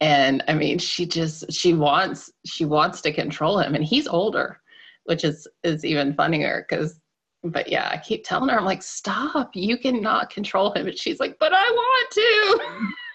And 0.00 0.42
I 0.46 0.54
mean, 0.54 0.78
she 0.78 1.06
just 1.06 1.52
she 1.52 1.74
wants 1.74 2.30
she 2.44 2.64
wants 2.64 3.00
to 3.02 3.12
control 3.12 3.60
him, 3.60 3.74
and 3.76 3.84
he's 3.84 4.08
older, 4.08 4.60
which 5.04 5.22
is 5.24 5.46
is 5.62 5.84
even 5.84 6.14
funnier 6.14 6.66
because 6.68 7.00
but 7.44 7.68
yeah, 7.68 7.88
I 7.92 7.98
keep 7.98 8.24
telling 8.24 8.48
her, 8.48 8.58
I'm 8.58 8.64
like, 8.64 8.82
stop, 8.82 9.50
you 9.54 9.78
cannot 9.78 10.30
control 10.30 10.72
him. 10.72 10.88
And 10.88 10.98
she's 10.98 11.20
like, 11.20 11.36
but 11.38 11.52
I 11.54 11.70
want 11.70 12.10
to. 12.10 12.90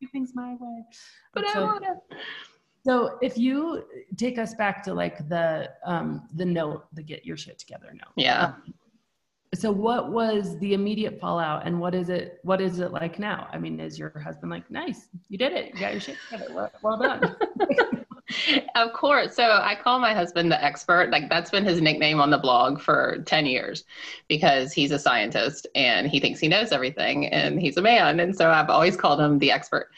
do 0.00 0.06
things 0.12 0.32
my 0.34 0.56
way. 0.60 0.84
But 1.34 1.46
so, 1.52 1.60
I 1.60 1.64
want 1.64 1.84
to. 1.84 2.16
So 2.84 3.18
if 3.20 3.36
you 3.36 3.84
take 4.16 4.38
us 4.38 4.54
back 4.54 4.82
to 4.84 4.94
like 4.94 5.28
the 5.28 5.70
um, 5.84 6.28
the 6.34 6.44
note, 6.44 6.86
the 6.94 7.02
get 7.02 7.24
your 7.26 7.36
shit 7.36 7.58
together 7.58 7.90
note. 7.92 8.12
Yeah. 8.16 8.44
Um, 8.44 8.74
so 9.54 9.70
what 9.72 10.12
was 10.12 10.56
the 10.58 10.74
immediate 10.74 11.18
fallout 11.18 11.66
and 11.66 11.80
what 11.80 11.94
is 11.94 12.08
it 12.08 12.38
what 12.44 12.60
is 12.60 12.78
it 12.78 12.92
like 12.92 13.18
now 13.18 13.48
i 13.52 13.58
mean 13.58 13.80
is 13.80 13.98
your 13.98 14.16
husband 14.20 14.50
like 14.50 14.70
nice 14.70 15.08
you 15.28 15.36
did 15.36 15.52
it 15.52 15.74
you 15.74 15.80
got 15.80 15.90
your 15.92 16.00
shit 16.00 16.16
together 16.30 16.54
well, 16.54 16.70
well 16.82 16.96
done 16.96 17.36
of 18.74 18.92
course. 18.92 19.34
So 19.34 19.60
I 19.62 19.74
call 19.74 19.98
my 19.98 20.14
husband 20.14 20.50
the 20.50 20.62
expert. 20.62 21.10
Like 21.10 21.28
that's 21.28 21.50
been 21.50 21.64
his 21.64 21.80
nickname 21.80 22.20
on 22.20 22.30
the 22.30 22.38
blog 22.38 22.80
for 22.80 23.22
10 23.26 23.46
years 23.46 23.84
because 24.28 24.72
he's 24.72 24.90
a 24.90 24.98
scientist 24.98 25.66
and 25.74 26.06
he 26.06 26.20
thinks 26.20 26.40
he 26.40 26.48
knows 26.48 26.72
everything 26.72 27.26
and 27.26 27.60
he's 27.60 27.76
a 27.76 27.82
man. 27.82 28.20
And 28.20 28.36
so 28.36 28.50
I've 28.50 28.70
always 28.70 28.96
called 28.96 29.20
him 29.20 29.38
the 29.38 29.50
expert. 29.50 29.90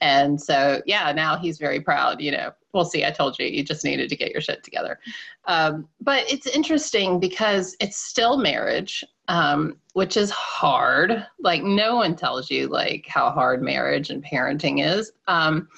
And 0.00 0.40
so, 0.40 0.82
yeah, 0.84 1.10
now 1.12 1.36
he's 1.36 1.58
very 1.58 1.80
proud. 1.80 2.20
You 2.20 2.32
know, 2.32 2.52
we'll 2.72 2.84
see. 2.84 3.04
I 3.04 3.10
told 3.10 3.38
you, 3.38 3.46
you 3.46 3.64
just 3.64 3.84
needed 3.84 4.08
to 4.10 4.16
get 4.16 4.30
your 4.30 4.42
shit 4.42 4.62
together. 4.62 4.98
Um, 5.46 5.88
but 6.00 6.30
it's 6.30 6.46
interesting 6.46 7.18
because 7.18 7.76
it's 7.80 7.96
still 7.96 8.36
marriage, 8.36 9.02
um, 9.28 9.78
which 9.94 10.18
is 10.18 10.30
hard. 10.30 11.26
Like, 11.38 11.62
no 11.62 11.96
one 11.96 12.14
tells 12.14 12.50
you, 12.50 12.68
like, 12.68 13.06
how 13.06 13.30
hard 13.30 13.62
marriage 13.62 14.10
and 14.10 14.22
parenting 14.22 14.86
is. 14.86 15.12
Um, 15.28 15.68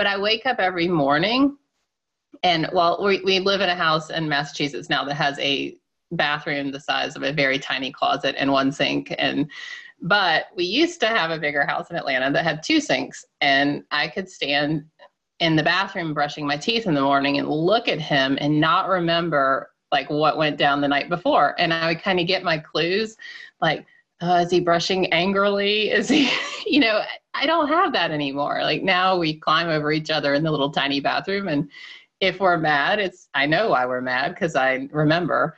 but 0.00 0.06
I 0.06 0.18
wake 0.18 0.46
up 0.46 0.60
every 0.60 0.88
morning 0.88 1.58
and 2.42 2.70
well, 2.72 3.04
we, 3.04 3.20
we 3.20 3.38
live 3.38 3.60
in 3.60 3.68
a 3.68 3.74
house 3.74 4.08
in 4.08 4.30
Massachusetts 4.30 4.88
now 4.88 5.04
that 5.04 5.12
has 5.12 5.38
a 5.38 5.76
bathroom 6.12 6.72
the 6.72 6.80
size 6.80 7.16
of 7.16 7.22
a 7.22 7.34
very 7.34 7.58
tiny 7.58 7.92
closet 7.92 8.34
and 8.38 8.50
one 8.50 8.72
sink 8.72 9.14
and 9.18 9.50
But 10.00 10.46
we 10.56 10.64
used 10.64 11.00
to 11.00 11.06
have 11.06 11.30
a 11.30 11.38
bigger 11.38 11.66
house 11.66 11.90
in 11.90 11.96
Atlanta 11.96 12.32
that 12.32 12.44
had 12.44 12.62
two 12.62 12.80
sinks, 12.80 13.26
and 13.42 13.84
I 13.90 14.08
could 14.08 14.30
stand 14.30 14.86
in 15.38 15.54
the 15.54 15.62
bathroom 15.62 16.14
brushing 16.14 16.46
my 16.46 16.56
teeth 16.56 16.86
in 16.86 16.94
the 16.94 17.02
morning 17.02 17.36
and 17.36 17.46
look 17.46 17.86
at 17.86 18.00
him 18.00 18.38
and 18.40 18.58
not 18.58 18.88
remember 18.88 19.68
like 19.92 20.08
what 20.08 20.38
went 20.38 20.56
down 20.56 20.80
the 20.80 20.88
night 20.88 21.10
before. 21.10 21.54
And 21.58 21.74
I 21.74 21.88
would 21.88 22.02
kind 22.02 22.18
of 22.18 22.26
get 22.26 22.42
my 22.42 22.56
clues 22.56 23.18
like, 23.60 23.84
uh, 24.22 24.44
is 24.46 24.50
he 24.50 24.60
brushing 24.60 25.12
angrily? 25.12 25.90
Is 25.90 26.08
he, 26.08 26.30
you 26.66 26.80
know, 26.80 27.02
I 27.34 27.46
don't 27.46 27.68
have 27.68 27.92
that 27.92 28.10
anymore. 28.10 28.60
Like 28.62 28.82
now 28.82 29.16
we 29.18 29.34
climb 29.34 29.68
over 29.68 29.92
each 29.92 30.10
other 30.10 30.34
in 30.34 30.42
the 30.42 30.50
little 30.50 30.70
tiny 30.70 31.00
bathroom. 31.00 31.48
And 31.48 31.70
if 32.20 32.40
we're 32.40 32.58
mad, 32.58 32.98
it's, 32.98 33.28
I 33.34 33.46
know 33.46 33.70
why 33.70 33.86
we're 33.86 34.00
mad 34.00 34.34
because 34.34 34.56
I 34.56 34.88
remember. 34.90 35.56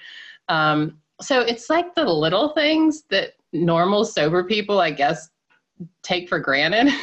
Um, 0.48 0.98
so 1.20 1.40
it's 1.40 1.70
like 1.70 1.94
the 1.94 2.04
little 2.04 2.50
things 2.50 3.04
that 3.10 3.32
normal 3.52 4.04
sober 4.04 4.44
people, 4.44 4.80
I 4.80 4.90
guess, 4.90 5.30
take 6.02 6.28
for 6.28 6.38
granted. 6.38 6.92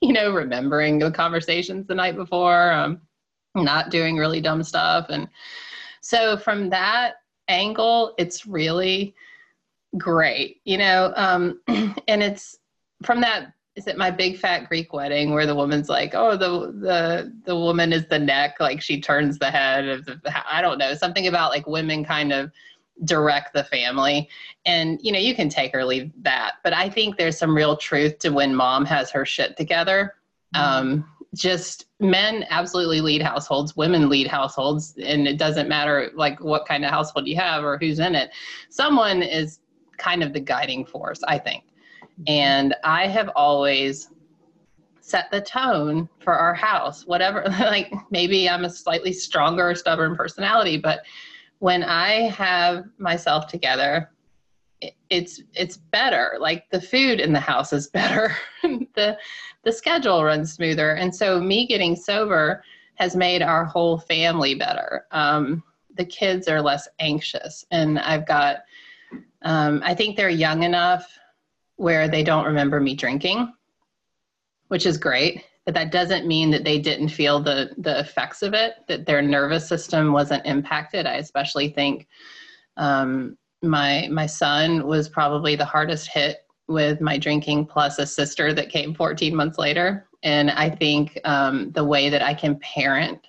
you 0.00 0.12
know, 0.12 0.32
remembering 0.32 0.98
the 0.98 1.10
conversations 1.10 1.86
the 1.86 1.94
night 1.94 2.16
before, 2.16 2.72
um, 2.72 3.00
not 3.54 3.90
doing 3.90 4.16
really 4.16 4.40
dumb 4.40 4.62
stuff. 4.62 5.06
And 5.08 5.28
so 6.00 6.36
from 6.36 6.70
that 6.70 7.14
angle, 7.48 8.14
it's 8.18 8.46
really 8.46 9.14
great, 9.96 10.60
you 10.64 10.78
know, 10.78 11.12
um, 11.16 11.60
and 11.68 12.22
it's 12.22 12.58
from 13.02 13.20
that 13.20 13.52
is 13.78 13.86
it 13.86 13.96
my 13.96 14.10
big 14.10 14.36
fat 14.36 14.68
Greek 14.68 14.92
wedding 14.92 15.32
where 15.32 15.46
the 15.46 15.54
woman's 15.54 15.88
like, 15.88 16.12
oh, 16.12 16.36
the 16.36 16.72
the 16.72 17.32
the 17.44 17.54
woman 17.54 17.92
is 17.92 18.06
the 18.08 18.18
neck, 18.18 18.56
like 18.58 18.82
she 18.82 19.00
turns 19.00 19.38
the 19.38 19.52
head 19.52 19.86
of 19.86 20.04
the 20.04 20.20
I 20.52 20.60
don't 20.60 20.78
know, 20.78 20.94
something 20.94 21.28
about 21.28 21.52
like 21.52 21.66
women 21.68 22.04
kind 22.04 22.32
of 22.32 22.50
direct 23.04 23.54
the 23.54 23.62
family. 23.62 24.28
And, 24.66 24.98
you 25.00 25.12
know, 25.12 25.20
you 25.20 25.32
can 25.32 25.48
take 25.48 25.76
or 25.76 25.84
leave 25.84 26.10
that. 26.22 26.54
But 26.64 26.72
I 26.72 26.90
think 26.90 27.16
there's 27.16 27.38
some 27.38 27.54
real 27.54 27.76
truth 27.76 28.18
to 28.18 28.30
when 28.30 28.52
mom 28.52 28.84
has 28.86 29.12
her 29.12 29.24
shit 29.24 29.56
together. 29.56 30.14
Mm-hmm. 30.56 30.64
Um, 30.64 31.08
just 31.36 31.86
men 32.00 32.46
absolutely 32.50 33.00
lead 33.00 33.22
households, 33.22 33.76
women 33.76 34.08
lead 34.08 34.26
households, 34.26 34.96
and 35.00 35.28
it 35.28 35.38
doesn't 35.38 35.68
matter 35.68 36.10
like 36.16 36.40
what 36.40 36.66
kind 36.66 36.84
of 36.84 36.90
household 36.90 37.28
you 37.28 37.36
have 37.36 37.62
or 37.62 37.78
who's 37.78 38.00
in 38.00 38.16
it. 38.16 38.30
Someone 38.70 39.22
is 39.22 39.60
kind 39.98 40.24
of 40.24 40.32
the 40.32 40.40
guiding 40.40 40.84
force, 40.84 41.22
I 41.28 41.38
think. 41.38 41.64
Mm-hmm. 42.20 42.24
And 42.28 42.74
I 42.84 43.06
have 43.06 43.30
always 43.36 44.10
set 45.00 45.30
the 45.30 45.40
tone 45.40 46.08
for 46.20 46.34
our 46.34 46.54
house, 46.54 47.06
whatever, 47.06 47.44
like 47.60 47.92
maybe 48.10 48.48
I'm 48.48 48.64
a 48.64 48.70
slightly 48.70 49.12
stronger, 49.12 49.74
stubborn 49.74 50.16
personality, 50.16 50.76
but 50.76 51.00
when 51.60 51.82
I 51.82 52.28
have 52.28 52.84
myself 52.98 53.48
together, 53.48 54.10
it's 55.10 55.42
it's 55.54 55.76
better. 55.76 56.36
Like 56.38 56.70
the 56.70 56.80
food 56.80 57.18
in 57.18 57.32
the 57.32 57.40
house 57.40 57.72
is 57.72 57.88
better. 57.92 58.36
the 58.62 59.18
the 59.64 59.72
schedule 59.72 60.22
runs 60.24 60.52
smoother. 60.52 60.92
And 60.92 61.14
so 61.14 61.40
me 61.40 61.66
getting 61.66 61.96
sober 61.96 62.62
has 62.94 63.16
made 63.16 63.42
our 63.42 63.64
whole 63.64 63.98
family 63.98 64.54
better. 64.54 65.06
Um, 65.10 65.62
the 65.96 66.04
kids 66.04 66.46
are 66.48 66.62
less 66.62 66.86
anxious, 67.00 67.64
and 67.70 67.98
I've 67.98 68.26
got. 68.26 68.58
Um, 69.42 69.82
I 69.84 69.94
think 69.94 70.16
they're 70.16 70.28
young 70.28 70.64
enough 70.64 71.08
where 71.78 72.06
they 72.06 72.22
don't 72.22 72.44
remember 72.44 72.78
me 72.78 72.94
drinking, 72.94 73.52
which 74.68 74.86
is 74.86 74.98
great 74.98 75.42
but 75.68 75.74
that 75.74 75.92
doesn't 75.92 76.26
mean 76.26 76.50
that 76.50 76.64
they 76.64 76.78
didn't 76.78 77.10
feel 77.10 77.40
the 77.40 77.68
the 77.76 78.00
effects 78.00 78.40
of 78.40 78.54
it 78.54 78.76
that 78.88 79.04
their 79.04 79.20
nervous 79.20 79.68
system 79.68 80.14
wasn't 80.14 80.46
impacted. 80.46 81.04
I 81.04 81.16
especially 81.16 81.68
think 81.68 82.06
um, 82.78 83.36
my 83.62 84.08
my 84.10 84.24
son 84.24 84.86
was 84.86 85.10
probably 85.10 85.56
the 85.56 85.66
hardest 85.66 86.08
hit 86.08 86.38
with 86.68 87.02
my 87.02 87.18
drinking 87.18 87.66
plus 87.66 87.98
a 87.98 88.06
sister 88.06 88.54
that 88.54 88.70
came 88.70 88.94
14 88.94 89.36
months 89.36 89.58
later. 89.58 90.08
And 90.22 90.50
i 90.50 90.70
think 90.70 91.20
um, 91.24 91.70
the 91.72 91.84
way 91.84 92.08
that 92.08 92.22
i 92.22 92.32
can 92.32 92.58
parent 92.60 93.20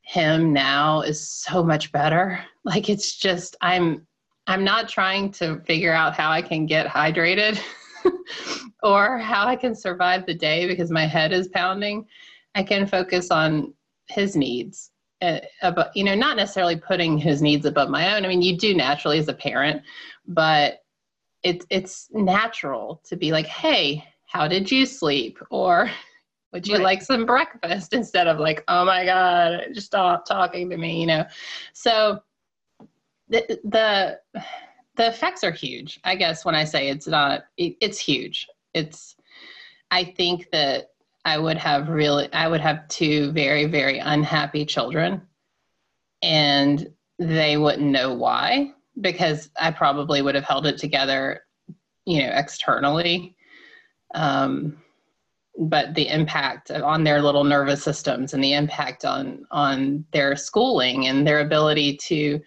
him 0.00 0.52
now 0.52 1.02
is 1.02 1.28
so 1.30 1.62
much 1.62 1.92
better. 1.92 2.44
Like 2.64 2.88
it's 2.88 3.14
just 3.14 3.54
i'm 3.60 4.04
i'm 4.46 4.64
not 4.64 4.88
trying 4.88 5.30
to 5.30 5.60
figure 5.60 5.92
out 5.92 6.14
how 6.14 6.30
i 6.30 6.42
can 6.42 6.66
get 6.66 6.86
hydrated 6.86 7.58
or 8.82 9.18
how 9.18 9.46
I 9.46 9.56
can 9.56 9.74
survive 9.74 10.26
the 10.26 10.34
day 10.34 10.66
because 10.66 10.90
my 10.90 11.06
head 11.06 11.32
is 11.32 11.48
pounding, 11.48 12.06
I 12.54 12.62
can 12.62 12.86
focus 12.86 13.30
on 13.30 13.74
his 14.08 14.36
needs. 14.36 14.90
Uh, 15.22 15.40
about, 15.62 15.96
you 15.96 16.04
know, 16.04 16.14
not 16.14 16.36
necessarily 16.36 16.76
putting 16.76 17.16
his 17.16 17.40
needs 17.40 17.64
above 17.64 17.88
my 17.88 18.14
own. 18.14 18.24
I 18.24 18.28
mean, 18.28 18.42
you 18.42 18.58
do 18.58 18.74
naturally 18.74 19.18
as 19.18 19.28
a 19.28 19.32
parent, 19.32 19.80
but 20.26 20.80
it's 21.42 21.64
it's 21.70 22.08
natural 22.12 23.00
to 23.06 23.16
be 23.16 23.32
like, 23.32 23.46
"Hey, 23.46 24.04
how 24.26 24.46
did 24.46 24.70
you 24.70 24.84
sleep?" 24.84 25.38
or 25.50 25.90
"Would 26.52 26.68
you 26.68 26.74
right. 26.74 26.82
like 26.82 27.02
some 27.02 27.24
breakfast?" 27.24 27.92
instead 27.94 28.26
of 28.26 28.38
like, 28.38 28.62
"Oh 28.68 28.84
my 28.84 29.06
god, 29.06 29.68
just 29.72 29.86
stop 29.86 30.26
talking 30.26 30.68
to 30.68 30.76
me," 30.76 31.00
you 31.00 31.06
know. 31.06 31.24
So 31.72 32.20
the 33.28 34.18
the 34.96 35.06
effects 35.06 35.44
are 35.44 35.50
huge. 35.52 36.00
I 36.04 36.16
guess 36.16 36.44
when 36.44 36.54
I 36.54 36.64
say 36.64 36.88
it's 36.88 37.06
not, 37.06 37.44
it, 37.56 37.76
it's 37.80 37.98
huge. 37.98 38.48
It's, 38.74 39.14
I 39.90 40.04
think 40.04 40.50
that 40.50 40.90
I 41.24 41.38
would 41.38 41.58
have 41.58 41.88
really, 41.88 42.32
I 42.32 42.48
would 42.48 42.60
have 42.60 42.88
two 42.88 43.30
very, 43.32 43.66
very 43.66 43.98
unhappy 43.98 44.64
children 44.64 45.22
and 46.22 46.88
they 47.18 47.56
wouldn't 47.56 47.90
know 47.90 48.14
why 48.14 48.72
because 49.00 49.50
I 49.60 49.70
probably 49.70 50.22
would 50.22 50.34
have 50.34 50.44
held 50.44 50.66
it 50.66 50.78
together, 50.78 51.42
you 52.06 52.22
know, 52.22 52.30
externally. 52.34 53.36
Um, 54.14 54.78
but 55.58 55.94
the 55.94 56.08
impact 56.08 56.70
on 56.70 57.04
their 57.04 57.22
little 57.22 57.44
nervous 57.44 57.82
systems 57.82 58.34
and 58.34 58.44
the 58.44 58.52
impact 58.52 59.06
on 59.06 59.46
on 59.50 60.04
their 60.12 60.36
schooling 60.36 61.06
and 61.06 61.26
their 61.26 61.40
ability 61.40 61.96
to 61.96 62.40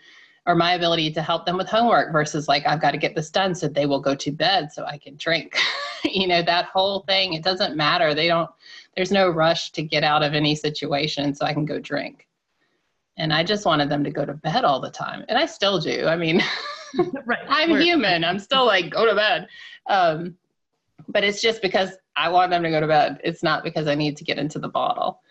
or 0.50 0.56
my 0.56 0.74
ability 0.74 1.12
to 1.12 1.22
help 1.22 1.46
them 1.46 1.58
with 1.58 1.70
homework 1.70 2.12
versus 2.12 2.48
like 2.48 2.66
I've 2.66 2.82
got 2.82 2.90
to 2.90 2.98
get 2.98 3.14
this 3.14 3.30
done 3.30 3.54
so 3.54 3.68
they 3.68 3.86
will 3.86 4.00
go 4.00 4.16
to 4.16 4.32
bed 4.32 4.74
so 4.74 4.84
I 4.84 4.98
can 4.98 5.16
drink. 5.16 5.56
you 6.04 6.28
know, 6.28 6.42
that 6.42 6.66
whole 6.66 7.02
thing, 7.02 7.34
it 7.34 7.44
doesn't 7.44 7.78
matter. 7.78 8.16
They 8.16 8.28
don't 8.28 8.50
there's 8.96 9.12
no 9.12 9.30
rush 9.30 9.72
to 9.74 9.84
get 9.84 10.04
out 10.04 10.24
of 10.24 10.34
any 10.34 10.56
situation 10.56 11.36
so 11.36 11.46
I 11.46 11.54
can 11.54 11.66
go 11.66 11.78
drink. 11.78 12.28
And 13.16 13.32
I 13.32 13.44
just 13.44 13.64
wanted 13.64 13.90
them 13.90 14.04
to 14.04 14.10
go 14.10 14.26
to 14.26 14.34
bed 14.34 14.66
all 14.66 14.80
the 14.80 14.90
time. 14.90 15.24
And 15.30 15.38
I 15.38 15.46
still 15.46 15.80
do. 15.80 16.08
I 16.08 16.16
mean, 16.16 16.42
right. 17.26 17.40
I'm 17.48 17.70
We're- 17.70 17.84
human. 17.84 18.24
I'm 18.24 18.40
still 18.40 18.66
like 18.66 18.90
go 18.90 19.06
to 19.06 19.14
bed. 19.14 19.48
Um, 19.86 20.36
but 21.10 21.24
it's 21.24 21.44
just 21.44 21.62
because 21.62 21.92
I 22.16 22.30
want 22.30 22.50
them 22.50 22.64
to 22.64 22.72
go 22.72 22.80
to 22.80 22.88
bed. 22.88 23.22
It's 23.24 23.44
not 23.44 23.64
because 23.64 23.88
I 23.88 23.94
need 23.94 24.18
to 24.18 24.24
get 24.24 24.40
into 24.40 24.58
the 24.58 24.68
bottle. 24.68 25.22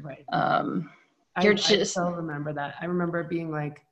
Right. 0.00 0.24
Um, 0.32 0.88
you're 1.42 1.54
I, 1.54 1.56
just 1.56 1.72
I 1.72 1.82
still 1.82 2.12
remember 2.12 2.52
that. 2.52 2.76
I 2.80 2.84
remember 2.84 3.24
being 3.24 3.50
like, 3.50 3.84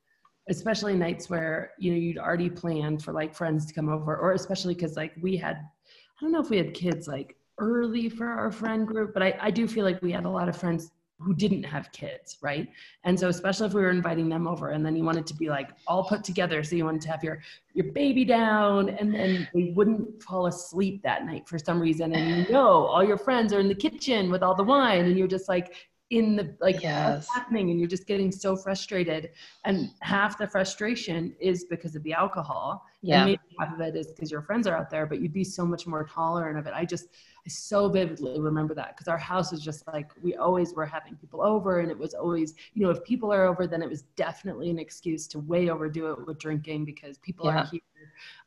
especially 0.49 0.95
nights 0.95 1.29
where 1.29 1.71
you 1.77 1.91
know 1.91 1.97
you'd 1.97 2.17
already 2.17 2.49
planned 2.49 3.03
for 3.03 3.11
like 3.11 3.33
friends 3.33 3.65
to 3.65 3.73
come 3.73 3.89
over 3.89 4.15
or 4.17 4.33
especially 4.33 4.73
because 4.73 4.95
like 4.95 5.13
we 5.21 5.35
had 5.35 5.57
i 5.57 6.21
don't 6.21 6.31
know 6.31 6.41
if 6.41 6.49
we 6.49 6.57
had 6.57 6.73
kids 6.73 7.07
like 7.07 7.35
early 7.59 8.09
for 8.09 8.27
our 8.27 8.51
friend 8.51 8.87
group 8.87 9.13
but 9.13 9.23
I, 9.23 9.37
I 9.41 9.51
do 9.51 9.67
feel 9.67 9.83
like 9.83 10.01
we 10.01 10.11
had 10.11 10.25
a 10.25 10.29
lot 10.29 10.47
of 10.47 10.55
friends 10.55 10.91
who 11.19 11.33
didn't 11.33 11.63
have 11.63 11.91
kids 11.91 12.37
right? 12.41 12.69
And 13.03 13.19
so 13.19 13.29
especially 13.29 13.67
if 13.67 13.73
we 13.73 13.81
were 13.81 13.89
inviting 13.89 14.29
them 14.29 14.47
over 14.47 14.69
and 14.69 14.85
then 14.85 14.95
you 14.95 15.03
wanted 15.03 15.25
to 15.27 15.33
be 15.33 15.49
like 15.49 15.69
all 15.87 16.03
put 16.03 16.23
together 16.23 16.63
so 16.63 16.75
you 16.75 16.85
wanted 16.85 17.01
to 17.01 17.09
have 17.09 17.23
your 17.23 17.39
your 17.73 17.91
baby 17.91 18.23
down 18.23 18.89
and 18.89 19.13
then 19.13 19.47
they 19.53 19.73
wouldn't 19.75 20.21
fall 20.21 20.45
asleep 20.45 21.01
that 21.03 21.25
night 21.25 21.47
for 21.47 21.57
some 21.57 21.79
reason 21.79 22.13
and 22.13 22.45
you 22.45 22.53
know 22.53 22.85
all 22.85 23.03
your 23.03 23.17
friends 23.17 23.51
are 23.51 23.59
in 23.59 23.67
the 23.67 23.75
kitchen 23.75 24.29
with 24.29 24.43
all 24.43 24.53
the 24.53 24.63
wine 24.63 25.05
and 25.05 25.17
you're 25.17 25.27
just 25.27 25.49
like 25.49 25.73
in 26.09 26.37
the 26.37 26.55
like 26.61 26.81
yes. 26.81 27.27
happening 27.27 27.69
and 27.69 27.79
you're 27.79 27.89
just 27.89 28.07
getting 28.07 28.31
so 28.31 28.55
frustrated. 28.55 29.31
And 29.65 29.91
half 30.01 30.37
the 30.37 30.47
frustration 30.47 31.35
is 31.39 31.65
because 31.65 31.95
of 31.95 32.03
the 32.03 32.13
alcohol. 32.13 32.85
Yeah. 33.01 33.17
and 33.17 33.25
maybe 33.25 33.41
half 33.59 33.73
of 33.73 33.81
it 33.81 33.95
is 33.95 34.07
because 34.07 34.31
your 34.31 34.41
friends 34.41 34.65
are 34.65 34.75
out 34.75 34.89
there 34.89 35.05
but 35.05 35.21
you'd 35.21 35.31
be 35.31 35.43
so 35.43 35.65
much 35.65 35.85
more 35.85 36.05
tolerant 36.05 36.57
of 36.57 36.65
it. 36.65 36.73
I 36.73 36.85
just 36.85 37.09
i 37.45 37.49
so 37.49 37.89
vividly 37.89 38.39
remember 38.39 38.73
that 38.73 38.95
because 38.95 39.07
our 39.07 39.17
house 39.17 39.51
was 39.51 39.61
just 39.61 39.85
like 39.87 40.11
we 40.21 40.35
always 40.35 40.73
were 40.73 40.85
having 40.85 41.15
people 41.15 41.41
over 41.41 41.79
and 41.79 41.91
it 41.91 41.97
was 41.97 42.13
always 42.13 42.55
you 42.73 42.83
know 42.83 42.89
if 42.89 43.03
people 43.03 43.31
are 43.31 43.45
over 43.45 43.67
then 43.67 43.81
it 43.81 43.89
was 43.89 44.01
definitely 44.15 44.69
an 44.69 44.79
excuse 44.79 45.27
to 45.27 45.39
way 45.39 45.69
overdo 45.69 46.11
it 46.11 46.25
with 46.25 46.39
drinking 46.39 46.83
because 46.83 47.17
people 47.19 47.45
yeah. 47.45 47.61
are 47.61 47.65
here. 47.65 47.81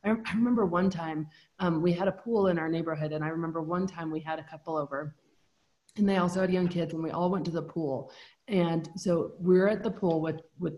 I, 0.03 0.09
I 0.09 0.35
remember 0.35 0.65
one 0.65 0.89
time 0.89 1.27
um, 1.59 1.81
we 1.81 1.93
had 1.93 2.07
a 2.07 2.11
pool 2.11 2.47
in 2.47 2.59
our 2.59 2.69
neighborhood 2.69 3.13
and 3.13 3.23
i 3.23 3.29
remember 3.29 3.61
one 3.61 3.87
time 3.87 4.11
we 4.11 4.19
had 4.19 4.37
a 4.37 4.43
couple 4.43 4.75
over 4.75 5.15
and 5.97 6.07
they 6.07 6.17
also 6.17 6.41
had 6.41 6.51
young 6.51 6.67
kids 6.67 6.93
and 6.93 7.03
we 7.03 7.11
all 7.11 7.29
went 7.29 7.45
to 7.45 7.51
the 7.51 7.61
pool. 7.61 8.11
And 8.47 8.89
so 8.95 9.33
we're 9.39 9.67
at 9.67 9.83
the 9.83 9.91
pool 9.91 10.21
with 10.21 10.41
with 10.59 10.73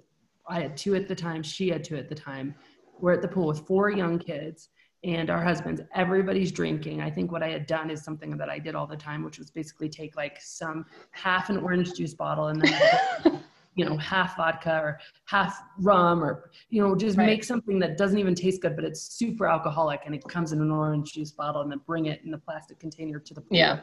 i 0.48 0.60
had 0.60 0.76
two 0.76 0.94
at 0.96 1.08
the 1.08 1.16
time 1.16 1.42
she 1.42 1.70
had 1.70 1.84
two 1.84 1.96
at 1.96 2.10
the 2.10 2.16
time. 2.16 2.56
We're 3.00 3.14
at 3.14 3.22
the 3.22 3.28
pool 3.28 3.48
with 3.48 3.66
four 3.68 3.90
young 3.90 4.20
kids 4.20 4.70
and 5.04 5.30
our 5.30 5.44
husbands. 5.44 5.82
Everybody's 5.94 6.52
drinking. 6.52 7.02
I 7.02 7.10
think 7.10 7.32
what 7.32 7.44
i 7.44 7.50
had 7.50 7.68
done 7.68 7.90
is 7.90 8.04
something 8.04 8.38
that 8.38 8.50
i 8.50 8.60
did 8.60 8.76
all 8.76 8.88
the 8.88 8.98
time 8.98 9.24
which 9.24 9.40
was 9.40 9.50
basically 9.52 9.90
take 9.90 10.16
like 10.16 10.40
some 10.42 10.86
half 11.12 11.50
an 11.50 11.58
orange 11.58 11.94
juice 11.94 12.14
bottle 12.14 12.48
and 12.48 12.62
then 12.62 13.44
you 13.76 13.86
know 13.86 13.98
half 13.98 14.38
vodka 14.38 14.80
or 14.80 15.00
half 15.26 15.62
rum 15.80 16.24
or 16.24 16.52
you 16.70 16.82
know 16.82 16.96
just 16.96 17.18
right. 17.18 17.26
make 17.26 17.44
something 17.44 17.80
that 17.80 17.98
doesn't 17.98 18.20
even 18.20 18.36
taste 18.36 18.62
good 18.62 18.76
but 18.76 18.86
it's 18.86 19.02
super 19.02 19.48
alcoholic 19.48 20.02
and 20.06 20.14
it 20.14 20.24
comes 20.28 20.52
in 20.52 20.62
an 20.62 20.72
orange 20.72 21.14
juice 21.14 21.32
bottle 21.32 21.62
and 21.62 21.72
then 21.72 21.82
bring 21.86 22.06
it 22.06 22.22
in 22.26 22.34
a 22.34 22.38
plastic 22.38 22.80
container 22.80 23.20
to 23.20 23.34
the 23.34 23.42
pool. 23.42 23.58
yeah 23.58 23.80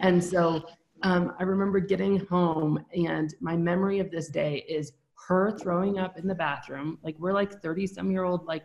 and 0.00 0.22
so 0.22 0.64
um, 1.02 1.32
i 1.38 1.42
remember 1.42 1.80
getting 1.80 2.18
home 2.26 2.84
and 2.94 3.34
my 3.40 3.56
memory 3.56 3.98
of 3.98 4.10
this 4.10 4.28
day 4.28 4.64
is 4.68 4.92
her 5.30 5.56
throwing 5.58 5.96
up 5.96 6.18
in 6.18 6.26
the 6.26 6.34
bathroom. 6.34 6.98
Like 7.04 7.16
we're 7.20 7.32
like 7.32 7.62
30 7.62 7.86
some 7.86 8.10
year 8.10 8.24
old 8.24 8.46
like 8.46 8.64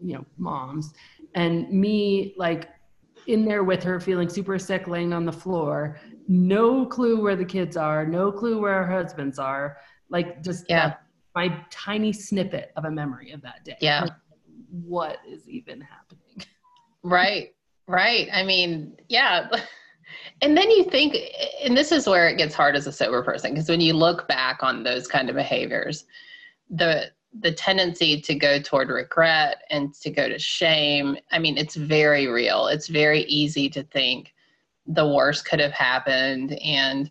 you 0.00 0.14
know 0.14 0.24
moms. 0.38 0.94
And 1.34 1.70
me 1.70 2.34
like 2.38 2.70
in 3.26 3.44
there 3.44 3.62
with 3.62 3.82
her 3.82 4.00
feeling 4.00 4.28
super 4.28 4.58
sick 4.58 4.88
laying 4.88 5.12
on 5.12 5.26
the 5.26 5.32
floor. 5.32 6.00
No 6.28 6.86
clue 6.86 7.20
where 7.20 7.36
the 7.36 7.44
kids 7.44 7.76
are 7.76 8.06
no 8.06 8.32
clue 8.32 8.58
where 8.58 8.72
our 8.72 8.86
husbands 8.86 9.38
are. 9.38 9.76
Like 10.08 10.42
just 10.42 10.64
yeah. 10.68 10.94
my 11.34 11.62
tiny 11.70 12.12
snippet 12.12 12.72
of 12.76 12.86
a 12.86 12.90
memory 12.90 13.32
of 13.32 13.42
that 13.42 13.62
day. 13.62 13.76
Yeah. 13.80 14.02
Like, 14.02 14.12
what 14.70 15.18
is 15.28 15.48
even 15.48 15.80
happening? 15.80 16.18
Right 17.04 17.52
right. 17.88 18.28
I 18.32 18.44
mean 18.44 18.96
yeah 19.08 19.48
and 20.42 20.56
then 20.56 20.70
you 20.70 20.84
think 20.84 21.16
and 21.62 21.76
this 21.76 21.92
is 21.92 22.06
where 22.06 22.28
it 22.28 22.36
gets 22.36 22.54
hard 22.54 22.76
as 22.76 22.86
a 22.86 22.92
sober 22.92 23.22
person 23.22 23.54
because 23.54 23.68
when 23.68 23.80
you 23.80 23.94
look 23.94 24.28
back 24.28 24.62
on 24.62 24.82
those 24.82 25.06
kind 25.06 25.30
of 25.30 25.36
behaviors 25.36 26.04
the 26.68 27.10
the 27.40 27.52
tendency 27.52 28.20
to 28.20 28.34
go 28.34 28.60
toward 28.60 28.90
regret 28.90 29.62
and 29.70 29.94
to 29.94 30.10
go 30.10 30.28
to 30.28 30.38
shame 30.38 31.16
i 31.30 31.38
mean 31.38 31.56
it's 31.56 31.76
very 31.76 32.26
real. 32.26 32.66
It's 32.66 32.88
very 32.88 33.22
easy 33.22 33.70
to 33.70 33.82
think 33.84 34.34
the 34.86 35.06
worst 35.06 35.46
could 35.46 35.60
have 35.60 35.72
happened 35.72 36.52
and 36.62 37.10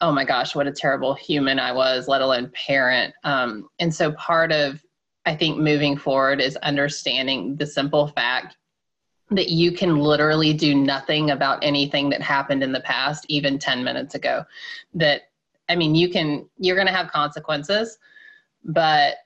oh 0.00 0.12
my 0.12 0.24
gosh 0.24 0.54
what 0.54 0.68
a 0.68 0.72
terrible 0.72 1.12
human 1.14 1.58
i 1.58 1.72
was 1.72 2.08
let 2.08 2.22
alone 2.22 2.50
parent. 2.54 3.12
Um, 3.24 3.68
and 3.80 3.92
so 3.94 4.12
part 4.12 4.52
of 4.52 4.82
i 5.26 5.34
think 5.34 5.58
moving 5.58 5.96
forward 5.96 6.40
is 6.40 6.56
understanding 6.58 7.56
the 7.56 7.66
simple 7.66 8.06
fact 8.06 8.56
that 9.30 9.48
you 9.48 9.72
can 9.72 9.98
literally 9.98 10.52
do 10.52 10.74
nothing 10.74 11.30
about 11.30 11.62
anything 11.62 12.10
that 12.10 12.22
happened 12.22 12.62
in 12.62 12.72
the 12.72 12.80
past 12.80 13.24
even 13.28 13.58
10 13.58 13.84
minutes 13.84 14.14
ago 14.14 14.44
that 14.94 15.22
i 15.68 15.76
mean 15.76 15.94
you 15.94 16.08
can 16.08 16.48
you're 16.58 16.76
going 16.76 16.86
to 16.86 16.92
have 16.92 17.12
consequences 17.12 17.98
but 18.64 19.16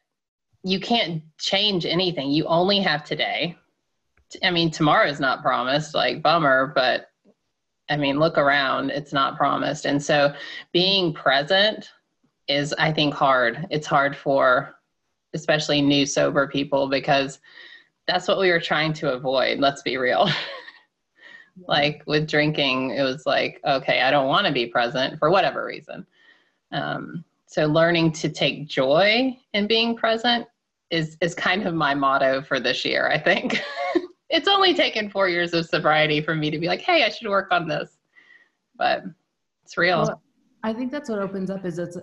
you 0.64 0.81
can't 0.81 1.23
change 1.38 1.85
anything. 1.85 2.31
You 2.31 2.47
only 2.47 2.81
have 2.81 3.05
today. 3.05 3.57
I 4.43 4.51
mean, 4.51 4.71
tomorrow 4.71 5.07
is 5.07 5.21
not 5.21 5.43
promised, 5.43 5.95
like 5.95 6.23
bummer, 6.23 6.73
but 6.75 7.11
I 7.90 7.99
mean, 7.99 8.19
look 8.19 8.38
around, 8.38 8.90
it's 8.90 9.12
not 9.12 9.37
promised. 9.37 9.85
And 9.85 10.03
so 10.03 10.35
being 10.73 11.12
present 11.12 11.90
is, 12.49 12.73
I 12.79 12.93
think, 12.93 13.12
hard. 13.12 13.67
It's 13.71 13.87
hard 13.87 14.17
for 14.17 14.75
especially 15.35 15.83
new 15.83 16.07
sober 16.07 16.49
people 16.49 16.88
because 16.88 17.40
that's 18.07 18.29
what 18.29 18.38
we 18.38 18.51
were 18.51 18.61
trying 18.61 18.93
to 18.95 19.12
avoid. 19.12 19.59
Let's 19.59 19.83
be 19.83 19.97
real. 19.97 20.29
like 21.69 22.03
with 22.07 22.29
drinking, 22.29 22.90
it 22.90 23.03
was 23.03 23.25
like, 23.27 23.61
okay, 23.64 24.03
I 24.03 24.11
don't 24.11 24.29
want 24.29 24.47
to 24.47 24.53
be 24.53 24.67
present 24.67 25.19
for 25.19 25.31
whatever 25.31 25.64
reason. 25.64 26.07
Um, 26.73 27.25
so 27.47 27.67
learning 27.67 28.12
to 28.12 28.29
take 28.29 28.67
joy 28.67 29.38
in 29.53 29.67
being 29.67 29.97
present 29.97 30.47
is 30.90 31.17
is 31.21 31.35
kind 31.35 31.67
of 31.67 31.75
my 31.75 31.95
motto 31.95 32.43
for 32.43 32.61
this 32.61 32.85
year. 32.85 33.09
I 33.09 33.19
think 33.19 33.61
it's 34.31 34.49
only 34.49 34.75
taken 34.75 35.09
four 35.09 35.29
years 35.29 35.55
of 35.55 35.67
sobriety 35.67 36.21
for 36.21 36.35
me 36.35 36.51
to 36.51 36.59
be 36.59 36.67
like, 36.67 36.81
hey, 36.81 37.05
I 37.05 37.09
should 37.09 37.29
work 37.29 37.49
on 37.53 37.69
this, 37.69 37.99
but 38.77 39.05
it's 39.64 39.77
real. 39.77 40.03
Well, 40.03 40.23
I 40.62 40.73
think 40.73 40.90
that's 40.90 41.09
what 41.09 41.21
opens 41.21 41.51
up 41.51 41.64
is 41.64 41.79
it's. 41.79 41.97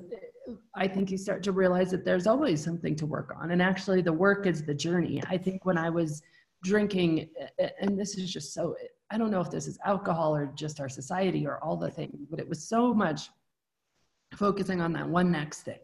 I 0.76 0.88
think 0.88 1.12
you 1.12 1.18
start 1.18 1.44
to 1.44 1.52
realize 1.52 1.92
that 1.92 2.06
there's 2.06 2.28
always 2.28 2.64
something 2.64 2.96
to 2.98 3.06
work 3.06 3.34
on, 3.40 3.52
and 3.52 3.62
actually, 3.62 4.02
the 4.02 4.14
work 4.14 4.46
is 4.46 4.64
the 4.64 4.74
journey. 4.74 5.22
I 5.28 5.38
think 5.38 5.66
when 5.66 5.78
I 5.78 5.90
was 5.90 6.22
drinking, 6.64 7.30
and 7.80 8.00
this 8.00 8.18
is 8.18 8.32
just 8.32 8.54
so. 8.54 8.76
I 9.10 9.18
don't 9.18 9.32
know 9.32 9.42
if 9.42 9.52
this 9.52 9.68
is 9.68 9.78
alcohol 9.86 10.34
or 10.34 10.54
just 10.56 10.80
our 10.80 10.88
society 10.88 11.46
or 11.46 11.62
all 11.62 11.76
the 11.76 11.92
things, 11.92 12.26
but 12.30 12.40
it 12.40 12.48
was 12.48 12.64
so 12.64 12.94
much 12.94 13.30
focusing 14.36 14.80
on 14.80 14.94
that 14.94 15.08
one 15.08 15.30
next 15.30 15.64
thing 15.64 15.80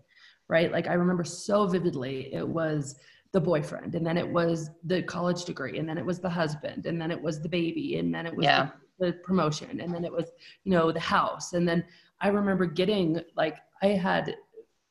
right? 0.50 0.72
Like 0.72 0.88
I 0.88 0.94
remember 0.94 1.24
so 1.24 1.68
vividly, 1.68 2.34
it 2.34 2.48
was 2.48 2.96
the 3.34 3.42
boyfriend, 3.42 3.96
and 3.96 4.06
then 4.06 4.18
it 4.18 4.28
was 4.28 4.72
the 4.86 5.04
college 5.04 5.46
degree, 5.46 5.78
and 5.80 5.88
then 5.88 5.98
it 5.98 6.06
was 6.06 6.20
the 6.20 6.30
husband, 6.30 6.86
and 6.86 7.00
then 7.00 7.12
it 7.12 7.22
was 7.22 7.42
the 7.42 7.50
baby, 7.50 7.98
and 7.98 8.14
then 8.14 8.26
it 8.26 8.36
was 8.36 8.46
yeah. 8.46 8.70
the, 9.00 9.08
the 9.08 9.14
promotion, 9.14 9.82
and 9.82 9.94
then 9.94 10.06
it 10.06 10.12
was, 10.12 10.32
you 10.64 10.72
know, 10.72 10.92
the 10.92 11.00
house. 11.00 11.54
And 11.54 11.68
then 11.68 11.84
I 12.22 12.30
remember 12.30 12.66
getting 12.66 13.22
like, 13.36 13.58
I 13.82 13.88
had, 13.88 14.36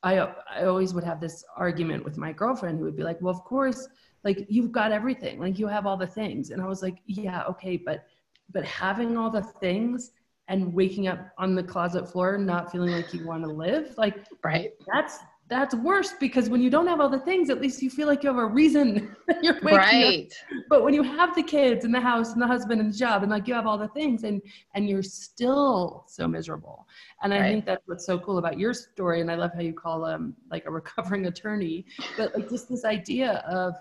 I, 0.07 0.33
I 0.51 0.64
always 0.64 0.95
would 0.95 1.05
have 1.05 1.21
this 1.21 1.45
argument 1.57 2.05
with 2.05 2.16
my 2.16 2.33
girlfriend 2.33 2.79
who 2.79 2.85
would 2.85 2.97
be 2.97 3.03
like, 3.03 3.21
well, 3.21 3.35
of 3.35 3.42
course, 3.45 3.88
like 4.25 4.47
you've 4.49 4.73
got 4.73 4.92
everything, 4.92 5.40
like 5.40 5.59
you 5.59 5.66
have 5.66 5.87
all 5.87 5.97
the 5.97 6.07
things. 6.07 6.51
And 6.51 6.62
I 6.62 6.66
was 6.66 6.83
like, 6.83 6.99
yeah, 7.07 7.45
okay, 7.45 7.77
but, 7.77 8.07
but 8.53 8.64
having 8.64 9.16
all 9.16 9.31
the 9.31 9.42
things 9.42 10.12
and 10.49 10.73
waking 10.73 11.09
up 11.09 11.31
on 11.38 11.55
the 11.55 11.62
closet 11.62 12.11
floor 12.11 12.38
not 12.38 12.71
feeling 12.71 12.90
like 12.90 13.12
you 13.12 13.27
want 13.27 13.42
to 13.42 13.51
live 13.51 13.95
like 13.99 14.27
right 14.45 14.73
that's 14.92 15.19
that's 15.48 15.74
worse 15.76 16.12
because 16.18 16.48
when 16.48 16.61
you 16.61 16.70
don't 16.70 16.88
have 16.88 17.00
all 17.00 17.09
the 17.09 17.20
things, 17.20 17.50
at 17.50 17.61
least 17.61 17.80
you 17.80 17.88
feel 17.88 18.09
like 18.09 18.22
you 18.24 18.28
have 18.28 18.38
a 18.38 18.46
reason 18.46 19.14
you're 19.42 19.59
right. 19.61 20.32
Up. 20.50 20.64
But 20.68 20.82
when 20.82 20.92
you 20.92 21.02
have 21.02 21.37
the 21.37 21.42
kids 21.42 21.85
and 21.85 21.94
the 21.94 22.00
house 22.00 22.32
and 22.32 22.42
the 22.42 22.46
husband 22.46 22.80
and 22.80 22.92
the 22.92 22.96
job 22.96 23.22
and 23.22 23.30
like 23.30 23.46
you 23.46 23.54
have 23.54 23.66
all 23.66 23.78
the 23.78 23.88
things 23.88 24.24
and 24.24 24.42
and 24.74 24.88
you're 24.88 25.02
still 25.04 26.04
so 26.09 26.26
miserable. 26.26 26.87
And 27.22 27.32
I 27.32 27.40
right. 27.40 27.52
think 27.52 27.66
that's 27.66 27.87
what's 27.87 28.04
so 28.04 28.18
cool 28.18 28.38
about 28.38 28.59
your 28.59 28.74
story. 28.74 29.20
And 29.20 29.30
I 29.30 29.37
love 29.37 29.52
how 29.54 29.61
you 29.61 29.72
call 29.72 30.00
them 30.00 30.35
like 30.50 30.66
a 30.66 30.70
recovering 30.80 31.26
attorney, 31.26 31.87
but 32.16 32.35
like 32.35 32.48
just 32.48 32.68
this 32.68 32.85
idea 32.85 33.44
of 33.48 33.74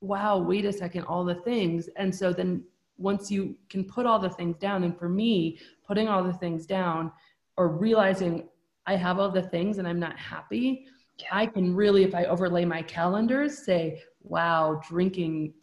wow, 0.00 0.36
wait 0.36 0.66
a 0.66 0.72
second, 0.72 1.04
all 1.04 1.24
the 1.24 1.36
things. 1.36 1.88
And 1.96 2.14
so 2.14 2.32
then 2.32 2.62
once 2.98 3.30
you 3.30 3.56
can 3.70 3.84
put 3.84 4.04
all 4.04 4.18
the 4.18 4.28
things 4.28 4.58
down, 4.58 4.84
and 4.84 4.96
for 4.98 5.08
me, 5.08 5.58
putting 5.86 6.08
all 6.08 6.22
the 6.22 6.32
things 6.34 6.66
down 6.66 7.10
or 7.56 7.68
realizing 7.68 8.48
I 8.86 8.96
have 8.96 9.18
all 9.18 9.30
the 9.30 9.42
things 9.42 9.78
and 9.78 9.88
I'm 9.88 10.00
not 10.00 10.18
happy. 10.18 10.86
I 11.30 11.46
can 11.46 11.74
really, 11.74 12.02
if 12.02 12.14
I 12.14 12.24
overlay 12.24 12.64
my 12.64 12.82
calendars, 12.82 13.64
say, 13.64 14.02
wow, 14.22 14.80
drinking 14.88 15.54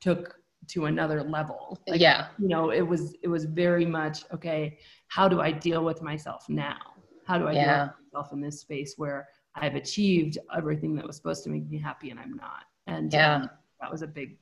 took 0.00 0.38
to 0.68 0.86
another 0.86 1.22
level. 1.22 1.78
Like, 1.86 2.00
yeah. 2.00 2.28
You 2.38 2.48
know, 2.48 2.70
it 2.70 2.82
was 2.82 3.14
it 3.22 3.28
was 3.28 3.44
very 3.44 3.86
much, 3.86 4.24
okay, 4.32 4.78
how 5.08 5.28
do 5.28 5.40
I 5.40 5.50
deal 5.50 5.84
with 5.84 6.00
myself 6.02 6.48
now? 6.48 6.78
How 7.26 7.38
do 7.38 7.48
I 7.48 7.52
yeah. 7.52 7.64
deal 7.64 7.84
with 7.86 8.12
myself 8.12 8.32
in 8.32 8.40
this 8.40 8.60
space 8.60 8.94
where 8.96 9.28
I've 9.54 9.74
achieved 9.74 10.38
everything 10.56 10.94
that 10.96 11.06
was 11.06 11.16
supposed 11.16 11.44
to 11.44 11.50
make 11.50 11.68
me 11.68 11.78
happy 11.78 12.10
and 12.10 12.20
I'm 12.20 12.34
not? 12.36 12.64
And 12.86 13.12
yeah, 13.12 13.36
um, 13.36 13.50
that 13.80 13.90
was 13.90 14.02
a 14.02 14.06
big, 14.06 14.36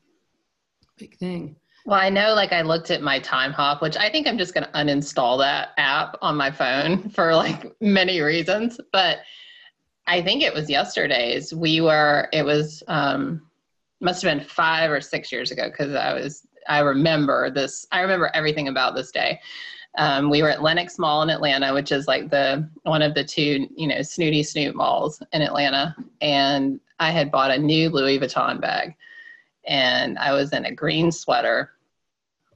big 0.97 1.17
thing. 1.17 1.57
Well, 1.85 1.99
I 1.99 2.11
know 2.11 2.35
like 2.35 2.53
I 2.53 2.63
looked 2.63 2.91
at 2.91 3.03
my 3.03 3.19
Timehop, 3.19 3.81
which 3.81 3.97
I 3.97 4.09
think 4.09 4.27
I'm 4.27 4.39
just 4.39 4.55
going 4.55 4.65
to 4.65 4.73
uninstall 4.73 5.39
that 5.39 5.71
app 5.79 6.17
on 6.23 6.37
my 6.37 6.51
phone 6.51 7.09
for 7.11 7.35
like 7.35 7.75
many 7.81 8.21
reasons. 8.21 8.81
But 8.93 9.19
I 10.07 10.23
think 10.23 10.43
it 10.43 10.55
was 10.55 10.71
yesterday's. 10.71 11.53
We 11.53 11.81
were, 11.81 12.29
it 12.33 12.45
was, 12.45 12.83
um, 12.89 13.43
must 14.01 14.23
have 14.23 14.37
been 14.37 14.47
five 14.47 14.91
or 14.91 15.01
six 15.01 15.31
years 15.33 15.51
ago 15.51 15.69
because 15.71 15.95
I 15.95 16.13
was, 16.13 16.47
I 16.69 16.81
remember 16.81 17.51
this, 17.51 17.87
I 17.91 18.01
remember 18.01 18.31
everything 18.35 18.69
about 18.69 18.95
this 18.95 19.11
day. 19.11 19.41
Um, 19.99 20.31
we 20.31 20.43
were 20.43 20.49
at 20.49 20.63
Lenox 20.63 20.99
Mall 20.99 21.23
in 21.23 21.31
Atlanta, 21.31 21.75
which 21.75 21.93
is 21.93 22.09
like 22.09 22.31
the 22.31 22.69
one 22.85 23.03
of 23.03 23.15
the 23.15 23.25
two, 23.25 23.69
you 23.77 23.87
know, 23.87 24.01
snooty 24.03 24.43
snoot 24.43 24.75
malls 24.75 25.23
in 25.33 25.43
Atlanta. 25.43 25.95
And 26.21 26.81
I 26.99 27.11
had 27.11 27.31
bought 27.31 27.51
a 27.51 27.59
new 27.59 27.91
Louis 27.91 28.19
Vuitton 28.19 28.61
bag 28.61 28.97
and 29.67 30.19
I 30.19 30.33
was 30.33 30.53
in 30.53 30.65
a 30.65 30.75
green 30.75 31.13
sweater 31.13 31.71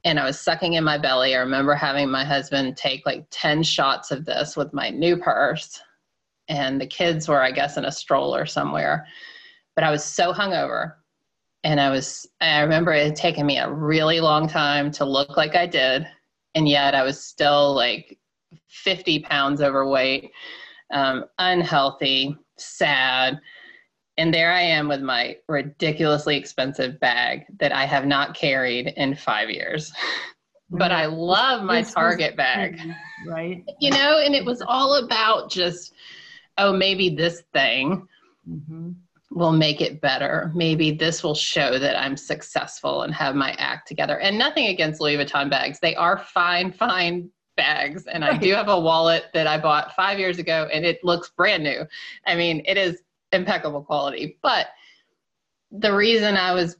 and 0.03 0.19
I 0.19 0.25
was 0.25 0.39
sucking 0.39 0.73
in 0.73 0.83
my 0.83 0.97
belly. 0.97 1.35
I 1.35 1.39
remember 1.39 1.75
having 1.75 2.09
my 2.09 2.23
husband 2.23 2.77
take 2.77 3.05
like 3.05 3.25
10 3.29 3.63
shots 3.63 4.11
of 4.11 4.25
this 4.25 4.55
with 4.55 4.73
my 4.73 4.89
new 4.89 5.17
purse. 5.17 5.81
And 6.47 6.79
the 6.79 6.87
kids 6.87 7.27
were, 7.27 7.41
I 7.41 7.51
guess, 7.51 7.75
in 7.75 7.83
a 7.83 7.91
stroller 7.91 8.45
somewhere. 8.45 9.05
But 9.75 9.83
I 9.83 9.91
was 9.91 10.03
so 10.03 10.31
hungover. 10.31 10.93
And 11.63 11.81
I 11.81 11.89
was, 11.89 12.25
I 12.39 12.61
remember 12.61 12.93
it 12.93 13.05
had 13.05 13.15
taken 13.17 13.45
me 13.45 13.57
a 13.57 13.69
really 13.69 14.21
long 14.21 14.47
time 14.47 14.91
to 14.91 15.03
look 15.03 15.35
like 15.35 15.55
I 15.55 15.65
did. 15.65 16.07
And 16.55 16.69
yet 16.69 16.95
I 16.95 17.03
was 17.03 17.21
still 17.21 17.75
like 17.75 18.17
50 18.67 19.19
pounds 19.19 19.61
overweight, 19.61 20.31
um, 20.93 21.25
unhealthy, 21.37 22.37
sad 22.57 23.41
and 24.17 24.33
there 24.33 24.51
I 24.51 24.61
am 24.61 24.87
with 24.87 25.01
my 25.01 25.37
ridiculously 25.47 26.37
expensive 26.37 26.99
bag 26.99 27.45
that 27.59 27.71
I 27.71 27.85
have 27.85 28.05
not 28.05 28.35
carried 28.35 28.93
in 28.97 29.15
five 29.15 29.49
years. 29.49 29.91
but 30.69 30.91
I 30.91 31.05
love 31.05 31.63
my 31.63 31.81
Target 31.81 32.35
bag. 32.35 32.79
Right. 33.25 33.63
You 33.79 33.91
know, 33.91 34.19
and 34.19 34.35
it 34.35 34.43
was 34.43 34.61
all 34.61 34.95
about 34.95 35.49
just, 35.49 35.93
oh, 36.57 36.73
maybe 36.73 37.09
this 37.09 37.43
thing 37.53 38.07
mm-hmm. 38.49 38.91
will 39.31 39.53
make 39.53 39.81
it 39.81 40.01
better. 40.01 40.51
Maybe 40.53 40.91
this 40.91 41.23
will 41.23 41.35
show 41.35 41.79
that 41.79 41.97
I'm 41.97 42.17
successful 42.17 43.03
and 43.03 43.13
have 43.13 43.35
my 43.35 43.51
act 43.57 43.87
together. 43.87 44.19
And 44.19 44.37
nothing 44.37 44.67
against 44.67 44.99
Louis 44.99 45.17
Vuitton 45.17 45.49
bags. 45.49 45.79
They 45.79 45.95
are 45.95 46.17
fine, 46.17 46.71
fine 46.71 47.29
bags. 47.55 48.05
And 48.05 48.23
I 48.25 48.37
do 48.37 48.53
have 48.53 48.67
a 48.67 48.79
wallet 48.79 49.25
that 49.33 49.47
I 49.47 49.57
bought 49.57 49.95
five 49.95 50.19
years 50.19 50.37
ago 50.37 50.69
and 50.71 50.85
it 50.85 51.03
looks 51.03 51.29
brand 51.29 51.63
new. 51.63 51.85
I 52.25 52.35
mean, 52.35 52.61
it 52.65 52.77
is 52.77 53.01
impeccable 53.31 53.83
quality. 53.83 54.37
But 54.41 54.67
the 55.71 55.93
reason 55.93 56.37
I 56.37 56.53
was 56.53 56.77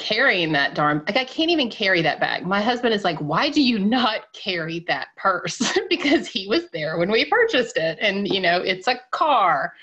carrying 0.00 0.50
that 0.52 0.74
darn 0.74 1.02
like 1.06 1.18
I 1.18 1.24
can't 1.24 1.50
even 1.50 1.70
carry 1.70 2.00
that 2.02 2.20
bag. 2.20 2.46
My 2.46 2.60
husband 2.62 2.94
is 2.94 3.04
like, 3.04 3.18
"Why 3.18 3.50
do 3.50 3.60
you 3.60 3.78
not 3.78 4.32
carry 4.32 4.80
that 4.88 5.08
purse?" 5.16 5.78
because 5.90 6.26
he 6.26 6.48
was 6.48 6.70
there 6.72 6.98
when 6.98 7.10
we 7.10 7.26
purchased 7.26 7.76
it 7.76 7.98
and 8.00 8.26
you 8.26 8.40
know, 8.40 8.56
it's 8.56 8.88
a 8.88 8.98
car. 9.12 9.74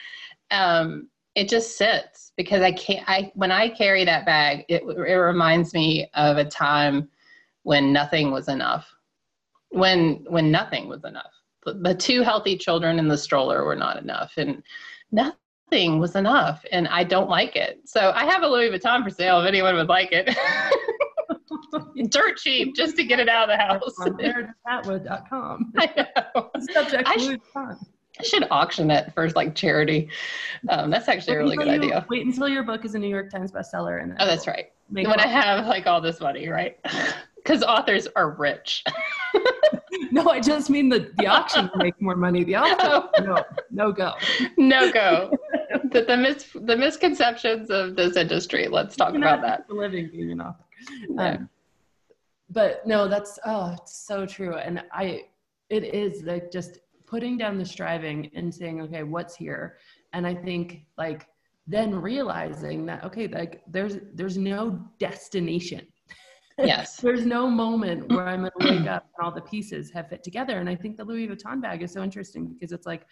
Um 0.52 1.10
it 1.36 1.48
just 1.48 1.78
sits 1.78 2.32
because 2.36 2.62
I 2.64 2.72
can't 2.72 3.08
I 3.08 3.32
when 3.36 3.52
I 3.52 3.70
carry 3.70 4.04
that 4.06 4.26
bag, 4.26 4.66
it 4.68 4.82
it 4.84 5.14
reminds 5.14 5.74
me 5.74 6.10
of 6.16 6.38
a 6.38 6.46
time 6.46 7.10
when 7.62 7.94
nothing 7.94 8.32
was 8.32 8.48
enough. 8.48 8.90
When 9.70 10.26
when 10.28 10.52
nothing 10.52 10.90
was 10.90 11.04
enough. 11.04 11.32
The, 11.64 11.74
the 11.76 11.94
two 11.94 12.24
healthy 12.24 12.58
children 12.58 12.98
in 12.98 13.08
the 13.08 13.18
stroller 13.18 13.66
were 13.66 13.76
not 13.76 13.98
enough 14.02 14.34
and 14.38 14.64
nothing 15.12 15.38
thing 15.70 16.00
was 16.00 16.16
enough 16.16 16.64
and 16.72 16.88
I 16.88 17.04
don't 17.04 17.30
like 17.30 17.56
it. 17.56 17.82
So 17.86 18.12
I 18.16 18.26
have 18.26 18.44
a 18.44 18.48
Louis 18.48 18.70
Vuitton 18.70 19.04
for 19.04 19.10
sale 19.10 19.42
if 19.42 19.48
anyone 19.48 19.76
would 19.76 19.90
like 19.90 20.10
it. 20.12 20.30
Dirt 22.10 22.38
cheap 22.38 22.76
just 22.76 22.96
to 22.98 23.04
get 23.04 23.20
it 23.20 23.28
out 23.28 23.50
of 23.50 23.58
the 23.58 23.64
house. 23.64 23.96
On 24.00 24.18
I 25.78 26.08
know. 26.36 26.50
Subject 26.74 27.04
I 27.08 27.16
Louis 27.18 27.38
Vuitton. 27.38 27.78
I 28.20 28.24
should 28.24 28.48
auction 28.50 28.90
it 28.90 29.14
for 29.14 29.30
like 29.32 29.54
charity. 29.56 30.10
Um, 30.70 30.90
that's 30.90 31.08
actually 31.08 31.36
a 31.36 31.40
really 31.40 31.56
good 31.58 31.68
you- 31.68 31.74
idea. 31.74 32.06
Wait 32.10 32.26
until 32.26 32.48
your 32.50 32.64
book 32.64 32.84
is 32.86 32.96
a 32.96 33.00
New 33.00 33.10
York 33.10 33.30
Times 33.30 33.52
bestseller 33.52 34.02
and 34.02 34.12
then 34.12 34.18
Oh, 34.20 34.26
that's 34.26 34.48
right. 34.48 34.72
When 34.90 35.08
I 35.20 35.28
have 35.28 35.68
like 35.68 35.86
all 35.86 36.02
this 36.02 36.20
money, 36.20 36.48
right? 36.50 36.78
Because 37.38 37.64
authors 37.64 38.08
are 38.18 38.32
rich. 38.32 38.84
No, 40.12 40.30
I 40.30 40.42
just 40.42 40.70
mean 40.70 40.90
the, 40.90 41.14
the 41.18 41.28
auction 41.28 41.70
make 41.78 41.94
more 42.02 42.18
money. 42.18 42.44
The 42.44 42.56
auction, 42.56 42.78
Oh. 42.82 43.10
no, 43.22 43.42
no 43.72 43.92
go. 43.94 44.16
no 44.58 44.92
go. 44.92 45.32
The, 45.92 46.04
the, 46.04 46.18
mis- 46.18 46.52
the 46.54 46.76
misconceptions 46.76 47.70
of 47.70 47.96
this 47.96 48.16
industry. 48.16 48.68
Let's 48.68 48.96
talk 48.96 49.14
You 49.14 49.20
about 49.20 49.42
that. 49.42 49.70
make 49.70 49.78
living 49.78 50.10
being 50.12 50.32
an 50.32 50.42
author. 50.42 50.64
No. 51.10 51.24
Um, 51.24 51.50
but 52.50 52.86
no, 52.88 53.08
that's 53.08 53.40
oh, 53.46 53.76
it's 53.82 53.96
so 53.96 54.26
true. 54.26 54.56
And 54.56 54.84
I, 54.92 55.24
it 55.70 55.84
is 55.84 56.24
like 56.24 56.52
just 56.52 56.80
putting 57.06 57.38
down 57.38 57.58
the 57.58 57.66
striving 57.66 58.30
and 58.36 58.54
saying, 58.54 58.82
okay, 58.82 59.04
what's 59.04 59.36
here? 59.36 59.78
And 60.14 60.26
I 60.26 60.34
think 60.34 60.86
like 60.98 61.28
then 61.68 61.94
realizing 61.94 62.86
that 62.86 63.04
okay, 63.04 63.28
like 63.28 63.62
there's 63.68 63.98
there's 64.14 64.38
no 64.38 64.80
destination. 65.00 65.86
Yes. 66.60 66.98
There's 67.02 67.24
no 67.24 67.48
moment 67.48 68.12
where 68.12 68.28
I'm 68.28 68.40
gonna 68.40 68.80
wake 68.80 68.88
up 68.88 69.06
and 69.16 69.24
all 69.24 69.32
the 69.32 69.42
pieces 69.42 69.92
have 69.92 70.10
fit 70.10 70.24
together. 70.24 70.58
And 70.58 70.68
I 70.68 70.76
think 70.76 70.98
the 70.98 71.04
Louis 71.04 71.28
Vuitton 71.28 71.62
bag 71.62 71.84
is 71.84 71.92
so 71.92 72.02
interesting 72.02 72.48
because 72.48 72.72
it's 72.72 72.88
like 72.88 73.06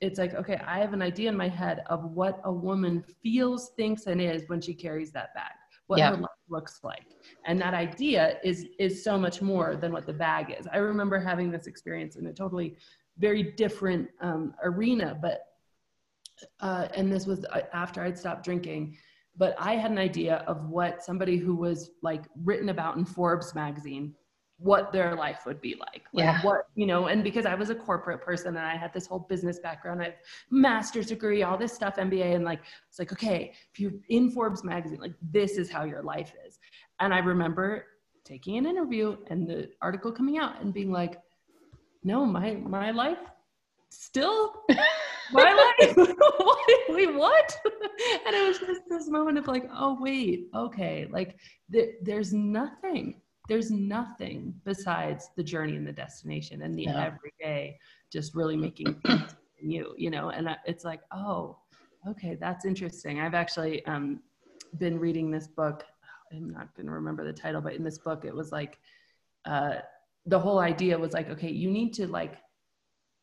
it's 0.00 0.18
like 0.18 0.34
okay 0.34 0.60
i 0.66 0.78
have 0.78 0.92
an 0.92 1.02
idea 1.02 1.28
in 1.28 1.36
my 1.36 1.48
head 1.48 1.82
of 1.86 2.04
what 2.04 2.40
a 2.44 2.52
woman 2.52 3.04
feels 3.22 3.70
thinks 3.76 4.06
and 4.06 4.20
is 4.20 4.42
when 4.48 4.60
she 4.60 4.74
carries 4.74 5.10
that 5.12 5.34
bag 5.34 5.52
what 5.86 5.98
her 6.00 6.16
life 6.16 6.30
looks 6.48 6.78
like. 6.84 7.04
And 7.46 7.60
that 7.60 7.74
idea 7.74 8.38
is 8.44 8.64
is 8.78 9.02
so 9.02 9.18
much 9.18 9.42
more 9.42 9.74
than 9.74 9.90
what 9.92 10.06
the 10.06 10.12
bag 10.12 10.54
is. 10.56 10.68
I 10.72 10.76
remember 10.76 11.18
having 11.18 11.50
this 11.50 11.66
experience 11.66 12.14
in 12.14 12.28
a 12.28 12.32
totally 12.32 12.76
very 13.20 13.42
different 13.42 14.08
um, 14.20 14.54
arena 14.64 15.16
but 15.20 15.42
uh, 16.60 16.88
and 16.94 17.12
this 17.12 17.26
was 17.26 17.44
uh, 17.46 17.60
after 17.72 18.02
i'd 18.02 18.18
stopped 18.18 18.44
drinking 18.44 18.96
but 19.36 19.54
i 19.58 19.74
had 19.74 19.90
an 19.90 19.98
idea 19.98 20.36
of 20.46 20.68
what 20.70 21.04
somebody 21.04 21.36
who 21.36 21.54
was 21.54 21.90
like 22.02 22.24
written 22.44 22.70
about 22.70 22.96
in 22.96 23.04
forbes 23.04 23.54
magazine 23.54 24.14
what 24.62 24.92
their 24.92 25.14
life 25.16 25.46
would 25.46 25.60
be 25.60 25.74
like. 25.80 26.02
like 26.12 26.24
Yeah. 26.24 26.42
what 26.42 26.66
you 26.74 26.86
know 26.86 27.06
and 27.06 27.24
because 27.24 27.46
i 27.46 27.54
was 27.54 27.70
a 27.70 27.74
corporate 27.74 28.20
person 28.20 28.48
and 28.48 28.66
i 28.66 28.76
had 28.76 28.92
this 28.92 29.06
whole 29.06 29.20
business 29.20 29.58
background 29.58 30.02
i 30.02 30.04
have 30.04 30.14
master's 30.50 31.06
degree 31.06 31.42
all 31.42 31.56
this 31.56 31.72
stuff 31.72 31.96
mba 31.96 32.34
and 32.34 32.44
like 32.44 32.60
it's 32.88 32.98
like 32.98 33.10
okay 33.12 33.54
if 33.72 33.80
you're 33.80 33.92
in 34.10 34.30
forbes 34.30 34.62
magazine 34.62 35.00
like 35.00 35.14
this 35.32 35.56
is 35.56 35.70
how 35.70 35.84
your 35.84 36.02
life 36.02 36.32
is 36.46 36.58
and 37.00 37.14
i 37.14 37.18
remember 37.18 37.86
taking 38.24 38.58
an 38.58 38.66
interview 38.66 39.16
and 39.28 39.48
the 39.48 39.70
article 39.80 40.12
coming 40.12 40.36
out 40.38 40.60
and 40.60 40.74
being 40.74 40.92
like 40.92 41.18
no 42.04 42.26
my 42.26 42.54
my 42.54 42.90
life 42.90 43.18
still 43.90 44.52
my 45.32 45.52
life 45.78 45.96
wait 46.90 47.14
what 47.14 47.56
and 48.26 48.34
it 48.36 48.46
was 48.46 48.58
just 48.58 48.82
this 48.90 49.08
moment 49.08 49.38
of 49.38 49.46
like 49.48 49.64
oh 49.74 49.96
wait 50.00 50.48
okay 50.54 51.08
like 51.10 51.36
th- 51.72 51.94
there's 52.02 52.32
nothing 52.34 53.20
there's 53.50 53.72
nothing 53.72 54.54
besides 54.64 55.30
the 55.36 55.42
journey 55.42 55.74
and 55.74 55.84
the 55.84 55.92
destination 55.92 56.62
and 56.62 56.78
the 56.78 56.84
Yeah. 56.84 57.10
everyday 57.10 57.76
just 58.12 58.36
really 58.36 58.56
making 58.56 59.02
you 59.60 59.92
you 59.98 60.08
know? 60.08 60.30
And 60.30 60.56
it's 60.64 60.84
like 60.84 61.00
oh 61.12 61.58
okay 62.08 62.36
that's 62.36 62.64
interesting. 62.64 63.20
I've 63.20 63.34
actually 63.34 63.84
um, 63.86 64.20
been 64.78 65.00
reading 65.00 65.32
this 65.32 65.48
book. 65.48 65.84
I'm 66.32 66.50
not 66.50 66.72
going 66.76 66.86
to 66.86 66.92
remember 66.92 67.24
the 67.24 67.32
title 67.32 67.60
but 67.60 67.74
in 67.74 67.82
this 67.82 67.98
book 67.98 68.24
it 68.24 68.34
was 68.34 68.52
like 68.52 68.78
uh, 69.46 69.78
the 70.26 70.38
whole 70.38 70.60
idea 70.60 70.96
was 70.96 71.12
like 71.12 71.28
okay 71.28 71.50
you 71.50 71.68
need 71.68 71.92
to 71.94 72.06
like 72.06 72.36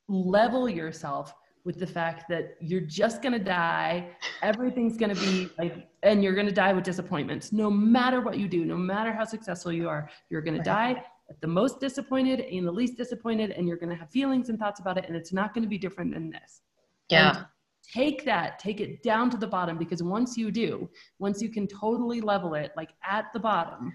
level 0.09 0.67
yourself 0.67 1.33
with 1.67 1.77
the 1.77 1.85
fact 1.85 2.29
that 2.29 2.55
you're 2.61 2.87
just 3.01 3.21
going 3.21 3.33
to 3.33 3.43
die 3.43 4.07
everything's 4.41 4.95
going 4.95 5.13
to 5.13 5.21
be 5.21 5.51
like 5.59 5.89
and 6.01 6.23
you're 6.23 6.33
going 6.33 6.47
to 6.47 6.53
die 6.53 6.71
with 6.71 6.85
disappointments 6.85 7.51
no 7.51 7.69
matter 7.69 8.21
what 8.21 8.37
you 8.39 8.47
do 8.47 8.63
no 8.63 8.77
matter 8.77 9.11
how 9.11 9.25
successful 9.25 9.71
you 9.71 9.89
are 9.89 10.09
you're 10.29 10.41
going 10.41 10.53
to 10.63 10.69
Right. 10.71 10.95
die 10.95 11.03
at 11.29 11.41
the 11.41 11.47
most 11.47 11.81
disappointed 11.81 12.39
and 12.39 12.65
the 12.65 12.71
least 12.71 12.95
disappointed 12.95 13.51
and 13.51 13.67
you're 13.67 13.75
going 13.83 13.89
to 13.89 13.97
have 13.97 14.09
feelings 14.09 14.47
and 14.47 14.57
thoughts 14.57 14.79
about 14.79 14.97
it 14.97 15.03
and 15.07 15.15
it's 15.15 15.33
not 15.33 15.53
going 15.53 15.63
to 15.63 15.69
be 15.69 15.77
different 15.77 16.13
than 16.13 16.29
this 16.29 16.61
Yeah. 17.09 17.43
take 17.93 18.23
that 18.23 18.59
take 18.59 18.79
it 18.79 19.03
down 19.03 19.29
to 19.31 19.37
the 19.37 19.47
bottom 19.57 19.77
because 19.77 20.01
once 20.01 20.37
you 20.37 20.51
do 20.51 20.89
once 21.19 21.41
you 21.41 21.49
can 21.49 21.67
totally 21.67 22.21
level 22.21 22.53
it 22.55 22.71
like 22.77 22.91
at 23.03 23.25
the 23.33 23.39
bottom 23.39 23.93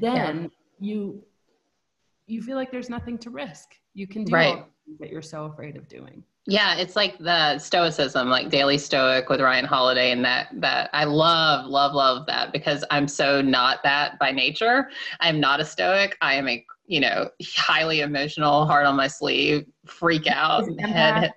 then 0.00 0.50
you 0.80 1.22
you 2.26 2.40
feel 2.40 2.56
like 2.56 2.70
there's 2.72 2.88
nothing 2.88 3.18
to 3.18 3.28
risk 3.28 3.68
you 3.92 4.06
can 4.06 4.24
do 4.24 4.34
all 4.34 4.40
Right. 4.40 4.64
That 5.00 5.10
you're 5.10 5.22
so 5.22 5.44
afraid 5.46 5.76
of 5.76 5.88
doing 5.88 6.22
Yeah, 6.46 6.76
it's 6.76 6.96
like 6.96 7.18
the 7.18 7.58
stoicism, 7.58 8.28
like 8.28 8.50
Daily 8.50 8.78
Stoic 8.78 9.28
with 9.28 9.40
Ryan 9.40 9.64
Holiday, 9.64 10.10
and 10.10 10.24
that 10.24 10.48
that 10.54 10.90
I 10.92 11.04
love, 11.04 11.66
love, 11.66 11.94
love 11.94 12.26
that 12.26 12.52
because 12.52 12.84
I'm 12.90 13.06
so 13.06 13.40
not 13.40 13.82
that 13.84 14.18
by 14.18 14.32
nature. 14.32 14.88
I'm 15.20 15.40
not 15.40 15.60
a 15.60 15.64
stoic. 15.64 16.16
I 16.20 16.34
am 16.34 16.48
a 16.48 16.64
you 16.86 17.00
know 17.00 17.30
highly 17.56 18.00
emotional, 18.00 18.66
heart 18.66 18.86
on 18.86 18.96
my 18.96 19.08
sleeve, 19.08 19.66
freak 19.86 20.26
out, 20.26 20.64
Empath, 20.64 20.80
head. 20.80 21.32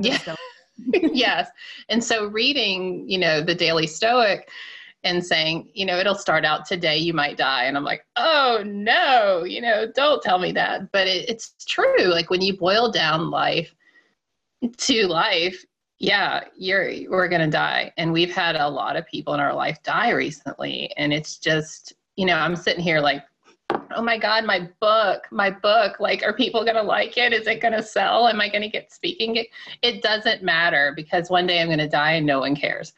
Yeah. 0.00 0.34
yes, 1.12 1.48
and 1.88 2.02
so 2.02 2.26
reading, 2.26 3.08
you 3.08 3.18
know, 3.18 3.40
the 3.40 3.54
Daily 3.54 3.86
Stoic. 3.86 4.48
And 5.04 5.24
saying, 5.24 5.68
you 5.74 5.84
know, 5.84 5.98
it'll 5.98 6.14
start 6.14 6.44
out 6.46 6.64
today, 6.66 6.96
you 6.96 7.12
might 7.12 7.36
die. 7.36 7.64
And 7.64 7.76
I'm 7.76 7.84
like, 7.84 8.06
oh 8.16 8.62
no, 8.64 9.44
you 9.44 9.60
know, 9.60 9.86
don't 9.94 10.22
tell 10.22 10.38
me 10.38 10.50
that. 10.52 10.90
But 10.92 11.06
it, 11.06 11.28
it's 11.28 11.54
true. 11.66 12.06
Like 12.06 12.30
when 12.30 12.40
you 12.40 12.56
boil 12.56 12.90
down 12.90 13.30
life 13.30 13.74
to 14.76 15.06
life, 15.06 15.62
yeah, 15.98 16.44
you're 16.56 16.90
we're 17.10 17.28
gonna 17.28 17.50
die. 17.50 17.92
And 17.98 18.12
we've 18.12 18.34
had 18.34 18.56
a 18.56 18.68
lot 18.68 18.96
of 18.96 19.06
people 19.06 19.34
in 19.34 19.40
our 19.40 19.54
life 19.54 19.82
die 19.82 20.10
recently. 20.10 20.90
And 20.96 21.12
it's 21.12 21.38
just, 21.38 21.92
you 22.16 22.24
know, 22.26 22.36
I'm 22.36 22.56
sitting 22.56 22.82
here 22.82 23.00
like, 23.00 23.22
oh 23.94 24.02
my 24.02 24.18
God, 24.18 24.44
my 24.44 24.68
book, 24.80 25.26
my 25.30 25.50
book. 25.50 26.00
Like, 26.00 26.22
are 26.22 26.32
people 26.32 26.64
gonna 26.64 26.82
like 26.82 27.16
it? 27.16 27.32
Is 27.32 27.46
it 27.46 27.60
gonna 27.60 27.82
sell? 27.82 28.28
Am 28.28 28.40
I 28.40 28.48
gonna 28.48 28.68
get 28.68 28.92
speaking? 28.92 29.44
It, 29.82 30.02
doesn't 30.02 30.42
matter 30.42 30.92
because 30.94 31.30
one 31.30 31.46
day 31.46 31.60
I'm 31.60 31.68
gonna 31.68 31.88
die 31.88 32.12
and 32.12 32.26
no 32.26 32.40
one 32.40 32.54
cares. 32.54 32.92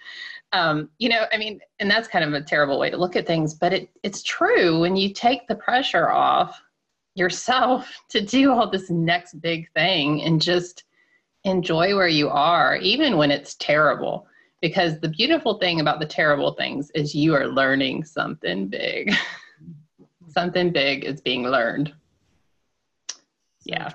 Um, 0.52 0.88
you 0.98 1.08
know, 1.08 1.26
I 1.32 1.38
mean, 1.38 1.60
and 1.78 1.90
that's 1.90 2.08
kind 2.08 2.24
of 2.24 2.32
a 2.32 2.44
terrible 2.44 2.78
way 2.78 2.90
to 2.90 2.96
look 2.96 3.16
at 3.16 3.26
things, 3.26 3.54
but 3.54 3.72
it 3.72 3.90
it's 4.02 4.22
true 4.22 4.80
when 4.80 4.96
you 4.96 5.12
take 5.12 5.46
the 5.46 5.54
pressure 5.54 6.10
off 6.10 6.60
yourself 7.14 7.90
to 8.10 8.20
do 8.20 8.52
all 8.52 8.68
this 8.68 8.90
next 8.90 9.40
big 9.40 9.70
thing 9.72 10.22
and 10.22 10.40
just 10.40 10.84
enjoy 11.44 11.94
where 11.94 12.08
you 12.08 12.28
are, 12.28 12.76
even 12.76 13.16
when 13.16 13.30
it's 13.30 13.54
terrible. 13.54 14.26
Because 14.62 14.98
the 15.00 15.08
beautiful 15.08 15.58
thing 15.58 15.80
about 15.80 16.00
the 16.00 16.06
terrible 16.06 16.54
things 16.54 16.90
is 16.92 17.14
you 17.14 17.34
are 17.34 17.46
learning 17.46 18.04
something 18.04 18.68
big. 18.68 19.12
something 20.36 20.70
big 20.70 21.04
is 21.04 21.20
being 21.20 21.42
learned. 21.44 21.92
Yeah. 23.64 23.90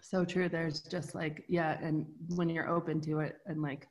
so 0.00 0.24
true 0.24 0.48
there's 0.48 0.80
just 0.80 1.14
like 1.14 1.44
yeah 1.48 1.78
and 1.86 2.04
when 2.34 2.48
you're 2.48 2.68
open 2.68 3.00
to 3.02 3.20
it 3.20 3.36
and 3.46 3.62
like 3.62 3.86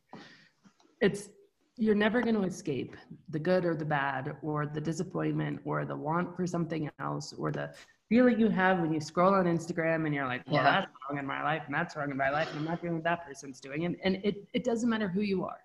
it's 1.00 1.30
you're 1.78 1.96
never 1.96 2.20
going 2.22 2.36
to 2.36 2.44
escape 2.44 2.98
the 3.30 3.40
good 3.40 3.64
or 3.64 3.74
the 3.74 3.86
bad 3.86 4.36
or 4.42 4.66
the 4.66 4.82
disappointment 4.82 5.62
or 5.64 5.86
the 5.86 5.96
want 5.96 6.36
for 6.36 6.46
something 6.46 6.90
else 7.00 7.32
or 7.42 7.50
the 7.54 7.74
feeling 8.10 8.38
you 8.38 8.50
have 8.50 8.80
when 8.82 8.92
you 8.92 9.00
scroll 9.00 9.34
on 9.34 9.46
instagram 9.46 10.06
and 10.06 10.14
you're 10.14 10.28
like 10.28 10.42
well 10.48 10.56
Yeah. 10.56 10.64
that's 10.82 10.92
wrong 11.10 11.18
in 11.20 11.26
my 11.26 11.42
life 11.42 11.64
and 11.68 11.74
that's 11.74 11.96
wrong 11.96 12.12
in 12.12 12.18
my 12.18 12.30
life 12.30 12.50
and 12.52 12.60
i'm 12.60 12.66
not 12.66 12.82
doing 12.82 12.96
what 12.96 13.04
that 13.06 13.26
person's 13.26 13.62
doing 13.62 13.86
and, 13.86 13.96
and 14.04 14.16
it, 14.26 14.36
it 14.54 14.66
doesn't 14.66 14.90
matter 14.90 15.08
who 15.08 15.22
you 15.22 15.46
are 15.46 15.62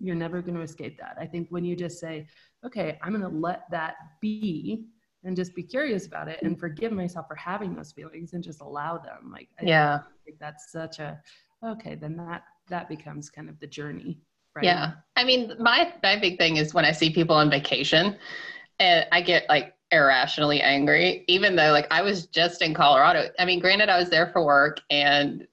you're 0.00 0.16
never 0.26 0.42
going 0.42 0.56
to 0.56 0.60
escape 0.70 0.98
that 0.98 1.16
i 1.18 1.24
think 1.32 1.48
when 1.48 1.64
you 1.64 1.74
just 1.74 1.98
say 1.98 2.26
okay 2.64 2.98
i'm 3.02 3.10
going 3.10 3.22
to 3.22 3.38
let 3.38 3.70
that 3.70 3.96
be 4.20 4.86
and 5.24 5.34
just 5.34 5.54
be 5.54 5.62
curious 5.62 6.06
about 6.06 6.28
it 6.28 6.40
and 6.42 6.58
forgive 6.58 6.92
myself 6.92 7.26
for 7.26 7.34
having 7.34 7.74
those 7.74 7.92
feelings 7.92 8.34
and 8.34 8.44
just 8.44 8.60
allow 8.60 8.98
them. 8.98 9.30
Like 9.32 9.48
I 9.60 9.64
yeah. 9.64 10.00
think 10.24 10.38
that's 10.38 10.70
such 10.70 10.98
a 10.98 11.20
okay 11.64 11.94
then 11.94 12.16
that 12.16 12.42
that 12.68 12.88
becomes 12.88 13.30
kind 13.30 13.48
of 13.48 13.58
the 13.58 13.66
journey 13.66 14.18
right? 14.54 14.64
Yeah. 14.64 14.92
I 15.16 15.24
mean 15.24 15.52
my 15.58 15.92
my 16.02 16.18
big 16.18 16.38
thing 16.38 16.58
is 16.58 16.74
when 16.74 16.84
i 16.84 16.92
see 16.92 17.10
people 17.10 17.34
on 17.34 17.50
vacation 17.50 18.16
and 18.78 19.06
i 19.12 19.20
get 19.20 19.48
like 19.48 19.74
irrationally 19.90 20.60
angry 20.60 21.24
even 21.26 21.56
though 21.56 21.72
like 21.72 21.86
i 21.90 22.02
was 22.02 22.26
just 22.26 22.60
in 22.62 22.74
colorado. 22.74 23.30
I 23.38 23.44
mean 23.44 23.60
granted 23.60 23.88
i 23.88 23.98
was 23.98 24.10
there 24.10 24.26
for 24.26 24.44
work 24.44 24.80
and 24.90 25.46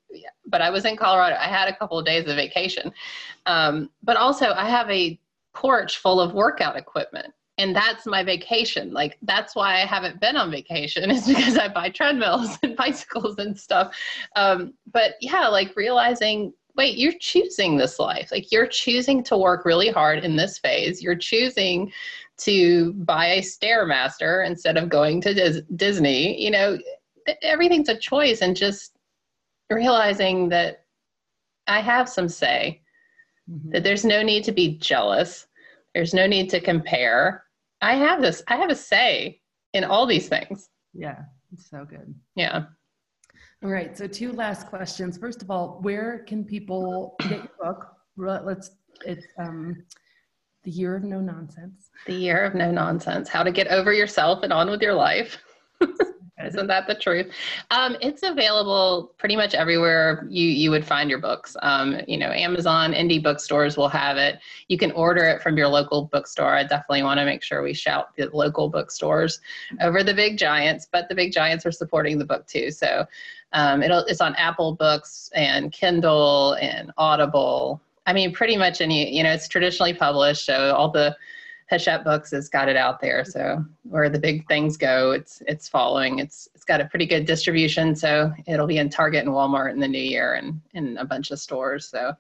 but 0.48 0.62
i 0.62 0.70
was 0.70 0.84
in 0.84 0.98
colorado. 0.98 1.38
I 1.38 1.48
had 1.48 1.70
a 1.70 1.76
couple 1.76 1.98
of 1.98 2.06
days 2.06 2.28
of 2.28 2.36
vacation. 2.36 2.92
Um, 3.46 3.90
but 4.04 4.18
also 4.18 4.52
i 4.52 4.70
have 4.70 4.90
a 4.90 5.20
porch 5.54 5.98
full 5.98 6.20
of 6.20 6.34
workout 6.34 6.76
equipment. 6.76 7.34
And 7.58 7.76
that's 7.76 8.06
my 8.06 8.24
vacation. 8.24 8.92
Like 8.92 9.18
that's 9.22 9.56
why 9.56 9.82
i 9.82 9.86
haven't 9.86 10.20
been 10.20 10.38
on 10.38 10.52
vacation 10.52 11.12
is 11.12 11.28
because 11.28 11.58
i 11.58 11.68
buy 11.68 11.90
treadmills 11.90 12.58
and 12.64 12.76
bicycles 12.84 13.38
and 13.38 13.58
stuff. 13.58 13.96
Um, 14.36 14.74
but 14.92 15.14
yeah 15.22 15.48
like 15.48 15.76
realizing 15.76 16.54
wait 16.78 16.98
you're 16.98 17.14
choosing 17.20 17.78
this 17.78 18.00
life. 18.00 18.32
Like 18.32 18.52
you're 18.52 18.68
choosing 18.68 19.24
to 19.24 19.38
work 19.38 19.66
really 19.66 19.90
hard 19.90 20.24
in 20.24 20.38
this 20.38 20.58
phase. 20.58 21.02
You're 21.02 21.16
choosing 21.16 21.92
to 22.38 22.94
buy 22.94 23.28
a 23.28 23.42
stairmaster 23.42 24.48
instead 24.48 24.78
of 24.78 24.90
going 24.90 25.22
to 25.22 25.34
Dis- 25.34 25.62
disney. 25.76 26.42
You 26.42 26.52
know 26.52 26.78
everything's 27.42 27.90
a 27.90 27.98
choice 27.98 28.42
and 28.42 28.56
just 28.56 28.98
realizing 29.72 30.50
that 30.50 30.86
i 31.68 31.80
have 31.80 32.10
some 32.10 32.28
say 32.28 32.82
mm-hmm. 33.52 33.72
that 33.72 33.84
there's 33.84 34.06
no 34.06 34.22
need 34.22 34.44
to 34.44 34.52
be 34.52 34.78
jealous 34.78 35.48
there's 35.94 36.14
no 36.14 36.26
need 36.26 36.50
to 36.50 36.60
compare 36.60 37.44
I 37.82 37.96
have 37.96 38.22
this, 38.22 38.44
I 38.48 38.58
have 38.58 38.70
a 38.70 38.76
say 38.76 39.42
in 39.74 39.84
all 39.84 40.06
these 40.06 40.30
things. 40.30 40.70
Yeah, 40.94 41.20
it's 41.52 41.70
so 41.70 41.86
good. 41.86 42.14
Yeah. 42.36 42.66
All 43.64 43.70
right. 43.70 43.98
So 43.98 44.08
two 44.08 44.32
last 44.34 44.68
questions. 44.68 45.18
First 45.18 45.42
of 45.42 45.50
all, 45.50 45.80
where 45.82 46.20
can 46.28 46.44
people 46.44 47.16
get 47.22 47.40
your 47.40 47.52
book? 47.60 47.88
Let's 48.18 48.72
it's 49.06 49.26
um 49.38 49.84
the 50.64 50.72
year 50.72 50.96
of 50.96 51.04
no 51.04 51.20
nonsense. 51.20 51.90
The 52.06 52.14
year 52.14 52.44
of 52.44 52.54
no 52.54 52.72
nonsense. 52.72 53.30
How 53.30 53.44
to 53.44 53.52
get 53.52 53.68
over 53.68 53.94
yourself 53.94 54.44
and 54.44 54.54
on 54.54 54.70
with 54.70 54.82
your 54.82 54.94
life. 54.94 55.38
Isn't 56.46 56.68
that 56.68 56.88
the 56.88 56.96
truth? 56.96 57.32
Um, 57.72 57.96
it's 58.02 58.24
available 58.24 59.14
pretty 59.18 59.36
much 59.36 59.54
everywhere 59.54 60.26
you 60.30 60.48
you 60.48 60.72
would 60.72 60.86
find 60.86 61.10
your 61.10 61.20
books. 61.20 61.56
Um, 61.62 62.02
you 62.08 62.18
know, 62.18 62.32
Amazon, 62.32 62.94
indie 62.94 63.22
bookstores 63.22 63.78
will 63.78 63.90
have 63.90 64.18
it. 64.18 64.40
You 64.68 64.78
can 64.78 64.92
order 64.92 65.24
it 65.24 65.42
from 65.42 65.58
your 65.58 65.68
local 65.68 66.06
bookstore. 66.06 66.56
I 66.56 66.64
definitely 66.64 67.04
want 67.04 67.20
to 67.20 67.26
make 67.26 67.44
sure 67.44 67.62
we 67.62 67.74
shout 67.74 68.16
the 68.16 68.30
local 68.34 68.70
bookstores 68.70 69.40
over 69.82 70.04
the 70.04 70.14
big 70.14 70.38
giants, 70.38 70.88
but 70.92 71.10
the 71.10 71.16
big 71.16 71.32
giants 71.32 71.66
are 71.66 71.72
supporting 71.72 72.18
the 72.18 72.26
book 72.26 72.48
too. 72.48 72.72
So 72.72 73.06
um, 73.54 73.84
it's 73.84 74.22
on 74.22 74.36
Apple 74.36 74.76
Books 74.76 75.30
and 75.36 75.72
Kindle 75.72 76.54
and 76.54 76.92
Audible. 76.98 77.82
I 78.06 78.14
mean, 78.14 78.34
pretty 78.34 78.58
much 78.58 78.82
any. 78.82 79.16
You 79.16 79.24
know, 79.24 79.32
it's 79.32 79.48
traditionally 79.48 79.94
published, 79.94 80.46
so 80.46 80.74
all 80.76 80.90
the 80.90 81.16
Hachette 81.72 82.04
Books 82.04 82.32
has 82.32 82.50
got 82.50 82.68
it 82.68 82.76
out 82.76 83.00
there. 83.00 83.24
So 83.24 83.66
where 83.84 84.10
the 84.10 84.20
big 84.20 84.46
things 84.48 84.76
go, 84.76 85.12
it's 85.12 85.42
it's 85.48 85.70
following. 85.70 86.20
It's 86.20 86.50
it's 86.54 86.66
got 86.66 86.82
a 86.82 86.86
pretty 86.86 87.06
good 87.06 87.26
distribution. 87.26 87.96
So 87.96 88.32
it'll 88.46 88.68
be 88.68 88.78
in 88.78 88.90
Target 88.90 89.26
and 89.26 89.34
Walmart 89.34 89.72
in 89.72 89.80
the 89.80 89.88
new 89.88 89.98
year 89.98 90.34
and 90.34 90.60
in 90.74 90.98
a 90.98 91.06
bunch 91.06 91.32
of 91.32 91.40
stores. 91.40 91.88
So 91.88 92.14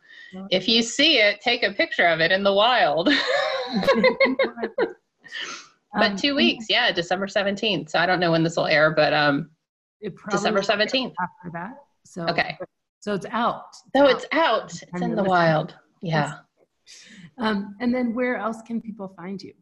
if 0.50 0.70
you 0.70 0.82
see 0.82 1.18
it, 1.18 1.42
take 1.42 1.64
a 1.64 1.74
picture 1.74 2.08
of 2.08 2.22
it 2.22 2.32
in 2.32 2.44
the 2.44 2.54
wild. 2.54 3.08
but 5.94 6.12
um, 6.12 6.16
two 6.16 6.34
weeks, 6.34 6.68
yeah, 6.70 6.94
December 6.94 7.28
seventeenth. 7.28 7.90
So 7.90 8.00
I 8.00 8.06
don't 8.06 8.22
know 8.22 8.32
when 8.32 8.44
this 8.44 8.56
will 8.56 8.68
air, 8.68 8.92
but 8.92 9.14
um, 9.14 9.50
December 10.30 10.62
seventeenth. 10.62 11.14
After 11.22 11.52
that, 11.52 11.74
so 12.06 12.26
okay. 12.28 12.58
So 13.02 13.14
it's 13.14 13.26
out. 13.32 13.76
So 13.94 14.06
it's 14.06 14.26
out. 14.32 14.72
It's 14.72 15.02
in 15.02 15.16
the 15.16 15.24
wild. 15.24 15.76
Yeah. 16.02 16.36
Um, 17.42 17.76
and 17.80 17.94
then 17.94 18.14
where 18.14 18.38
else 18.38 18.62
can 18.62 18.82
people 18.82 19.14
find 19.18 19.42
you? 19.42 19.54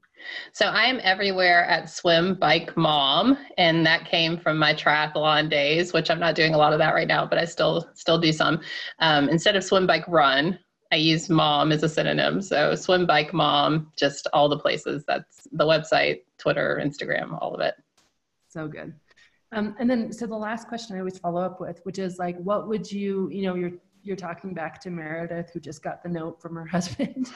So 0.51 0.65
I 0.65 0.84
am 0.84 0.99
everywhere 1.01 1.63
at 1.65 1.89
Swim 1.89 2.36
Bike 2.36 2.75
Mom, 2.75 3.38
and 3.57 3.86
that 3.86 4.05
came 4.05 4.38
from 4.38 4.57
my 4.57 4.73
triathlon 4.73 5.49
days, 5.49 5.93
which 5.93 6.11
I'm 6.11 6.19
not 6.19 6.36
doing 6.36 6.53
a 6.53 6.57
lot 6.57 6.73
of 6.73 6.80
that 6.80 6.93
right 6.93 7.07
now, 7.07 7.25
but 7.25 7.39
I 7.39 7.45
still 7.45 7.89
still 7.93 8.19
do 8.19 8.34
some. 8.34 8.59
Um, 8.99 9.30
instead 9.30 9.55
of 9.55 9.63
Swim 9.63 9.88
Bike 9.88 10.05
Run, 10.09 10.59
I 10.91 10.97
use 10.97 11.30
Mom 11.30 11.71
as 11.71 11.84
a 11.84 11.89
synonym. 11.89 12.41
So 12.41 12.75
Swim 12.75 13.05
Bike 13.05 13.34
Mom, 13.34 13.91
just 13.95 14.27
all 14.34 14.49
the 14.49 14.59
places. 14.59 15.05
That's 15.07 15.47
the 15.51 15.65
website, 15.65 16.23
Twitter, 16.38 16.82
Instagram, 16.84 17.38
all 17.41 17.55
of 17.55 17.61
it. 17.61 17.75
So 18.49 18.67
good. 18.67 18.93
Um, 19.51 19.75
and 19.80 19.89
then, 19.89 20.11
so 20.11 20.27
the 20.27 20.36
last 20.36 20.67
question 20.67 20.95
I 20.95 20.99
always 20.99 21.17
follow 21.17 21.41
up 21.41 21.59
with, 21.59 21.80
which 21.84 21.97
is 21.97 22.19
like, 22.19 22.38
what 22.38 22.67
would 22.67 22.91
you, 22.91 23.30
you 23.32 23.43
know, 23.43 23.55
you're 23.55 23.71
you're 24.04 24.16
talking 24.16 24.54
back 24.54 24.80
to 24.82 24.89
Meredith, 24.89 25.52
who 25.54 25.60
just 25.60 25.84
got 25.84 26.02
the 26.04 26.10
note 26.10 26.41
from 26.41 26.56
her 26.56 26.66
husband, 26.72 27.28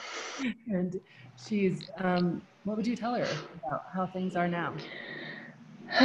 and 0.68 1.00
she's. 1.46 1.90
Um, 1.98 2.42
what 2.64 2.76
would 2.76 2.86
you 2.86 2.96
tell 2.96 3.14
her 3.14 3.26
about 3.66 3.84
how 3.92 4.06
things 4.06 4.36
are 4.36 4.48
now? 4.48 4.74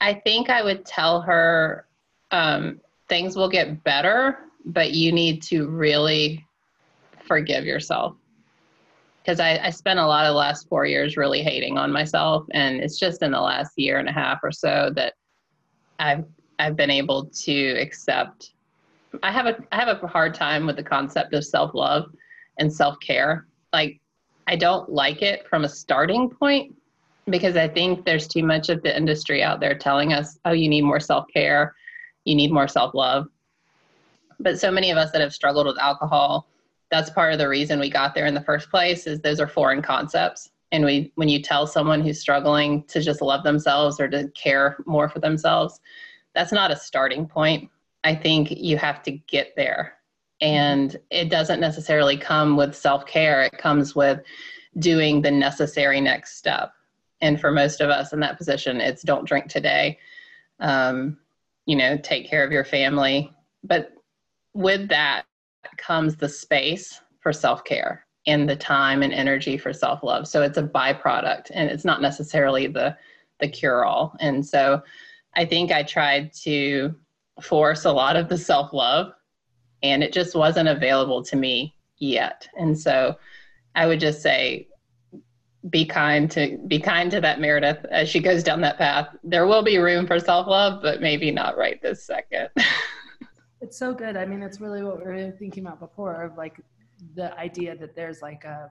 I 0.00 0.14
think 0.24 0.50
I 0.50 0.62
would 0.62 0.84
tell 0.84 1.20
her 1.20 1.86
um, 2.30 2.80
things 3.08 3.36
will 3.36 3.48
get 3.48 3.84
better, 3.84 4.38
but 4.64 4.92
you 4.92 5.12
need 5.12 5.42
to 5.44 5.68
really 5.68 6.44
forgive 7.24 7.64
yourself. 7.64 8.16
Because 9.22 9.38
I, 9.38 9.58
I 9.58 9.70
spent 9.70 10.00
a 10.00 10.06
lot 10.06 10.24
of 10.26 10.32
the 10.32 10.38
last 10.38 10.68
four 10.68 10.84
years 10.84 11.16
really 11.16 11.42
hating 11.42 11.78
on 11.78 11.92
myself, 11.92 12.44
and 12.52 12.80
it's 12.80 12.98
just 12.98 13.22
in 13.22 13.30
the 13.30 13.40
last 13.40 13.72
year 13.76 13.98
and 13.98 14.08
a 14.08 14.12
half 14.12 14.40
or 14.42 14.50
so 14.50 14.90
that 14.96 15.14
I've 15.98 16.24
I've 16.58 16.76
been 16.76 16.90
able 16.90 17.26
to 17.26 17.70
accept 17.80 18.54
I 19.22 19.30
have 19.30 19.46
a 19.46 19.56
I 19.72 19.76
have 19.76 19.88
a 20.02 20.06
hard 20.06 20.34
time 20.34 20.66
with 20.66 20.76
the 20.76 20.82
concept 20.82 21.34
of 21.34 21.44
self 21.44 21.74
love 21.74 22.12
and 22.58 22.72
self 22.72 22.98
care. 23.00 23.46
Like 23.72 24.00
I 24.46 24.56
don't 24.56 24.88
like 24.90 25.22
it 25.22 25.46
from 25.48 25.64
a 25.64 25.68
starting 25.68 26.30
point 26.30 26.74
because 27.28 27.56
I 27.56 27.68
think 27.68 28.04
there's 28.04 28.26
too 28.26 28.42
much 28.42 28.68
of 28.68 28.82
the 28.82 28.96
industry 28.96 29.42
out 29.42 29.60
there 29.60 29.76
telling 29.76 30.12
us, 30.12 30.38
oh, 30.44 30.52
you 30.52 30.68
need 30.68 30.82
more 30.82 31.00
self 31.00 31.26
care, 31.32 31.74
you 32.24 32.34
need 32.34 32.52
more 32.52 32.68
self 32.68 32.94
love. 32.94 33.28
But 34.40 34.58
so 34.58 34.70
many 34.70 34.90
of 34.90 34.98
us 34.98 35.12
that 35.12 35.20
have 35.20 35.32
struggled 35.32 35.66
with 35.66 35.78
alcohol, 35.78 36.48
that's 36.90 37.10
part 37.10 37.32
of 37.32 37.38
the 37.38 37.48
reason 37.48 37.78
we 37.78 37.90
got 37.90 38.14
there 38.14 38.26
in 38.26 38.34
the 38.34 38.40
first 38.42 38.70
place 38.70 39.06
is 39.06 39.20
those 39.20 39.40
are 39.40 39.46
foreign 39.46 39.82
concepts. 39.82 40.50
And 40.72 40.84
we 40.84 41.12
when 41.14 41.28
you 41.28 41.40
tell 41.40 41.66
someone 41.66 42.00
who's 42.00 42.20
struggling 42.20 42.84
to 42.84 43.00
just 43.00 43.22
love 43.22 43.44
themselves 43.44 44.00
or 44.00 44.08
to 44.08 44.28
care 44.28 44.78
more 44.86 45.08
for 45.08 45.20
themselves, 45.20 45.80
that's 46.34 46.52
not 46.52 46.70
a 46.70 46.76
starting 46.76 47.26
point. 47.26 47.68
I 48.04 48.14
think 48.14 48.50
you 48.50 48.76
have 48.78 49.02
to 49.04 49.12
get 49.12 49.54
there. 49.56 49.94
And 50.40 50.96
it 51.10 51.28
doesn't 51.28 51.60
necessarily 51.60 52.16
come 52.16 52.56
with 52.56 52.74
self 52.74 53.06
care, 53.06 53.42
it 53.42 53.58
comes 53.58 53.94
with 53.94 54.20
doing 54.78 55.22
the 55.22 55.30
necessary 55.30 56.00
next 56.00 56.36
step. 56.36 56.72
And 57.20 57.40
for 57.40 57.52
most 57.52 57.80
of 57.80 57.90
us 57.90 58.12
in 58.12 58.20
that 58.20 58.38
position, 58.38 58.80
it's 58.80 59.02
don't 59.02 59.26
drink 59.26 59.48
today, 59.48 59.98
um, 60.58 61.18
you 61.66 61.76
know, 61.76 61.96
take 61.96 62.28
care 62.28 62.44
of 62.44 62.50
your 62.50 62.64
family. 62.64 63.32
But 63.62 63.92
with 64.54 64.88
that 64.88 65.24
comes 65.76 66.16
the 66.16 66.28
space 66.28 67.00
for 67.20 67.32
self 67.32 67.64
care 67.64 68.04
and 68.26 68.48
the 68.48 68.56
time 68.56 69.02
and 69.02 69.12
energy 69.12 69.56
for 69.56 69.72
self 69.72 70.02
love. 70.02 70.26
So 70.26 70.42
it's 70.42 70.58
a 70.58 70.62
byproduct 70.62 71.50
and 71.54 71.70
it's 71.70 71.84
not 71.84 72.02
necessarily 72.02 72.66
the, 72.66 72.96
the 73.38 73.48
cure 73.48 73.84
all. 73.84 74.16
And 74.20 74.44
so 74.44 74.82
I 75.34 75.44
think 75.44 75.70
I 75.70 75.82
tried 75.82 76.32
to 76.42 76.94
force 77.40 77.84
a 77.84 77.92
lot 77.92 78.16
of 78.16 78.28
the 78.28 78.38
self 78.38 78.72
love, 78.72 79.12
and 79.82 80.02
it 80.02 80.12
just 80.12 80.34
wasn't 80.34 80.68
available 80.68 81.22
to 81.24 81.36
me 81.36 81.74
yet. 81.98 82.48
And 82.58 82.78
so 82.78 83.16
I 83.74 83.86
would 83.86 84.00
just 84.00 84.22
say, 84.22 84.68
be 85.70 85.84
kind 85.84 86.28
to 86.32 86.58
be 86.66 86.80
kind 86.80 87.10
to 87.12 87.20
that 87.20 87.40
Meredith 87.40 87.84
as 87.90 88.08
she 88.08 88.18
goes 88.20 88.42
down 88.42 88.60
that 88.62 88.78
path. 88.78 89.08
There 89.22 89.46
will 89.46 89.62
be 89.62 89.78
room 89.78 90.06
for 90.06 90.18
self 90.18 90.48
love, 90.48 90.82
but 90.82 91.00
maybe 91.00 91.30
not 91.30 91.56
right 91.56 91.80
this 91.80 92.04
second. 92.04 92.48
it's 93.60 93.78
so 93.78 93.94
good. 93.94 94.16
I 94.16 94.26
mean, 94.26 94.42
it's 94.42 94.60
really 94.60 94.82
what 94.82 94.98
we 94.98 95.04
were 95.04 95.30
thinking 95.38 95.64
about 95.64 95.78
before 95.78 96.22
of 96.22 96.36
like 96.36 96.60
the 97.14 97.36
idea 97.38 97.76
that 97.76 97.94
there's 97.94 98.22
like 98.22 98.44
a 98.44 98.70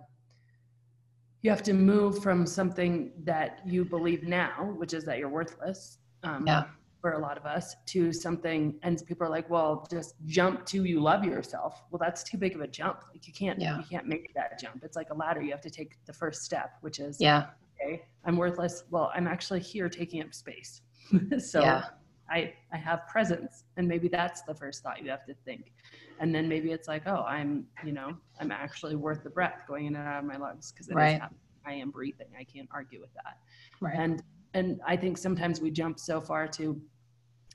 you 1.42 1.50
have 1.50 1.64
to 1.64 1.74
move 1.74 2.22
from 2.22 2.46
something 2.46 3.12
that 3.24 3.62
you 3.66 3.84
believe 3.84 4.24
now, 4.24 4.76
which 4.78 4.94
is 4.94 5.06
that 5.06 5.18
you're 5.18 5.30
worthless, 5.30 5.98
um, 6.24 6.46
yeah 6.46 6.66
for 7.02 7.14
a 7.14 7.20
lot 7.20 7.36
of 7.36 7.46
us 7.46 7.76
to 7.88 8.14
something 8.14 8.76
and 8.84 9.04
people 9.08 9.26
are 9.26 9.30
like 9.30 9.50
well 9.50 9.88
just 9.90 10.14
jump 10.28 10.66
to 10.68 10.86
you 10.86 11.02
love 11.02 11.26
yourself. 11.26 11.84
Well 11.90 12.00
that's 12.00 12.24
too 12.24 12.38
big 12.38 12.56
of 12.56 12.62
a 12.62 12.68
jump. 12.68 13.00
Like 13.12 13.28
you 13.28 13.34
can't 13.34 13.60
yeah. 13.60 13.78
you 13.78 13.84
can't 13.90 14.08
make 14.08 14.34
that 14.36 14.60
jump. 14.60 14.84
It's 14.84 14.96
like 14.96 15.10
a 15.10 15.16
ladder. 15.16 15.42
You 15.42 15.52
have 15.52 15.62
to 15.62 15.70
take 15.70 15.98
the 16.06 16.14
first 16.14 16.44
step 16.44 16.76
which 16.82 17.00
is 17.00 17.18
yeah. 17.20 17.48
Okay 17.84 18.04
i'm 18.24 18.38
worthless. 18.38 18.84
Well 18.92 19.12
i'm 19.16 19.28
actually 19.28 19.60
here 19.60 19.90
taking 19.90 20.22
up 20.22 20.34
space. 20.34 20.82
So 21.40 21.62
yeah. 21.62 21.86
i 22.30 22.54
i 22.72 22.78
have 22.78 23.08
presence 23.08 23.64
and 23.76 23.88
maybe 23.88 24.08
that's 24.08 24.44
the 24.44 24.54
first 24.54 24.84
thought 24.84 25.04
you 25.04 25.10
have 25.10 25.26
to 25.26 25.34
think. 25.46 25.74
And 26.20 26.34
then 26.36 26.48
maybe 26.48 26.72
it's 26.72 26.88
like 26.88 27.04
oh 27.08 27.24
i'm 27.28 27.66
you 27.84 27.92
know 27.92 28.16
i'm 28.40 28.52
actually 28.52 28.96
worth 28.96 29.24
the 29.24 29.30
breath 29.32 29.64
going 29.68 29.88
in 29.88 29.96
and 29.96 30.08
out 30.08 30.20
of 30.20 30.26
my 30.26 30.38
lungs 30.38 30.72
because 30.72 30.88
right. 30.90 31.20
i 31.66 31.74
am 31.74 31.90
breathing. 31.90 32.28
I 32.40 32.44
can't 32.44 32.70
argue 32.72 33.02
with 33.02 33.14
that. 33.16 33.38
Right. 33.82 33.96
And 33.98 34.22
and 34.54 34.82
I 34.86 34.98
think 34.98 35.18
sometimes 35.18 35.62
we 35.62 35.72
jump 35.72 36.00
so 36.00 36.20
far 36.20 36.48
to 36.50 36.80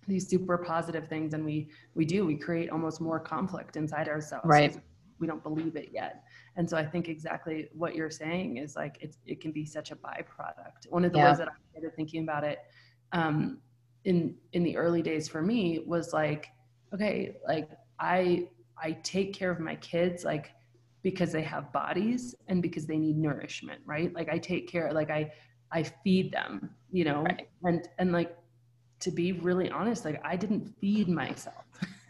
these 0.07 0.28
super 0.28 0.57
positive 0.57 1.09
things 1.09 1.34
and 1.34 1.44
we 1.44 1.68
we 1.94 2.04
do 2.04 2.24
we 2.24 2.36
create 2.36 2.70
almost 2.70 3.00
more 3.00 3.18
conflict 3.18 3.76
inside 3.76 4.09
ourselves 4.09 4.46
right. 4.46 4.78
we 5.18 5.26
don't 5.26 5.42
believe 5.42 5.76
it 5.76 5.90
yet. 5.92 6.22
And 6.57 6.68
so 6.68 6.76
i 6.76 6.84
think 6.84 7.09
exactly 7.09 7.68
what 7.72 7.94
you're 7.94 8.11
saying 8.11 8.59
is 8.59 8.76
like 8.76 8.98
it's, 9.00 9.18
it 9.26 9.40
can 9.40 9.52
be 9.52 9.64
such 9.64 9.90
a 9.90 9.96
byproduct. 9.96 10.88
One 10.90 11.04
of 11.04 11.12
the 11.12 11.18
yeah. 11.18 11.28
ways 11.30 11.38
that 11.38 11.48
i 11.48 11.52
started 11.70 11.94
thinking 11.96 12.22
about 12.22 12.44
it 12.44 12.59
um, 13.12 13.59
in 14.04 14.34
in 14.52 14.62
the 14.62 14.76
early 14.76 15.02
days 15.02 15.28
for 15.28 15.42
me 15.42 15.82
was 15.86 16.12
like 16.12 16.48
okay 16.94 17.36
like 17.46 17.68
i 17.98 18.46
i 18.82 18.92
take 19.02 19.32
care 19.32 19.50
of 19.50 19.59
my 19.61 19.74
kids 19.76 20.24
like 20.24 20.52
because 21.02 21.30
they 21.32 21.42
have 21.42 21.72
bodies 21.72 22.34
and 22.48 22.62
because 22.62 22.86
they 22.86 22.98
need 22.98 23.16
nourishment 23.16 23.80
right? 23.84 24.14
Like 24.14 24.28
i 24.28 24.38
take 24.38 24.68
care 24.68 24.92
like 24.92 25.11
i 25.11 25.30
i 25.72 25.82
feed 25.82 26.32
them 26.32 26.70
you 26.90 27.04
know? 27.04 27.22
Right. 27.22 27.48
and 27.64 27.88
and 27.98 28.12
like 28.12 28.36
to 29.01 29.11
be 29.11 29.32
really 29.32 29.70
honest 29.70 30.05
like 30.05 30.20
i 30.24 30.36
didn't 30.36 30.66
feed 30.80 31.09
myself 31.09 31.64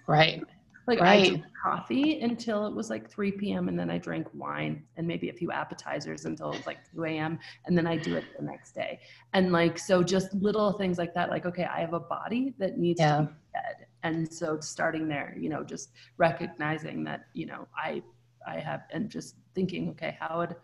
right 0.07 0.43
like 0.87 1.01
right. 1.01 1.24
I 1.24 1.28
drank 1.28 1.45
coffee 1.62 2.20
until 2.20 2.66
it 2.66 2.74
was 2.74 2.91
like 2.91 3.11
3 3.11 3.32
p.m. 3.32 3.68
and 3.68 3.78
then 3.78 3.91
I 3.91 3.99
drank 3.99 4.28
wine 4.34 4.84
and 4.97 5.07
maybe 5.07 5.30
a 5.30 5.32
few 5.32 5.51
appetizers 5.51 6.24
until 6.24 6.53
it 6.53 6.59
was 6.59 6.66
like 6.66 6.78
2 6.95 7.05
a.m. 7.05 7.39
and 7.66 7.76
then 7.76 7.87
I 7.87 7.97
do 7.97 8.14
it 8.14 8.24
the 8.39 8.45
next 8.45 8.72
day. 8.72 9.01
And 9.32 9.53
like 9.53 9.78
so 9.78 10.03
just 10.03 10.32
little 10.34 10.72
things 10.72 10.99
like 10.99 11.12
that, 11.14 11.30
like, 11.30 11.45
okay, 11.47 11.64
I 11.64 11.80
have 11.80 11.93
a 11.93 12.01
body 12.01 12.55
that 12.59 12.78
needs 12.78 13.01
yeah. 13.01 13.16
to 13.16 13.22
be 13.24 13.28
fed. 13.53 13.87
And 14.05 14.32
so 14.32 14.61
starting 14.61 15.09
there, 15.09 15.37
you 15.39 15.49
know, 15.49 15.64
just 15.64 15.91
recognizing 16.18 17.03
that, 17.05 17.26
you 17.34 17.47
know, 17.47 17.66
I 17.76 18.03
I 18.47 18.61
have 18.61 18.82
and 18.93 19.11
just 19.11 19.34
thinking, 19.57 19.89
okay, 19.91 20.16
how 20.20 20.39
would 20.39 20.55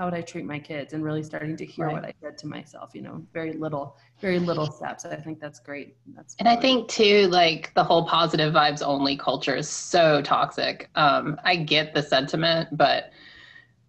how 0.00 0.06
would 0.06 0.14
I 0.14 0.22
treat 0.22 0.46
my 0.46 0.58
kids 0.58 0.94
and 0.94 1.04
really 1.04 1.22
starting 1.22 1.58
to 1.58 1.66
hear 1.66 1.84
right. 1.84 1.96
what 1.96 2.04
I 2.06 2.14
said 2.22 2.38
to 2.38 2.46
myself, 2.46 2.92
you 2.94 3.02
know, 3.02 3.22
very 3.34 3.52
little, 3.52 3.98
very 4.18 4.38
little 4.38 4.64
steps. 4.72 5.04
I 5.04 5.14
think 5.16 5.38
that's 5.38 5.60
great. 5.60 5.94
That's 6.16 6.34
and 6.38 6.48
I 6.48 6.56
think 6.56 6.88
too, 6.88 7.26
like 7.26 7.70
the 7.74 7.84
whole 7.84 8.06
positive 8.06 8.54
vibes 8.54 8.80
only 8.82 9.14
culture 9.14 9.54
is 9.54 9.68
so 9.68 10.22
toxic. 10.22 10.88
Um, 10.94 11.38
I 11.44 11.54
get 11.56 11.92
the 11.92 12.02
sentiment, 12.02 12.70
but 12.78 13.10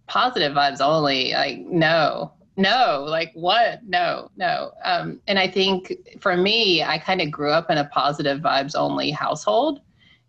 positive 0.07 0.51
vibes 0.51 0.81
only, 0.81 1.31
like 1.31 1.59
no, 1.59 2.33
no, 2.57 3.05
like 3.07 3.31
what? 3.33 3.79
No, 3.87 4.29
no. 4.35 4.73
Um, 4.83 5.21
and 5.29 5.39
I 5.39 5.47
think 5.47 5.93
for 6.19 6.35
me, 6.35 6.83
I 6.83 6.97
kind 6.97 7.21
of 7.21 7.31
grew 7.31 7.51
up 7.51 7.69
in 7.69 7.77
a 7.77 7.85
positive 7.85 8.41
vibes 8.41 8.75
only 8.75 9.11
household. 9.11 9.79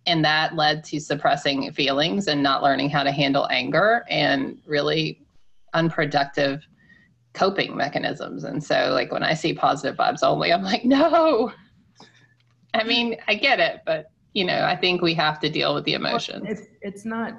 And 0.07 0.25
that 0.25 0.55
led 0.55 0.85
to 0.85 1.01
suppressing 1.01 1.73
feelings 1.73 2.29
and 2.29 2.41
not 2.41 2.63
learning 2.63 2.91
how 2.91 3.03
to 3.03 3.13
handle 3.13 3.49
anger 3.51 4.05
and 4.09 4.61
really 4.67 5.22
unproductive 5.75 6.63
coping 7.35 7.77
mechanisms. 7.77 8.45
And 8.45 8.63
so, 8.63 8.91
like, 8.93 9.11
when 9.13 9.23
I 9.23 9.35
see 9.35 9.55
positive 9.55 9.97
vibes 9.97 10.23
only, 10.23 10.53
I'm 10.53 10.63
like, 10.63 10.85
no. 10.85 11.53
I 12.75 12.85
mean, 12.85 13.17
I 13.29 13.35
get 13.35 13.61
it, 13.61 13.83
but 13.85 14.07
you 14.35 14.45
know, 14.45 14.65
I 14.65 14.77
think 14.77 15.03
we 15.03 15.15
have 15.15 15.39
to 15.41 15.51
deal 15.51 15.75
with 15.75 15.85
the 15.85 15.95
emotions. 15.95 16.45
It's, 16.49 16.63
it's 16.81 17.05
not, 17.05 17.35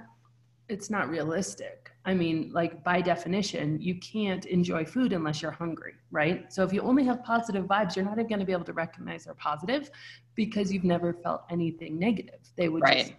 it's 0.69 0.89
not 0.89 1.09
realistic. 1.09 1.91
I 2.05 2.13
mean, 2.13 2.51
like 2.53 2.83
by 2.83 3.01
definition, 3.01 3.81
you 3.81 3.95
can't 3.99 4.45
enjoy 4.45 4.85
food 4.85 5.13
unless 5.13 5.41
you're 5.41 5.51
hungry, 5.51 5.93
right? 6.11 6.51
So 6.51 6.63
if 6.63 6.73
you 6.73 6.81
only 6.81 7.03
have 7.05 7.23
positive 7.23 7.65
vibes, 7.65 7.95
you're 7.95 8.05
not 8.05 8.13
even 8.19 8.27
going 8.27 8.39
to 8.39 8.45
be 8.45 8.51
able 8.51 8.65
to 8.65 8.73
recognize 8.73 9.23
they're 9.23 9.33
positive 9.33 9.89
because 10.35 10.71
you've 10.71 10.83
never 10.83 11.13
felt 11.13 11.43
anything 11.49 11.97
negative. 11.97 12.39
They 12.57 12.67
would 12.67 12.83
right. 12.83 12.97
just 12.99 13.13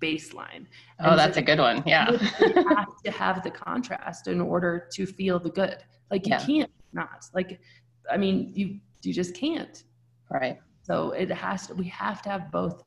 baseline. 0.00 0.66
Oh, 1.00 1.10
and 1.10 1.18
that's 1.18 1.36
so 1.36 1.40
a 1.40 1.44
good 1.44 1.58
one. 1.58 1.82
Yeah. 1.86 2.10
you 2.10 2.68
have 2.68 3.02
to 3.04 3.10
have 3.10 3.42
the 3.42 3.50
contrast 3.50 4.28
in 4.28 4.40
order 4.40 4.88
to 4.92 5.06
feel 5.06 5.38
the 5.38 5.50
good. 5.50 5.78
Like 6.10 6.26
you 6.26 6.30
yeah. 6.32 6.44
can't 6.44 6.70
not. 6.92 7.26
Like, 7.34 7.60
I 8.10 8.16
mean, 8.16 8.52
you 8.54 8.80
you 9.02 9.14
just 9.14 9.34
can't. 9.34 9.84
Right. 10.30 10.58
So 10.82 11.12
it 11.12 11.30
has 11.30 11.68
to. 11.68 11.74
We 11.74 11.86
have 11.88 12.22
to 12.22 12.28
have 12.28 12.50
both 12.50 12.82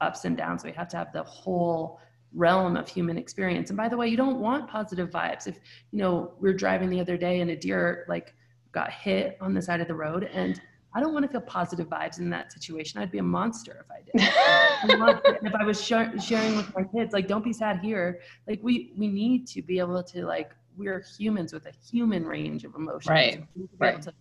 ups 0.00 0.24
and 0.24 0.36
downs. 0.36 0.64
We 0.64 0.72
have 0.72 0.88
to 0.88 0.96
have 0.96 1.12
the 1.12 1.22
whole 1.22 2.00
realm 2.32 2.76
of 2.76 2.88
human 2.88 3.16
experience. 3.16 3.70
And 3.70 3.76
by 3.76 3.88
the 3.88 3.96
way, 3.96 4.08
you 4.08 4.16
don't 4.16 4.40
want 4.40 4.68
positive 4.68 5.10
vibes. 5.10 5.46
If 5.46 5.58
you 5.90 5.98
know, 5.98 6.34
we 6.40 6.50
are 6.50 6.54
driving 6.54 6.90
the 6.90 7.00
other 7.00 7.16
day 7.16 7.40
and 7.40 7.50
a 7.50 7.56
deer 7.56 8.04
like 8.08 8.34
got 8.72 8.92
hit 8.92 9.38
on 9.40 9.54
the 9.54 9.62
side 9.62 9.80
of 9.80 9.88
the 9.88 9.94
road 9.94 10.24
and 10.24 10.60
I 10.94 11.00
don't 11.00 11.12
want 11.12 11.24
to 11.24 11.30
feel 11.30 11.40
positive 11.40 11.88
vibes 11.88 12.18
in 12.18 12.30
that 12.30 12.52
situation. 12.52 13.00
I'd 13.00 13.10
be 13.10 13.18
a 13.18 13.22
monster 13.22 13.84
if 13.84 13.90
I 13.90 14.02
did. 14.04 15.42
if 15.42 15.54
I 15.54 15.64
was 15.64 15.82
sh- 15.82 16.24
sharing 16.24 16.56
with 16.56 16.72
my 16.74 16.84
kids, 16.84 17.12
like, 17.12 17.26
don't 17.26 17.42
be 17.42 17.52
sad 17.52 17.80
here. 17.80 18.20
Like, 18.46 18.60
we 18.62 18.92
we 18.96 19.08
need 19.08 19.46
to 19.48 19.62
be 19.62 19.78
able 19.80 20.02
to 20.02 20.24
like 20.24 20.52
we're 20.76 21.04
humans 21.18 21.52
with 21.52 21.66
a 21.66 21.72
human 21.90 22.24
range 22.24 22.64
of 22.64 22.74
emotions. 22.74 23.08
Right. 23.08 23.44
right. 23.78 24.02
to 24.02 24.12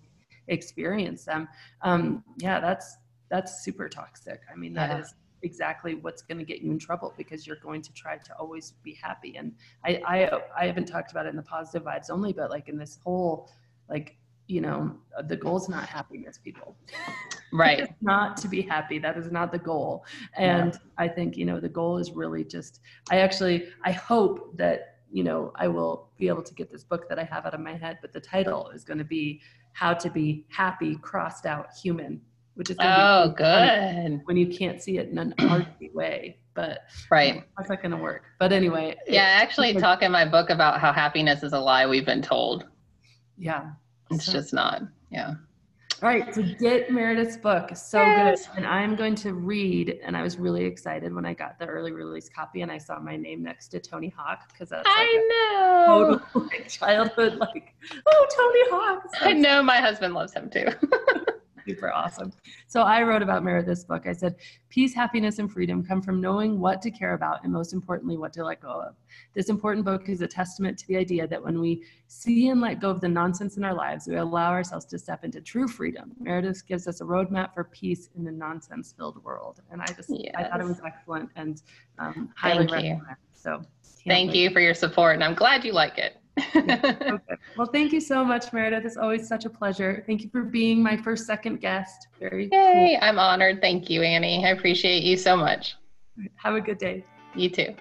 experience 0.48 1.26
them. 1.26 1.48
Um, 1.82 2.24
yeah, 2.38 2.60
that's 2.60 2.98
that's 3.30 3.64
super 3.64 3.90
toxic. 3.90 4.42
I 4.52 4.56
mean, 4.56 4.74
that 4.74 4.92
yeah. 4.92 5.00
is 5.00 5.14
exactly 5.44 5.96
what's 5.96 6.22
going 6.22 6.38
to 6.38 6.44
get 6.44 6.62
you 6.62 6.72
in 6.72 6.80
trouble 6.80 7.14
because 7.18 7.46
you're 7.46 7.58
going 7.58 7.82
to 7.82 7.94
try 7.94 8.18
to 8.18 8.34
always 8.38 8.74
be 8.84 8.98
happy. 9.02 9.36
And 9.36 9.54
I 9.86 10.02
I 10.06 10.42
I 10.58 10.66
haven't 10.66 10.86
talked 10.86 11.12
about 11.12 11.26
it 11.26 11.30
in 11.30 11.36
the 11.36 11.44
positive 11.44 11.84
vibes 11.84 12.10
only, 12.10 12.34
but 12.34 12.50
like 12.50 12.68
in 12.70 12.78
this 12.78 13.00
whole 13.04 13.52
like 13.90 14.18
you 14.48 14.62
know 14.62 14.96
the 15.28 15.36
goal 15.36 15.58
is 15.58 15.70
not 15.70 15.88
happiness 15.88 16.38
people. 16.38 16.76
Right. 17.52 17.94
Not 18.02 18.36
to 18.38 18.48
be 18.48 18.62
happy. 18.62 18.98
That 18.98 19.16
is 19.16 19.32
not 19.32 19.52
the 19.52 19.60
goal. 19.60 20.06
And 20.36 20.74
yeah. 20.74 20.80
i 20.98 21.08
think 21.08 21.38
you 21.38 21.46
know 21.46 21.60
the 21.60 21.70
goal 21.70 21.98
is 21.98 22.12
really 22.12 22.44
just 22.44 22.82
i 23.12 23.20
actually 23.20 23.68
i 23.84 23.92
hope 23.92 24.58
that 24.58 24.94
you 25.12 25.24
know 25.24 25.52
i 25.56 25.68
will 25.68 26.10
be 26.18 26.28
able 26.28 26.42
to 26.42 26.54
get 26.54 26.72
this 26.72 26.84
book 26.84 27.08
that 27.08 27.20
i 27.20 27.24
have 27.24 27.46
out 27.46 27.54
of 27.54 27.60
my 27.60 27.76
head 27.76 28.00
but 28.02 28.12
the 28.12 28.20
title 28.20 28.70
is 28.70 28.84
going 28.84 28.98
to 28.98 29.04
be 29.04 29.40
how 29.74 29.94
to 29.94 30.10
be 30.10 30.46
happy 30.50 30.96
crossed 30.98 31.46
out 31.46 31.68
human 31.82 32.20
which 32.56 32.70
is 32.70 32.78
oh 32.80 33.34
good. 33.38 34.22
when 34.26 34.38
you 34.38 34.48
can't 34.48 34.82
see 34.82 34.98
it 34.98 35.10
in 35.10 35.18
an 35.18 35.34
artsy 35.40 35.94
way 35.94 36.38
but 36.56 36.82
right. 37.10 37.44
that's 37.58 37.70
not 37.70 37.82
going 37.82 37.90
to 37.90 37.98
work? 37.98 38.26
But 38.40 38.52
anyway 38.52 38.96
yeah 39.08 39.24
i 39.24 39.42
actually 39.42 39.74
talk 39.76 40.02
in 40.02 40.12
my 40.12 40.26
book 40.26 40.50
about 40.50 40.80
how 40.80 40.92
happiness 40.92 41.44
is 41.44 41.54
a 41.54 41.60
lie 41.60 41.86
we've 41.86 42.06
been 42.06 42.22
told. 42.22 42.66
Yeah 43.38 43.72
it's 44.16 44.26
so. 44.26 44.32
just 44.32 44.54
not. 44.54 44.84
Yeah. 45.12 45.36
All 46.02 46.10
right, 46.10 46.36
so 46.36 46.42
get 46.60 46.92
Meredith's 46.92 47.38
book. 47.38 47.78
So 47.78 47.98
yes. 48.02 48.48
good. 48.48 48.58
And 48.58 48.66
I'm 48.66 48.98
going 48.98 49.16
to 49.16 49.34
read, 49.34 50.00
and 50.04 50.18
I 50.18 50.22
was 50.22 50.38
really 50.38 50.66
excited 50.66 51.14
when 51.14 51.26
I 51.26 51.34
got 51.34 51.58
the 51.58 51.66
early 51.66 51.94
release 51.94 52.28
copy 52.28 52.62
and 52.62 52.70
I 52.70 52.78
saw 52.78 53.00
my 53.00 53.16
name 53.16 53.42
next 53.42 53.70
to 53.70 53.80
Tony 53.80 54.10
Hawk 54.10 54.50
because 54.52 54.68
that's 54.68 54.86
like 54.86 54.96
I 54.98 55.28
know 55.30 55.86
total 55.88 56.22
like, 56.42 56.68
childhood 56.68 57.36
like, 57.36 57.74
oh 58.06 58.28
Tony 58.36 58.70
Hawk. 58.70 59.04
So 59.18 59.28
I 59.28 59.32
know 59.32 59.64
my 59.64 59.78
husband 59.78 60.14
loves 60.14 60.34
him 60.34 60.50
too. 60.50 60.66
super 61.66 61.92
awesome. 61.92 62.32
So 62.68 62.82
I 62.82 63.04
wrote 63.04 63.22
about 63.22 63.44
Meredith's 63.44 63.84
book. 63.84 64.08
I 64.08 64.14
said, 64.14 64.36
Peace, 64.70 64.94
happiness, 64.94 65.40
and 65.40 65.52
freedom 65.52 65.86
come 65.86 66.02
from 66.02 66.20
knowing 66.20 66.60
what 66.60 66.82
to 66.82 66.92
care 66.92 67.14
about 67.14 67.44
and 67.44 67.54
most 67.54 67.74
importantly, 67.74 68.18
what 68.18 68.34
to 68.34 68.44
let 68.44 68.60
go 68.60 68.70
of. 68.70 68.96
This 69.34 69.50
important 69.50 69.86
book 69.86 70.10
is 70.10 70.22
a 70.22 70.28
testament 70.28 70.78
to 70.80 70.88
the 70.88 70.98
idea 70.98 71.28
that 71.28 71.44
when 71.44 71.60
we 71.60 71.84
see 72.08 72.50
and 72.50 72.60
let 72.60 72.80
go 72.80 72.90
of 72.90 73.02
the 73.02 73.08
nonsense 73.08 73.58
in 73.58 73.64
our 73.64 73.74
lives, 73.74 74.08
we 74.08 74.16
allow 74.16 74.50
ourselves 74.52 74.86
to 74.86 74.98
step 74.98 75.24
into 75.24 75.42
true 75.42 75.68
freedom. 75.68 76.12
Meredith 76.20 76.66
gives 76.68 76.88
us 76.88 77.02
a 77.02 77.04
roadmap 77.04 77.54
for 77.54 77.66
peace 77.66 78.10
in 78.18 78.28
a 78.28 78.32
nonsense 78.32 78.94
filled 78.98 79.24
world. 79.24 79.62
And 79.72 79.82
I 79.82 79.86
just, 79.88 80.10
yes. 80.10 80.34
I 80.36 80.46
thought 80.46 80.62
it 80.62 80.66
was 80.66 80.82
excellent 80.86 81.30
and 81.36 81.62
um, 82.00 82.30
highly 82.36 82.66
recommend. 82.66 83.02
So 83.34 83.62
Thank 84.06 84.32
wait. 84.32 84.38
you 84.38 84.50
for 84.50 84.60
your 84.60 84.74
support. 84.74 85.16
And 85.16 85.24
I'm 85.24 85.36
glad 85.36 85.64
you 85.64 85.74
like 85.74 85.98
it 85.98 86.18
okay. 86.56 87.20
Well, 87.58 87.68
thank 87.68 87.94
you 87.94 88.02
so 88.02 88.26
much, 88.26 88.52
Meredith. 88.52 88.86
It's 88.86 88.98
always 88.98 89.28
such 89.28 89.46
a 89.46 89.50
pleasure. 89.50 90.04
Thank 90.08 90.24
you 90.24 90.30
for 90.30 90.44
being 90.44 90.82
my 90.82 90.98
first 90.98 91.28
second 91.28 91.62
guest. 91.62 92.08
Very 92.20 92.50
Yay, 92.52 92.98
cool. 93.00 93.08
I'm 93.08 93.20
honored. 93.20 93.62
Thank 93.62 93.90
you, 93.90 94.02
Annie. 94.02 94.46
I 94.46 94.50
appreciate 94.50 95.04
you 95.04 95.16
so 95.18 95.38
much. 95.38 95.76
Have 96.36 96.56
a 96.56 96.62
good 96.62 96.78
day. 96.78 97.04
You 97.36 97.50
too. 97.50 97.76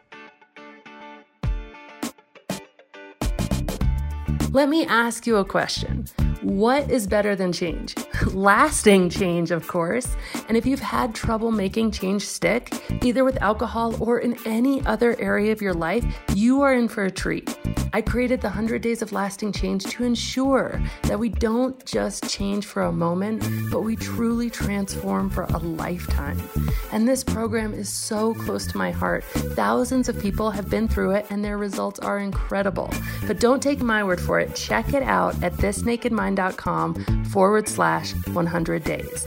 Let 4.50 4.68
me 4.68 4.84
ask 4.84 5.26
you 5.26 5.36
a 5.36 5.44
question. 5.46 6.06
What 6.42 6.90
is 6.90 7.06
better 7.06 7.34
than 7.34 7.52
change? 7.52 7.94
Lasting 8.34 9.08
change, 9.08 9.50
of 9.50 9.66
course. 9.66 10.14
And 10.48 10.58
if 10.58 10.66
you've 10.66 10.80
had 10.80 11.14
trouble 11.14 11.50
making 11.50 11.92
change 11.92 12.26
stick, 12.26 12.70
either 13.02 13.24
with 13.24 13.40
alcohol 13.40 13.96
or 14.02 14.18
in 14.18 14.36
any 14.44 14.84
other 14.84 15.18
area 15.18 15.52
of 15.52 15.62
your 15.62 15.72
life, 15.72 16.04
you 16.34 16.60
are 16.60 16.74
in 16.74 16.88
for 16.88 17.04
a 17.04 17.10
treat. 17.10 17.56
I 17.94 18.00
created 18.00 18.40
the 18.40 18.48
100 18.48 18.80
Days 18.80 19.02
of 19.02 19.12
Lasting 19.12 19.52
Change 19.52 19.84
to 19.84 20.04
ensure 20.04 20.80
that 21.02 21.18
we 21.18 21.28
don't 21.28 21.84
just 21.84 22.28
change 22.28 22.64
for 22.64 22.82
a 22.82 22.92
moment, 22.92 23.46
but 23.70 23.82
we 23.82 23.96
truly 23.96 24.48
transform 24.48 25.28
for 25.28 25.44
a 25.44 25.58
lifetime. 25.58 26.40
And 26.90 27.06
this 27.06 27.22
program 27.22 27.74
is 27.74 27.90
so 27.90 28.32
close 28.32 28.66
to 28.68 28.78
my 28.78 28.92
heart. 28.92 29.24
Thousands 29.24 30.08
of 30.08 30.18
people 30.18 30.50
have 30.50 30.70
been 30.70 30.88
through 30.88 31.12
it, 31.12 31.26
and 31.28 31.44
their 31.44 31.58
results 31.58 32.00
are 32.00 32.18
incredible. 32.18 32.90
But 33.26 33.40
don't 33.40 33.62
take 33.62 33.82
my 33.82 34.02
word 34.02 34.20
for 34.20 34.40
it. 34.40 34.56
Check 34.56 34.94
it 34.94 35.02
out 35.02 35.42
at 35.42 35.52
thisnakedmind.com 35.54 37.24
forward 37.26 37.68
slash 37.68 38.12
100 38.28 38.84
days. 38.84 39.26